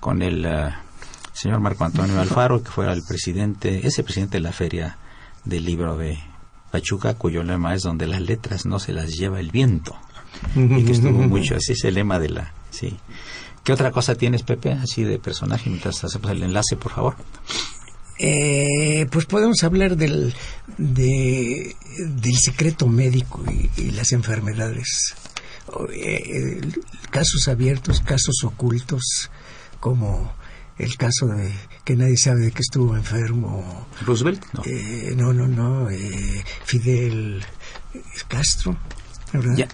con 0.00 0.20
el 0.22 0.44
eh, 0.44 0.70
señor 1.32 1.60
Marco 1.60 1.84
Antonio 1.84 2.20
Alfaro, 2.20 2.62
que 2.62 2.70
fue 2.70 2.92
el 2.92 3.02
presidente, 3.08 3.86
ese 3.86 4.02
presidente 4.04 4.36
de 4.36 4.42
la 4.42 4.52
feria 4.52 4.98
del 5.44 5.64
libro 5.64 5.96
de 5.96 6.18
Pachuca, 6.70 7.14
cuyo 7.14 7.42
lema 7.42 7.74
es 7.74 7.82
donde 7.82 8.06
las 8.06 8.20
letras 8.20 8.66
no 8.66 8.78
se 8.78 8.92
las 8.92 9.10
lleva 9.16 9.40
el 9.40 9.50
viento 9.50 9.96
y 10.54 10.84
que 10.84 10.92
estuvo 10.92 11.18
mucho 11.28 11.56
así 11.56 11.72
es 11.72 11.84
el 11.84 11.94
lema 11.94 12.18
de 12.18 12.28
la 12.30 12.52
sí 12.70 12.96
qué 13.62 13.72
otra 13.72 13.90
cosa 13.92 14.14
tienes 14.14 14.42
Pepe 14.42 14.72
así 14.72 15.02
de 15.04 15.18
personaje 15.18 15.70
mientras 15.70 16.02
hacemos 16.04 16.30
el 16.30 16.42
enlace 16.42 16.76
por 16.76 16.92
favor 16.92 17.16
Eh, 18.18 19.06
pues 19.10 19.26
podemos 19.26 19.64
hablar 19.64 19.96
del, 19.96 20.32
de, 20.78 21.74
del 21.98 22.36
secreto 22.36 22.86
médico 22.86 23.42
y, 23.50 23.68
y 23.80 23.90
las 23.90 24.12
enfermedades. 24.12 25.16
Eh, 25.92 26.60
casos 27.10 27.48
abiertos, 27.48 28.00
casos 28.02 28.44
ocultos, 28.44 29.30
como 29.80 30.32
el 30.78 30.96
caso 30.96 31.26
de 31.26 31.50
que 31.84 31.96
nadie 31.96 32.16
sabe 32.16 32.42
de 32.42 32.52
que 32.52 32.62
estuvo 32.62 32.94
enfermo. 32.96 33.88
Roosevelt 34.06 34.44
no 34.52 34.62
Eh, 34.64 35.12
no, 35.16 35.32
no, 35.32 35.48
no. 35.48 35.90
eh, 35.90 36.44
Fidel 36.64 37.44
Castro. 38.28 38.76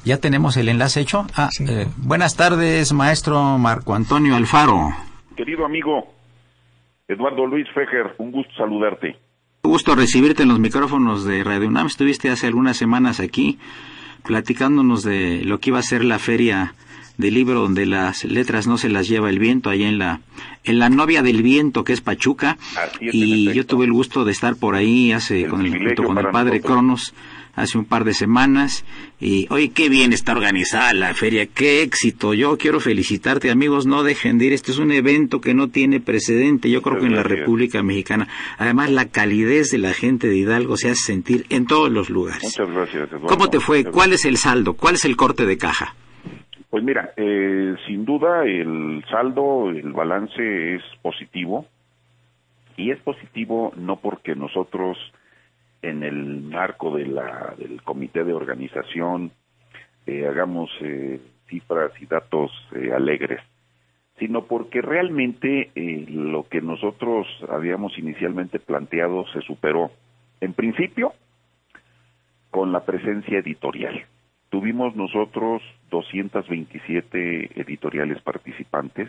Ya 0.04 0.16
tenemos 0.18 0.56
el 0.56 0.68
enlace 0.68 1.00
hecho 1.00 1.26
ah, 1.36 1.48
Sí. 1.52 1.64
eh, 1.68 1.86
buenas 1.98 2.36
tardes 2.36 2.92
maestro 2.92 3.58
Marco 3.58 3.94
Antonio 3.94 4.34
Alfaro 4.36 4.90
Querido 5.36 5.64
amigo 5.64 6.12
Eduardo 7.08 7.44
Luis 7.46 7.66
Fejer, 7.74 8.14
un 8.18 8.30
gusto 8.30 8.52
saludarte. 8.56 9.16
Un 9.64 9.72
gusto 9.72 9.96
recibirte 9.96 10.44
en 10.44 10.48
los 10.48 10.60
micrófonos 10.60 11.24
de 11.24 11.42
Radio 11.42 11.66
UNAM 11.66 11.88
estuviste 11.88 12.30
hace 12.30 12.46
algunas 12.46 12.76
semanas 12.76 13.18
aquí 13.20 13.58
platicándonos 14.24 15.02
de 15.02 15.42
lo 15.44 15.58
que 15.58 15.70
iba 15.70 15.78
a 15.78 15.82
ser 15.82 16.04
la 16.04 16.18
feria 16.18 16.74
del 17.18 17.34
libro 17.34 17.60
donde 17.60 17.84
las 17.86 18.24
letras 18.24 18.66
no 18.66 18.78
se 18.78 18.88
las 18.88 19.08
lleva 19.08 19.28
el 19.28 19.38
viento 19.38 19.70
allá 19.70 19.88
en 19.88 19.98
la 19.98 20.20
en 20.64 20.78
la 20.78 20.88
novia 20.88 21.22
del 21.22 21.42
viento 21.42 21.84
que 21.84 21.92
es 21.92 22.00
Pachuca 22.00 22.58
es, 23.00 23.14
y 23.14 23.52
yo 23.52 23.66
tuve 23.66 23.86
el 23.86 23.92
gusto 23.92 24.24
de 24.24 24.32
estar 24.32 24.56
por 24.56 24.74
ahí 24.74 25.12
hace 25.12 25.44
El 25.44 25.50
con 25.50 25.64
el 25.64 25.94
con 25.94 26.18
el 26.18 26.28
padre 26.28 26.58
nosotros. 26.58 26.62
Cronos 26.62 27.14
hace 27.54 27.78
un 27.78 27.84
par 27.84 28.04
de 28.04 28.14
semanas 28.14 28.84
y 29.20 29.46
oye 29.50 29.70
qué 29.70 29.88
bien 29.88 30.12
está 30.12 30.32
organizada 30.32 30.92
la 30.92 31.14
feria 31.14 31.46
qué 31.46 31.82
éxito 31.82 32.32
yo 32.32 32.56
quiero 32.56 32.80
felicitarte 32.80 33.50
amigos 33.50 33.86
no 33.86 34.02
dejen 34.02 34.38
de 34.38 34.46
ir 34.46 34.52
este 34.52 34.70
es 34.70 34.78
un 34.78 34.92
evento 34.92 35.40
que 35.40 35.52
no 35.52 35.68
tiene 35.68 36.00
precedente 36.00 36.70
yo 36.70 36.80
creo 36.80 36.98
que 36.98 37.06
en 37.06 37.16
la. 37.16 37.22
República 37.22 37.82
Mexicana 37.82 38.28
además 38.58 38.90
la 38.90 39.08
calidez 39.08 39.70
de 39.70 39.78
la 39.78 39.94
gente 39.94 40.28
de 40.28 40.36
Hidalgo 40.36 40.76
se 40.76 40.90
hace 40.90 41.02
sentir 41.02 41.46
en 41.48 41.66
todos 41.66 41.90
los 41.90 42.08
lugares 42.08 42.44
Muchas 42.44 42.70
gracias, 42.70 43.08
Eduardo. 43.08 43.26
¿Cómo 43.26 43.50
te 43.50 43.60
fue? 43.60 43.84
¿Cuál 43.84 44.12
es 44.12 44.24
el 44.24 44.36
saldo? 44.36 44.74
¿Cuál 44.74 44.94
es 44.94 45.04
el 45.04 45.16
corte 45.16 45.44
de 45.46 45.58
caja? 45.58 45.94
Pues 46.70 46.84
mira, 46.84 47.12
eh, 47.16 47.74
sin 47.86 48.04
duda 48.04 48.44
el 48.44 49.04
saldo, 49.10 49.70
el 49.70 49.92
balance 49.92 50.76
es 50.76 50.82
positivo. 51.02 51.66
Y 52.76 52.92
es 52.92 53.00
positivo 53.00 53.72
no 53.76 53.96
porque 53.96 54.34
nosotros 54.34 54.96
en 55.82 56.02
el 56.02 56.42
marco 56.42 56.96
de 56.96 57.06
la, 57.06 57.54
del 57.58 57.82
comité 57.82 58.24
de 58.24 58.32
organización 58.32 59.32
eh, 60.06 60.26
hagamos 60.26 60.70
eh, 60.80 61.20
cifras 61.48 61.92
y 62.00 62.06
datos 62.06 62.50
eh, 62.74 62.92
alegres, 62.94 63.40
sino 64.18 64.44
porque 64.44 64.80
realmente 64.80 65.70
eh, 65.74 66.06
lo 66.08 66.48
que 66.48 66.60
nosotros 66.60 67.26
habíamos 67.48 67.98
inicialmente 67.98 68.60
planteado 68.60 69.26
se 69.32 69.40
superó. 69.42 69.90
En 70.40 70.54
principio, 70.54 71.12
con 72.50 72.72
la 72.72 72.84
presencia 72.84 73.38
editorial. 73.38 74.04
Tuvimos 74.50 74.96
nosotros 74.96 75.62
227 75.90 77.60
editoriales 77.60 78.20
participantes, 78.20 79.08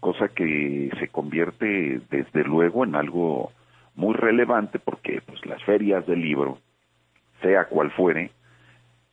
cosa 0.00 0.28
que 0.28 0.90
se 0.98 1.08
convierte 1.08 2.00
desde 2.10 2.42
luego 2.42 2.84
en 2.84 2.96
algo 2.96 3.52
muy 3.96 4.14
relevante 4.14 4.78
porque 4.78 5.20
pues 5.26 5.44
las 5.44 5.62
ferias 5.64 6.06
del 6.06 6.22
libro, 6.22 6.58
sea 7.42 7.66
cual 7.66 7.90
fuere, 7.90 8.30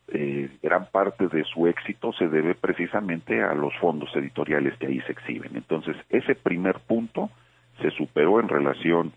eh, 0.08 0.50
gran 0.64 0.86
parte 0.86 1.28
de 1.28 1.43
su 1.43 1.68
éxito 1.68 2.14
se 2.14 2.30
debe 2.30 2.56
precisamente 2.56 3.43
a 3.43 3.54
los 3.54 3.76
fondos 3.82 4.16
editoriales 4.16 4.78
que 4.78 4.88
ahí 4.88 5.02
se 5.02 5.12
exhiben. 5.12 5.56
Entonces, 5.56 5.98
ese 6.10 6.36
primer 6.36 6.80
punto 6.80 7.30
se 7.82 7.91
superó 7.91 8.39
en 8.39 8.48
relación 8.48 9.12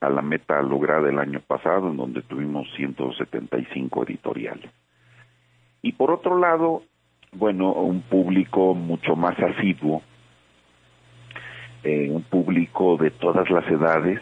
a 0.00 0.08
la 0.08 0.22
meta 0.22 0.62
lograda 0.62 1.08
el 1.08 1.18
año 1.18 1.40
pasado, 1.40 1.90
en 1.90 1.96
donde 1.96 2.22
tuvimos 2.22 2.68
175 2.76 4.04
editoriales. 4.04 4.70
Y 5.86 5.92
por 5.92 6.10
otro 6.10 6.36
lado, 6.36 6.82
bueno, 7.30 7.70
un 7.70 8.00
público 8.00 8.74
mucho 8.74 9.14
más 9.14 9.38
asiduo, 9.38 10.02
eh, 11.84 12.08
un 12.10 12.24
público 12.24 12.96
de 12.96 13.12
todas 13.12 13.48
las 13.50 13.64
edades 13.68 14.20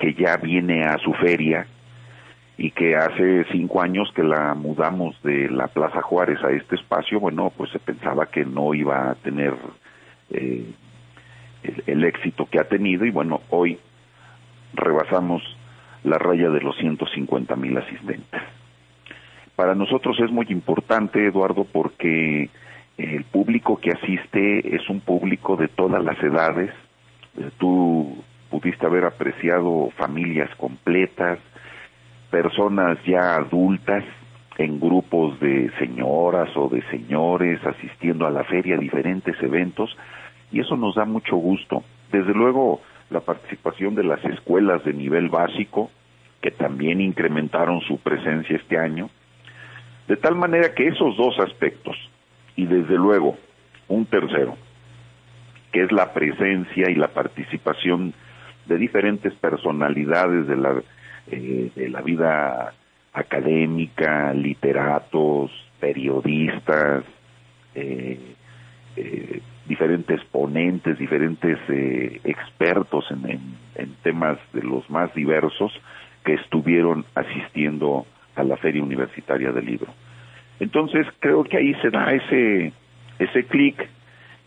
que 0.00 0.14
ya 0.14 0.36
viene 0.36 0.84
a 0.84 0.98
su 0.98 1.12
feria 1.12 1.68
y 2.58 2.72
que 2.72 2.96
hace 2.96 3.44
cinco 3.52 3.82
años 3.82 4.10
que 4.16 4.24
la 4.24 4.54
mudamos 4.54 5.14
de 5.22 5.48
la 5.48 5.68
Plaza 5.68 6.02
Juárez 6.02 6.42
a 6.42 6.50
este 6.50 6.74
espacio, 6.74 7.20
bueno, 7.20 7.52
pues 7.56 7.70
se 7.70 7.78
pensaba 7.78 8.26
que 8.26 8.44
no 8.44 8.74
iba 8.74 9.12
a 9.12 9.14
tener 9.14 9.54
eh, 10.30 10.66
el, 11.62 11.84
el, 11.86 12.04
éxito 12.04 12.46
que 12.46 12.58
ha 12.58 12.64
tenido 12.64 13.04
y 13.04 13.12
bueno, 13.12 13.42
hoy 13.50 13.78
rebasamos 14.74 15.40
la 16.02 16.18
raya 16.18 16.50
de 16.50 16.62
los 16.62 16.76
150 16.78 17.54
mil 17.54 17.78
asistentes. 17.78 18.42
Para 19.56 19.74
nosotros 19.74 20.20
es 20.20 20.30
muy 20.30 20.46
importante, 20.50 21.26
Eduardo, 21.26 21.64
porque 21.64 22.50
el 22.98 23.24
público 23.24 23.78
que 23.78 23.90
asiste 23.90 24.76
es 24.76 24.88
un 24.90 25.00
público 25.00 25.56
de 25.56 25.68
todas 25.68 26.04
las 26.04 26.22
edades. 26.22 26.70
Tú 27.58 28.22
pudiste 28.50 28.86
haber 28.86 29.04
apreciado 29.04 29.90
familias 29.96 30.54
completas, 30.56 31.38
personas 32.30 32.98
ya 33.04 33.36
adultas 33.36 34.04
en 34.58 34.78
grupos 34.78 35.38
de 35.40 35.70
señoras 35.78 36.54
o 36.56 36.68
de 36.68 36.82
señores 36.90 37.60
asistiendo 37.64 38.26
a 38.26 38.30
la 38.30 38.44
feria, 38.44 38.76
a 38.76 38.78
diferentes 38.78 39.42
eventos, 39.42 39.96
y 40.52 40.60
eso 40.60 40.76
nos 40.76 40.94
da 40.94 41.04
mucho 41.04 41.36
gusto. 41.36 41.82
Desde 42.12 42.32
luego, 42.32 42.80
la 43.10 43.20
participación 43.20 43.94
de 43.94 44.04
las 44.04 44.24
escuelas 44.24 44.84
de 44.84 44.92
nivel 44.92 45.28
básico, 45.28 45.90
que 46.40 46.50
también 46.50 47.00
incrementaron 47.00 47.80
su 47.80 47.98
presencia 47.98 48.56
este 48.56 48.78
año, 48.78 49.10
de 50.08 50.16
tal 50.16 50.36
manera 50.36 50.74
que 50.74 50.88
esos 50.88 51.16
dos 51.16 51.38
aspectos, 51.40 51.96
y 52.54 52.66
desde 52.66 52.94
luego 52.96 53.36
un 53.88 54.06
tercero, 54.06 54.56
que 55.72 55.82
es 55.82 55.92
la 55.92 56.12
presencia 56.12 56.90
y 56.90 56.94
la 56.94 57.08
participación 57.08 58.14
de 58.66 58.78
diferentes 58.78 59.32
personalidades 59.34 60.46
de 60.46 60.56
la, 60.56 60.82
eh, 61.30 61.70
de 61.74 61.88
la 61.88 62.02
vida 62.02 62.72
académica, 63.12 64.32
literatos, 64.34 65.50
periodistas, 65.80 67.04
eh, 67.74 68.18
eh, 68.96 69.40
diferentes 69.66 70.22
ponentes, 70.26 70.98
diferentes 70.98 71.58
eh, 71.68 72.20
expertos 72.24 73.04
en, 73.10 73.56
temas 74.02 74.38
de 74.52 74.62
los 74.62 74.88
más 74.88 75.12
diversos 75.14 75.72
que 76.24 76.34
estuvieron 76.34 77.04
asistiendo 77.14 78.06
a 78.36 78.44
la 78.44 78.56
Feria 78.56 78.82
Universitaria 78.82 79.50
del 79.50 79.66
Libro. 79.66 79.92
Entonces 80.60 81.06
creo 81.18 81.44
que 81.44 81.56
ahí 81.56 81.74
se 81.82 81.90
da 81.90 82.12
ese, 82.12 82.72
ese 83.18 83.44
clic 83.44 83.88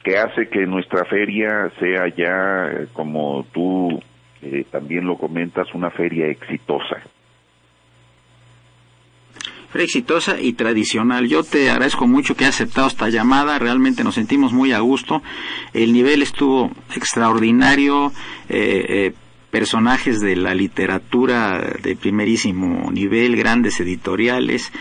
que 0.04 0.18
hace 0.18 0.48
que 0.48 0.66
nuestra 0.66 1.06
feria 1.06 1.72
sea 1.80 2.08
ya, 2.16 2.88
como 2.94 3.46
tú 3.52 4.00
eh, 4.42 4.66
también 4.72 5.06
lo 5.06 5.18
comentas, 5.18 5.68
una 5.74 5.92
feria 5.92 6.28
exitosa. 6.28 7.02
Feria 9.70 9.86
exitosa 9.86 10.40
y 10.42 10.54
tradicional. 10.54 11.28
Yo 11.28 11.44
te 11.44 11.70
agradezco 11.70 12.08
mucho 12.08 12.36
que 12.36 12.46
hayas 12.46 12.60
aceptado 12.62 12.88
esta 12.88 13.10
llamada. 13.10 13.60
Realmente 13.60 14.04
nos 14.04 14.16
sentimos 14.16 14.52
muy 14.52 14.72
a 14.72 14.80
gusto. 14.80 15.22
El 15.74 15.94
nivel 15.94 16.24
estuvo 16.24 16.72
extraordinario. 16.96 18.12
Eh, 18.50 18.86
eh, 18.90 19.14
personajes 19.52 20.20
de 20.20 20.36
la 20.36 20.54
literatura 20.54 21.60
de 21.82 21.95
primerísimo 21.95 22.91
nivel, 22.91 23.36
grandes 23.36 23.80
editoriales, 23.80 24.72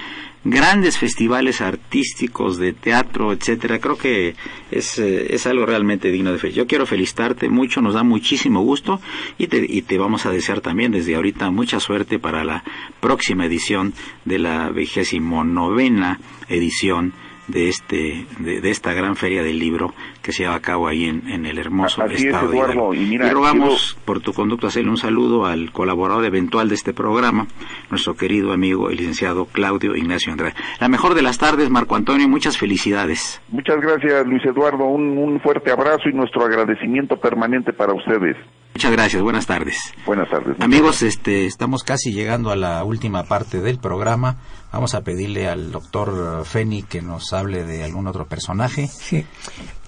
grandes 0.44 0.98
festivales 0.98 1.60
artísticos 1.60 2.58
de 2.58 2.72
teatro, 2.72 3.32
etcétera. 3.32 3.80
Creo 3.80 3.96
que 3.96 4.34
es, 4.70 4.98
eh, 4.98 5.34
es 5.34 5.46
algo 5.46 5.66
realmente 5.66 6.10
digno 6.10 6.32
de 6.32 6.38
fe. 6.38 6.52
Yo 6.52 6.66
quiero 6.66 6.86
felicitarte 6.86 7.48
mucho, 7.48 7.80
nos 7.80 7.94
da 7.94 8.02
muchísimo 8.02 8.62
gusto 8.62 9.00
y 9.36 9.48
te, 9.48 9.64
y 9.68 9.82
te 9.82 9.98
vamos 9.98 10.26
a 10.26 10.30
desear 10.30 10.60
también 10.60 10.92
desde 10.92 11.16
ahorita 11.16 11.50
mucha 11.50 11.80
suerte 11.80 12.18
para 12.18 12.44
la 12.44 12.64
próxima 13.00 13.46
edición 13.46 13.94
de 14.24 14.38
la 14.38 14.70
vigésimo 14.70 15.44
novena 15.44 16.20
edición 16.48 17.12
de 17.48 17.68
este 17.68 18.26
de, 18.38 18.60
de, 18.60 18.70
esta 18.70 18.92
gran 18.92 19.16
feria 19.16 19.42
del 19.42 19.58
libro 19.58 19.94
que 20.22 20.32
se 20.32 20.44
lleva 20.44 20.54
a 20.54 20.60
cabo 20.60 20.86
ahí 20.86 21.04
en, 21.04 21.28
en 21.28 21.46
el 21.46 21.58
hermoso 21.58 22.02
Así 22.02 22.26
estado 22.26 22.48
es, 22.48 22.52
Eduardo, 22.52 22.90
de 22.92 22.98
y, 22.98 23.06
mira, 23.06 23.26
y 23.26 23.30
rogamos 23.30 23.94
quiero... 23.94 24.04
por 24.04 24.20
tu 24.20 24.32
conducto 24.32 24.66
hacerle 24.66 24.90
un 24.90 24.96
saludo 24.96 25.46
al 25.46 25.72
colaborador 25.72 26.24
eventual 26.24 26.68
de 26.68 26.74
este 26.74 26.92
programa 26.92 27.46
nuestro 27.90 28.14
querido 28.14 28.52
amigo 28.52 28.90
el 28.90 28.98
licenciado 28.98 29.46
Claudio 29.46 29.96
Ignacio 29.96 30.32
Andrade. 30.32 30.54
La 30.80 30.88
mejor 30.88 31.14
de 31.14 31.22
las 31.22 31.38
tardes 31.38 31.70
Marco 31.70 31.96
Antonio 31.96 32.28
muchas 32.28 32.58
felicidades. 32.58 33.40
Muchas 33.48 33.80
gracias 33.80 34.26
Luis 34.26 34.44
Eduardo. 34.44 34.84
Un, 34.84 35.18
un 35.18 35.40
fuerte 35.40 35.70
abrazo 35.70 36.08
y 36.08 36.12
nuestro 36.12 36.44
agradecimiento 36.44 37.16
permanente 37.16 37.72
para 37.72 37.94
ustedes 37.94 38.36
Muchas 38.78 38.92
gracias, 38.92 39.22
buenas 39.22 39.44
tardes. 39.44 39.76
Buenas 40.06 40.30
tardes. 40.30 40.56
Amigos, 40.60 41.02
este, 41.02 41.46
estamos 41.46 41.82
casi 41.82 42.12
llegando 42.12 42.52
a 42.52 42.54
la 42.54 42.84
última 42.84 43.24
parte 43.24 43.60
del 43.60 43.80
programa. 43.80 44.36
Vamos 44.72 44.94
a 44.94 45.00
pedirle 45.00 45.48
al 45.48 45.72
doctor 45.72 46.44
Feni 46.44 46.84
que 46.84 47.02
nos 47.02 47.32
hable 47.32 47.64
de 47.64 47.82
algún 47.82 48.06
otro 48.06 48.28
personaje. 48.28 48.86
Sí. 48.86 49.26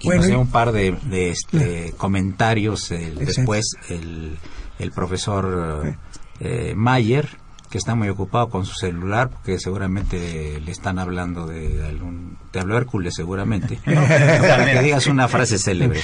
Y 0.00 0.06
bueno, 0.06 0.22
nos 0.22 0.30
dé 0.30 0.36
un 0.36 0.50
par 0.50 0.72
de, 0.72 0.96
de 1.04 1.30
este, 1.30 1.94
comentarios. 1.98 2.90
El, 2.90 3.14
después 3.14 3.76
el, 3.90 4.36
el 4.80 4.90
profesor 4.90 5.94
eh, 6.40 6.74
Mayer, 6.74 7.28
que 7.70 7.78
está 7.78 7.94
muy 7.94 8.08
ocupado 8.08 8.50
con 8.50 8.66
su 8.66 8.74
celular, 8.74 9.30
porque 9.30 9.58
seguramente 9.60 10.60
le 10.60 10.72
están 10.72 10.98
hablando 10.98 11.46
de 11.46 11.86
algún... 11.86 12.36
Te 12.50 12.58
habló 12.58 12.76
Hércules 12.76 13.14
seguramente. 13.14 13.78
Para 13.84 14.72
que 14.72 14.82
digas 14.82 15.06
una 15.06 15.28
frase 15.28 15.56
célebre. 15.56 16.00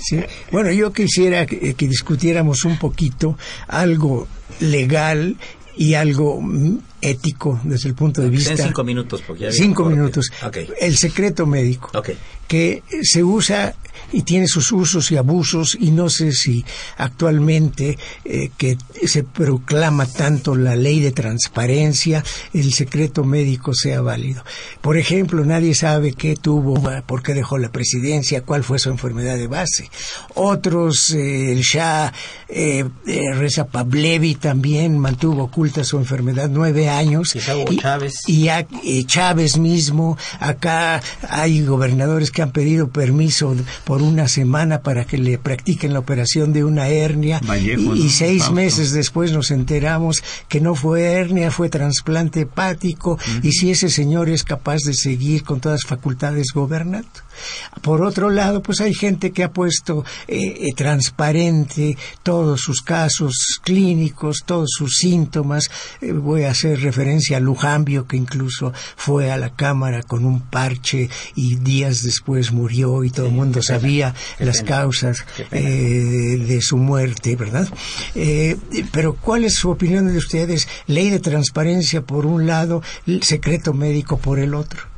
Sí. 0.00 0.20
Bueno, 0.52 0.70
yo 0.72 0.92
quisiera 0.92 1.46
que, 1.46 1.74
que 1.74 1.88
discutiéramos 1.88 2.64
un 2.64 2.78
poquito 2.78 3.38
algo 3.66 4.28
legal 4.60 5.36
y 5.74 5.94
algo 5.94 6.40
ético 7.00 7.60
desde 7.64 7.88
el 7.88 7.94
punto 7.94 8.22
de 8.22 8.30
vista. 8.30 8.52
En 8.52 8.58
cinco 8.58 8.84
minutos, 8.84 9.22
porque 9.26 9.44
ya 9.44 9.52
cinco 9.52 9.84
minutos. 9.84 10.30
Okay. 10.44 10.68
El 10.80 10.96
secreto 10.96 11.46
médico, 11.46 11.90
okay. 11.94 12.16
que 12.48 12.82
se 13.02 13.22
usa 13.22 13.74
y 14.12 14.22
tiene 14.22 14.46
sus 14.46 14.72
usos 14.72 15.10
y 15.10 15.16
abusos 15.16 15.76
y 15.78 15.90
no 15.90 16.08
sé 16.08 16.32
si 16.32 16.64
actualmente 16.96 17.98
eh, 18.24 18.50
que 18.56 18.78
se 19.06 19.24
proclama 19.24 20.06
tanto 20.06 20.54
la 20.54 20.76
ley 20.76 21.00
de 21.00 21.12
transparencia 21.12 22.22
el 22.52 22.72
secreto 22.72 23.24
médico 23.24 23.74
sea 23.74 24.00
válido. 24.00 24.44
Por 24.80 24.96
ejemplo, 24.96 25.44
nadie 25.44 25.74
sabe 25.74 26.12
qué 26.12 26.36
tuvo, 26.36 26.82
por 27.06 27.22
qué 27.22 27.34
dejó 27.34 27.58
la 27.58 27.70
presidencia, 27.70 28.42
cuál 28.42 28.64
fue 28.64 28.78
su 28.78 28.90
enfermedad 28.90 29.36
de 29.36 29.46
base. 29.46 29.90
Otros, 30.34 31.12
eh, 31.12 31.52
el 31.52 31.60
Shah 31.60 32.12
eh, 32.48 32.84
Reza 33.34 33.66
Pavlevi 33.66 34.36
también 34.36 34.98
mantuvo 34.98 35.44
oculta 35.44 35.84
su 35.84 35.98
enfermedad 35.98 36.48
nueve 36.52 36.85
años. 36.90 37.34
Y, 37.36 37.76
Chávez. 37.78 38.14
Y, 38.26 38.48
a, 38.48 38.66
y 38.82 39.04
Chávez 39.04 39.58
mismo, 39.58 40.16
acá 40.40 41.02
hay 41.28 41.64
gobernadores 41.64 42.30
que 42.30 42.42
han 42.42 42.50
pedido 42.52 42.88
permiso 42.88 43.54
por 43.84 44.02
una 44.02 44.28
semana 44.28 44.82
para 44.82 45.04
que 45.04 45.18
le 45.18 45.38
practiquen 45.38 45.92
la 45.92 45.98
operación 46.00 46.52
de 46.52 46.64
una 46.64 46.88
hernia 46.88 47.40
Vallejo, 47.44 47.94
y, 47.94 48.08
seis 48.10 48.42
Fausto. 48.42 48.54
meses 48.54 48.92
después 48.92 49.32
nos 49.32 49.50
enteramos 49.50 50.22
que 50.48 50.60
no 50.60 50.74
fue 50.74 51.02
hernia, 51.04 51.50
fue 51.50 51.68
trasplante 51.68 52.42
hepático 52.42 53.12
uh 53.12 53.16
-huh. 53.16 53.44
y 53.44 53.52
si 53.52 53.70
ese 53.70 53.88
señor 53.88 54.28
es 54.28 54.44
capaz 54.44 54.82
de 54.84 54.94
seguir 54.94 55.42
con 55.44 55.60
todas 55.60 55.82
las 55.82 55.88
facultades 55.88 56.48
gobernando. 56.54 57.08
Por 57.82 58.02
otro 58.02 58.30
lado, 58.30 58.62
pues 58.62 58.80
hay 58.80 58.94
gente 58.94 59.32
que 59.32 59.44
ha 59.44 59.52
puesto 59.52 60.04
eh, 60.28 60.38
eh, 60.38 60.74
transparente 60.74 61.96
todos 62.22 62.60
sus 62.60 62.82
casos 62.82 63.60
clínicos, 63.62 64.44
todos 64.44 64.70
sus 64.76 64.96
síntomas. 64.96 65.70
Eh, 66.00 66.12
voy 66.12 66.44
a 66.44 66.50
hacer 66.50 66.80
referencia 66.80 67.36
a 67.36 67.40
Lujambio, 67.40 68.06
que 68.06 68.16
incluso 68.16 68.72
fue 68.96 69.30
a 69.30 69.36
la 69.36 69.50
Cámara 69.50 70.02
con 70.02 70.24
un 70.24 70.40
parche 70.40 71.08
y 71.34 71.56
días 71.56 72.02
después 72.02 72.52
murió 72.52 73.04
y 73.04 73.10
todo 73.10 73.26
el 73.26 73.32
sí, 73.32 73.38
mundo 73.38 73.62
sabía 73.62 74.14
pena, 74.38 74.46
las 74.50 74.62
causas 74.62 75.24
eh, 75.52 76.44
de 76.46 76.60
su 76.60 76.76
muerte, 76.76 77.36
¿verdad? 77.36 77.68
Pero 78.92 79.14
¿cuál 79.14 79.44
es 79.44 79.54
su 79.54 79.70
opinión 79.70 80.10
de 80.10 80.18
ustedes? 80.18 80.68
Ley 80.86 81.10
de 81.10 81.20
transparencia 81.20 82.02
por 82.02 82.26
un 82.26 82.46
lado, 82.46 82.82
secreto 83.20 83.72
médico 83.72 84.18
por 84.18 84.38
el 84.38 84.54
otro. 84.54 84.95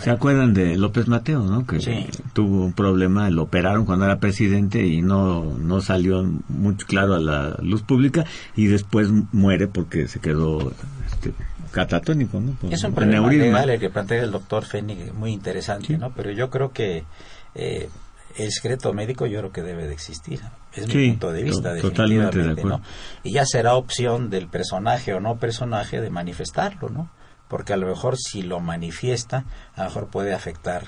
¿Se 0.00 0.10
acuerdan 0.10 0.54
de 0.54 0.76
López 0.76 1.06
Mateo, 1.08 1.40
no? 1.44 1.66
Que 1.66 1.80
sí. 1.80 2.06
tuvo 2.32 2.64
un 2.64 2.72
problema, 2.72 3.30
lo 3.30 3.42
operaron 3.44 3.84
cuando 3.84 4.04
era 4.04 4.18
presidente 4.18 4.84
y 4.86 5.02
no, 5.02 5.56
no 5.58 5.80
salió 5.80 6.24
muy 6.48 6.74
claro 6.74 7.14
a 7.14 7.20
la 7.20 7.56
luz 7.62 7.82
pública 7.82 8.24
y 8.56 8.66
después 8.66 9.08
muere 9.32 9.66
porque 9.68 10.08
se 10.08 10.18
quedó 10.20 10.72
este, 11.06 11.32
catatónico, 11.70 12.40
¿no? 12.40 12.52
Por, 12.52 12.72
es 12.72 12.82
un 12.84 12.92
problema 12.92 13.30
legal 13.30 13.70
el 13.70 13.80
que 13.80 13.88
plantea 13.90 14.22
el 14.22 14.30
doctor 14.30 14.64
Fénix, 14.64 15.14
muy 15.14 15.32
interesante, 15.32 15.86
sí. 15.88 15.96
¿no? 15.96 16.10
Pero 16.12 16.32
yo 16.32 16.50
creo 16.50 16.72
que 16.72 17.04
eh, 17.54 17.88
el 18.36 18.50
secreto 18.50 18.92
médico 18.92 19.26
yo 19.26 19.38
creo 19.38 19.52
que 19.52 19.62
debe 19.62 19.86
de 19.86 19.92
existir. 19.94 20.40
Es 20.72 20.86
Sí, 20.86 20.98
mi 20.98 21.08
punto 21.10 21.32
de 21.32 21.44
vista, 21.44 21.74
to- 21.76 21.82
totalmente 21.82 22.38
de 22.38 22.44
definitivamente, 22.48 22.60
acuerdo. 22.60 22.78
¿no? 22.78 22.84
Y 23.22 23.32
ya 23.32 23.46
será 23.46 23.74
opción 23.74 24.28
del 24.28 24.48
personaje 24.48 25.14
o 25.14 25.20
no 25.20 25.36
personaje 25.36 26.00
de 26.00 26.10
manifestarlo, 26.10 26.88
¿no? 26.90 27.10
Porque 27.54 27.72
a 27.72 27.76
lo 27.76 27.86
mejor 27.86 28.16
si 28.18 28.42
lo 28.42 28.58
manifiesta, 28.58 29.44
a 29.76 29.82
lo 29.82 29.88
mejor 29.90 30.08
puede 30.08 30.34
afectar 30.34 30.82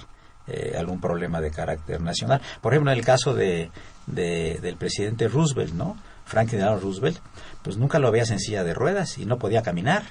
eh, 0.48 0.74
algún 0.76 1.00
problema 1.00 1.40
de 1.40 1.52
carácter 1.52 2.00
nacional. 2.00 2.40
Por 2.60 2.72
ejemplo, 2.72 2.90
en 2.90 2.98
el 2.98 3.04
caso 3.04 3.34
de, 3.34 3.70
de- 4.08 4.58
del 4.60 4.74
presidente 4.76 5.28
Roosevelt, 5.28 5.74
¿no? 5.74 5.96
Franklin 6.24 6.58
Delano 6.58 6.80
Roosevelt, 6.80 7.18
pues 7.62 7.76
nunca 7.76 8.00
lo 8.00 8.10
veía 8.10 8.24
en 8.24 8.40
silla 8.40 8.64
de 8.64 8.74
ruedas 8.74 9.16
y 9.18 9.26
no 9.26 9.38
podía 9.38 9.62
caminar 9.62 10.02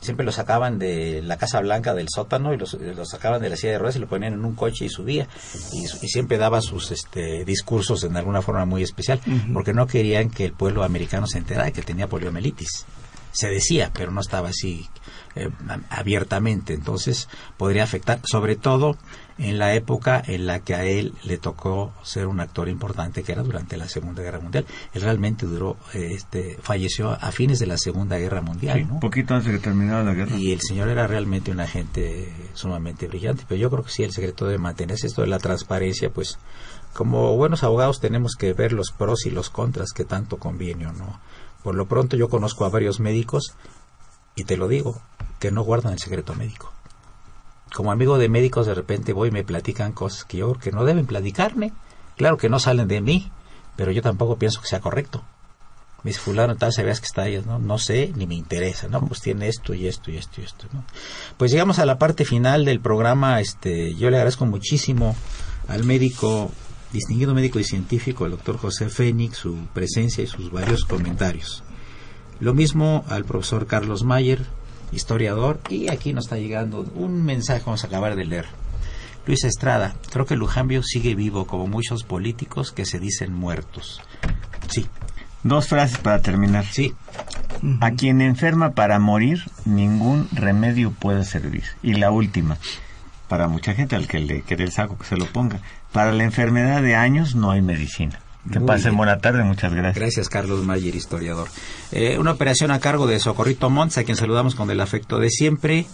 siempre 0.00 0.24
lo 0.26 0.32
sacaban 0.32 0.78
de 0.80 1.20
la 1.22 1.36
Casa 1.36 1.60
Blanca 1.60 1.94
del 1.94 2.08
sótano 2.12 2.52
y 2.52 2.58
los- 2.58 2.74
lo 2.74 3.04
sacaban 3.04 3.40
de 3.40 3.48
la 3.50 3.56
silla 3.56 3.72
de 3.72 3.78
ruedas 3.78 3.94
y 3.96 4.00
lo 4.00 4.08
ponían 4.08 4.34
en 4.34 4.44
un 4.44 4.54
coche 4.56 4.84
y 4.84 4.88
subía 4.88 5.28
y, 5.72 5.84
y 5.84 6.08
siempre 6.08 6.38
daba 6.38 6.60
sus 6.60 6.90
este, 6.90 7.44
discursos 7.44 8.02
en 8.04 8.16
alguna 8.16 8.42
forma 8.42 8.64
muy 8.64 8.82
especial 8.82 9.20
porque 9.52 9.72
no 9.72 9.86
querían 9.86 10.28
que 10.30 10.44
el 10.46 10.52
pueblo 10.54 10.82
americano 10.82 11.28
se 11.28 11.38
enterara 11.38 11.66
de 11.66 11.72
que 11.72 11.82
tenía 11.82 12.08
poliomielitis 12.08 12.84
se 13.30 13.48
decía 13.48 13.92
pero 13.94 14.10
no 14.10 14.20
estaba 14.20 14.48
así 14.48 14.88
eh, 15.34 15.48
abiertamente 15.90 16.74
entonces 16.74 17.28
podría 17.56 17.84
afectar 17.84 18.20
sobre 18.24 18.56
todo 18.56 18.96
en 19.38 19.58
la 19.58 19.74
época 19.74 20.22
en 20.24 20.46
la 20.46 20.60
que 20.60 20.74
a 20.74 20.84
él 20.84 21.14
le 21.24 21.38
tocó 21.38 21.92
ser 22.02 22.26
un 22.26 22.40
actor 22.40 22.68
importante 22.68 23.22
que 23.22 23.32
era 23.32 23.42
durante 23.42 23.76
la 23.76 23.88
Segunda 23.88 24.22
Guerra 24.22 24.40
Mundial 24.40 24.66
él 24.92 25.02
realmente 25.02 25.46
duró 25.46 25.76
eh, 25.94 26.10
este 26.12 26.58
falleció 26.62 27.10
a 27.10 27.32
fines 27.32 27.58
de 27.58 27.66
la 27.66 27.78
Segunda 27.78 28.18
Guerra 28.18 28.40
Mundial 28.40 28.72
Sí, 28.72 28.84
¿no? 28.84 29.00
poquito 29.00 29.34
antes 29.34 29.52
de 29.52 29.58
que 29.58 29.64
terminara 29.64 30.02
la 30.02 30.14
guerra. 30.14 30.36
Y 30.36 30.52
el 30.52 30.60
señor 30.60 30.88
era 30.88 31.06
realmente 31.06 31.50
un 31.50 31.60
agente 31.60 32.32
sumamente 32.54 33.06
brillante, 33.06 33.44
pero 33.48 33.60
yo 33.60 33.70
creo 33.70 33.84
que 33.84 33.90
sí, 33.90 34.02
el 34.02 34.12
secreto 34.12 34.46
de 34.46 34.58
mantenerse 34.58 35.06
esto 35.06 35.22
de 35.22 35.28
la 35.28 35.38
transparencia, 35.38 36.10
pues 36.10 36.38
como 36.92 37.36
buenos 37.36 37.62
abogados 37.62 38.00
tenemos 38.00 38.34
que 38.38 38.52
ver 38.52 38.72
los 38.72 38.92
pros 38.92 39.26
y 39.26 39.30
los 39.30 39.50
contras 39.50 39.92
que 39.92 40.04
tanto 40.04 40.38
conviene 40.38 40.86
o 40.86 40.92
no. 40.92 41.20
Por 41.62 41.74
lo 41.74 41.86
pronto 41.86 42.16
yo 42.16 42.28
conozco 42.28 42.64
a 42.64 42.68
varios 42.68 43.00
médicos 43.00 43.54
y 44.34 44.44
te 44.44 44.56
lo 44.56 44.68
digo, 44.68 45.00
que 45.42 45.50
no 45.50 45.62
guardan 45.62 45.94
el 45.94 45.98
secreto 45.98 46.36
médico. 46.36 46.72
Como 47.74 47.90
amigo 47.90 48.16
de 48.16 48.28
médicos 48.28 48.64
de 48.64 48.74
repente 48.74 49.12
voy 49.12 49.30
y 49.30 49.32
me 49.32 49.42
platican 49.42 49.90
cosas 49.90 50.24
que 50.24 50.36
yo 50.36 50.52
creo 50.52 50.60
que 50.60 50.70
no 50.70 50.84
deben 50.84 51.04
platicarme. 51.04 51.72
Claro 52.16 52.36
que 52.36 52.48
no 52.48 52.60
salen 52.60 52.86
de 52.86 53.00
mí, 53.00 53.32
pero 53.74 53.90
yo 53.90 54.02
tampoco 54.02 54.36
pienso 54.36 54.60
que 54.60 54.68
sea 54.68 54.78
correcto. 54.78 55.24
Me 56.04 56.10
dice 56.10 56.20
fulano 56.20 56.54
tal, 56.54 56.72
sabías 56.72 57.00
que 57.00 57.06
está 57.06 57.22
ahí, 57.22 57.42
¿no? 57.44 57.58
No 57.58 57.78
sé, 57.78 58.12
ni 58.14 58.28
me 58.28 58.36
interesa, 58.36 58.86
¿no? 58.86 59.04
Pues 59.04 59.20
tiene 59.20 59.48
esto 59.48 59.74
y 59.74 59.88
esto 59.88 60.12
y 60.12 60.16
esto 60.16 60.40
y 60.40 60.44
esto, 60.44 60.68
¿no? 60.72 60.84
Pues 61.38 61.50
llegamos 61.50 61.80
a 61.80 61.86
la 61.86 61.98
parte 61.98 62.24
final 62.24 62.64
del 62.64 62.78
programa, 62.78 63.40
este, 63.40 63.96
yo 63.96 64.10
le 64.10 64.18
agradezco 64.18 64.46
muchísimo 64.46 65.16
al 65.66 65.82
médico, 65.82 66.52
distinguido 66.92 67.34
médico 67.34 67.58
y 67.58 67.64
científico, 67.64 68.26
el 68.26 68.30
doctor 68.30 68.58
José 68.58 68.88
Fénix, 68.90 69.38
su 69.38 69.56
presencia 69.74 70.22
y 70.22 70.28
sus 70.28 70.52
varios 70.52 70.84
comentarios. 70.84 71.64
Lo 72.38 72.54
mismo 72.54 73.04
al 73.08 73.24
profesor 73.24 73.66
Carlos 73.66 74.04
Mayer, 74.04 74.46
historiador, 74.92 75.60
y 75.68 75.90
aquí 75.90 76.12
nos 76.12 76.26
está 76.26 76.36
llegando 76.36 76.86
un 76.94 77.24
mensaje 77.24 77.60
que 77.60 77.66
vamos 77.66 77.84
a 77.84 77.86
acabar 77.86 78.14
de 78.16 78.24
leer. 78.24 78.46
Luis 79.26 79.44
Estrada, 79.44 79.94
creo 80.10 80.26
que 80.26 80.36
Lujambio 80.36 80.82
sigue 80.82 81.14
vivo 81.14 81.46
como 81.46 81.66
muchos 81.66 82.02
políticos 82.02 82.72
que 82.72 82.84
se 82.84 82.98
dicen 82.98 83.32
muertos. 83.32 84.02
Sí, 84.68 84.86
Dos 85.44 85.66
frases 85.66 85.98
para 85.98 86.20
terminar. 86.22 86.64
sí, 86.66 86.94
A 87.80 87.90
quien 87.92 88.20
enferma 88.20 88.70
para 88.72 88.98
morir, 89.00 89.44
ningún 89.64 90.28
remedio 90.32 90.92
puede 90.92 91.24
servir. 91.24 91.64
Y 91.82 91.94
la 91.94 92.12
última, 92.12 92.58
para 93.28 93.48
mucha 93.48 93.74
gente 93.74 93.96
al 93.96 94.06
que 94.06 94.20
le 94.20 94.42
quede 94.42 94.62
el 94.64 94.72
saco 94.72 94.96
que 94.96 95.04
se 95.04 95.16
lo 95.16 95.26
ponga, 95.26 95.58
para 95.90 96.12
la 96.12 96.22
enfermedad 96.24 96.80
de 96.82 96.94
años 96.94 97.34
no 97.34 97.50
hay 97.50 97.60
medicina. 97.60 98.20
Que 98.50 98.58
Muy 98.58 98.66
pasen 98.66 98.90
bien. 98.90 98.96
buena 98.96 99.18
tarde, 99.18 99.44
muchas 99.44 99.72
gracias. 99.72 99.94
Gracias, 99.94 100.28
Carlos 100.28 100.64
Mayer, 100.64 100.94
historiador. 100.96 101.48
Eh, 101.92 102.18
una 102.18 102.32
operación 102.32 102.70
a 102.72 102.80
cargo 102.80 103.06
de 103.06 103.20
Socorrito 103.20 103.70
Montes, 103.70 103.98
a 103.98 104.04
quien 104.04 104.16
saludamos 104.16 104.54
con 104.56 104.70
el 104.70 104.80
afecto 104.80 105.18
de 105.18 105.30
siempre. 105.30 105.86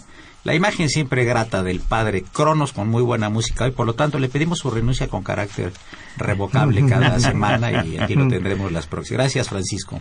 La 0.45 0.55
imagen 0.55 0.89
siempre 0.89 1.25
grata 1.25 1.63
del 1.63 1.81
padre 1.81 2.23
Cronos 2.23 2.73
con 2.73 2.89
muy 2.89 3.03
buena 3.03 3.29
música 3.29 3.67
y 3.67 3.73
por 3.73 3.87
lo 3.87 3.95
tanto 3.95 4.19
le 4.19 4.29
pedimos 4.29 4.61
su 4.61 4.71
renuncia 4.71 5.09
con 5.09 5.23
carácter 5.23 5.73
revocable 6.17 6.87
cada 6.87 7.19
semana 7.21 7.85
y 7.85 7.99
aquí 7.99 8.15
lo 8.15 8.29
tendremos 8.29 8.73
las 8.73 8.87
próximas. 8.87 9.25
Gracias, 9.25 9.49
Francisco. 9.49 10.01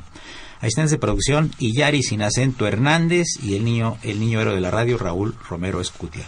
Asistentes 0.62 0.92
de 0.92 1.00
producción, 1.00 1.52
Iyari 1.60 2.02
sin 2.02 2.22
acento 2.22 2.66
Hernández 2.66 3.28
y 3.44 3.56
el 3.56 3.66
niño, 3.66 3.98
el 4.04 4.20
niño 4.20 4.40
héroe 4.40 4.56
de 4.56 4.62
la 4.62 4.72
radio, 4.72 4.98
Raúl 4.98 5.36
Romero 5.50 5.82
Escutia. 5.82 6.28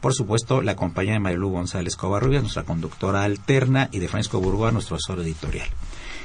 Por 0.00 0.14
supuesto, 0.14 0.62
la 0.62 0.76
compañía 0.76 1.14
de 1.14 1.18
Marilu 1.20 1.50
González 1.50 1.96
Covarrubias, 1.96 2.42
nuestra 2.42 2.62
conductora 2.64 3.24
alterna, 3.24 3.88
y 3.92 3.98
de 3.98 4.08
Francisco 4.08 4.40
Burgoa, 4.40 4.70
nuestro 4.70 4.96
asesor 4.96 5.20
editorial. 5.20 5.66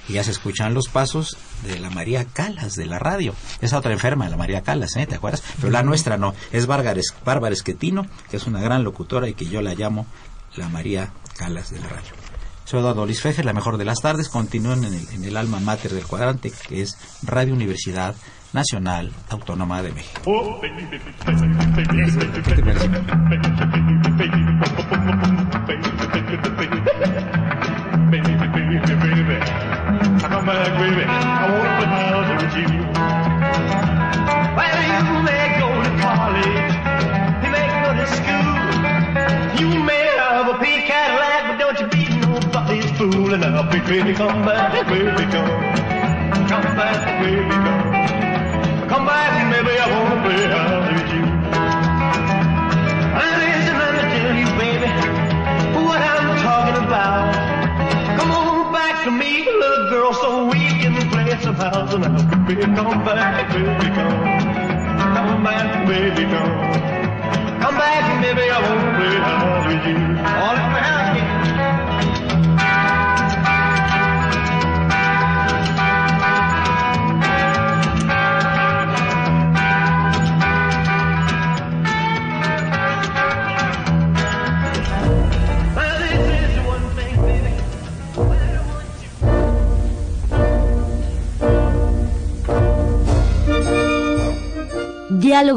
Y 0.10 0.14
ya 0.14 0.24
se 0.24 0.32
escuchan 0.32 0.74
los 0.74 0.88
pasos 0.90 1.38
de 1.64 1.80
la 1.80 1.90
María 1.90 2.26
Calas 2.26 2.76
de 2.76 2.86
la 2.86 3.00
radio. 3.00 3.34
Esa 3.62 3.78
otra 3.78 3.94
enferma, 3.94 4.28
la 4.30 4.36
María 4.38 4.62
Calas, 4.62 4.96
¿eh? 4.98 5.08
¿te 5.08 5.16
acuerdas? 5.16 5.44
Pero 5.58 5.72
la 5.72 5.84
nuestra 5.84 6.18
no, 6.18 6.34
es 6.52 6.66
Bárbara 6.68 7.00
Es- 7.00 7.14
Bárbara 7.24 7.54
Esquetino, 7.54 8.06
que 8.30 8.38
es 8.38 8.46
una 8.48 8.62
gran 8.62 8.84
locutora 8.84 9.30
y 9.30 9.34
que 9.36 9.46
yo 9.46 9.62
la 9.62 9.74
llamo 9.74 10.06
la 10.56 10.68
María 10.70 11.14
Calas 11.38 11.70
de 11.72 11.80
la 11.80 11.88
radio. 11.88 12.12
Soy 12.66 12.80
Eduardo 12.82 13.06
Luis 13.06 13.22
Fejer, 13.22 13.46
la 13.46 13.54
mejor 13.54 13.78
de 13.78 13.86
las 13.86 14.00
tardes. 14.02 14.28
Continúen 14.30 14.84
en 14.84 14.94
el, 14.94 15.08
en 15.10 15.24
el 15.24 15.38
alma 15.38 15.60
mater 15.60 15.92
del 15.94 16.06
cuadrante, 16.06 16.52
que 16.68 16.82
es 16.82 16.98
Radio 17.24 17.54
Universidad 17.54 18.16
Nacional 18.54 19.10
Autónoma 19.30 19.82
de 19.82 19.92
México. 19.92 20.22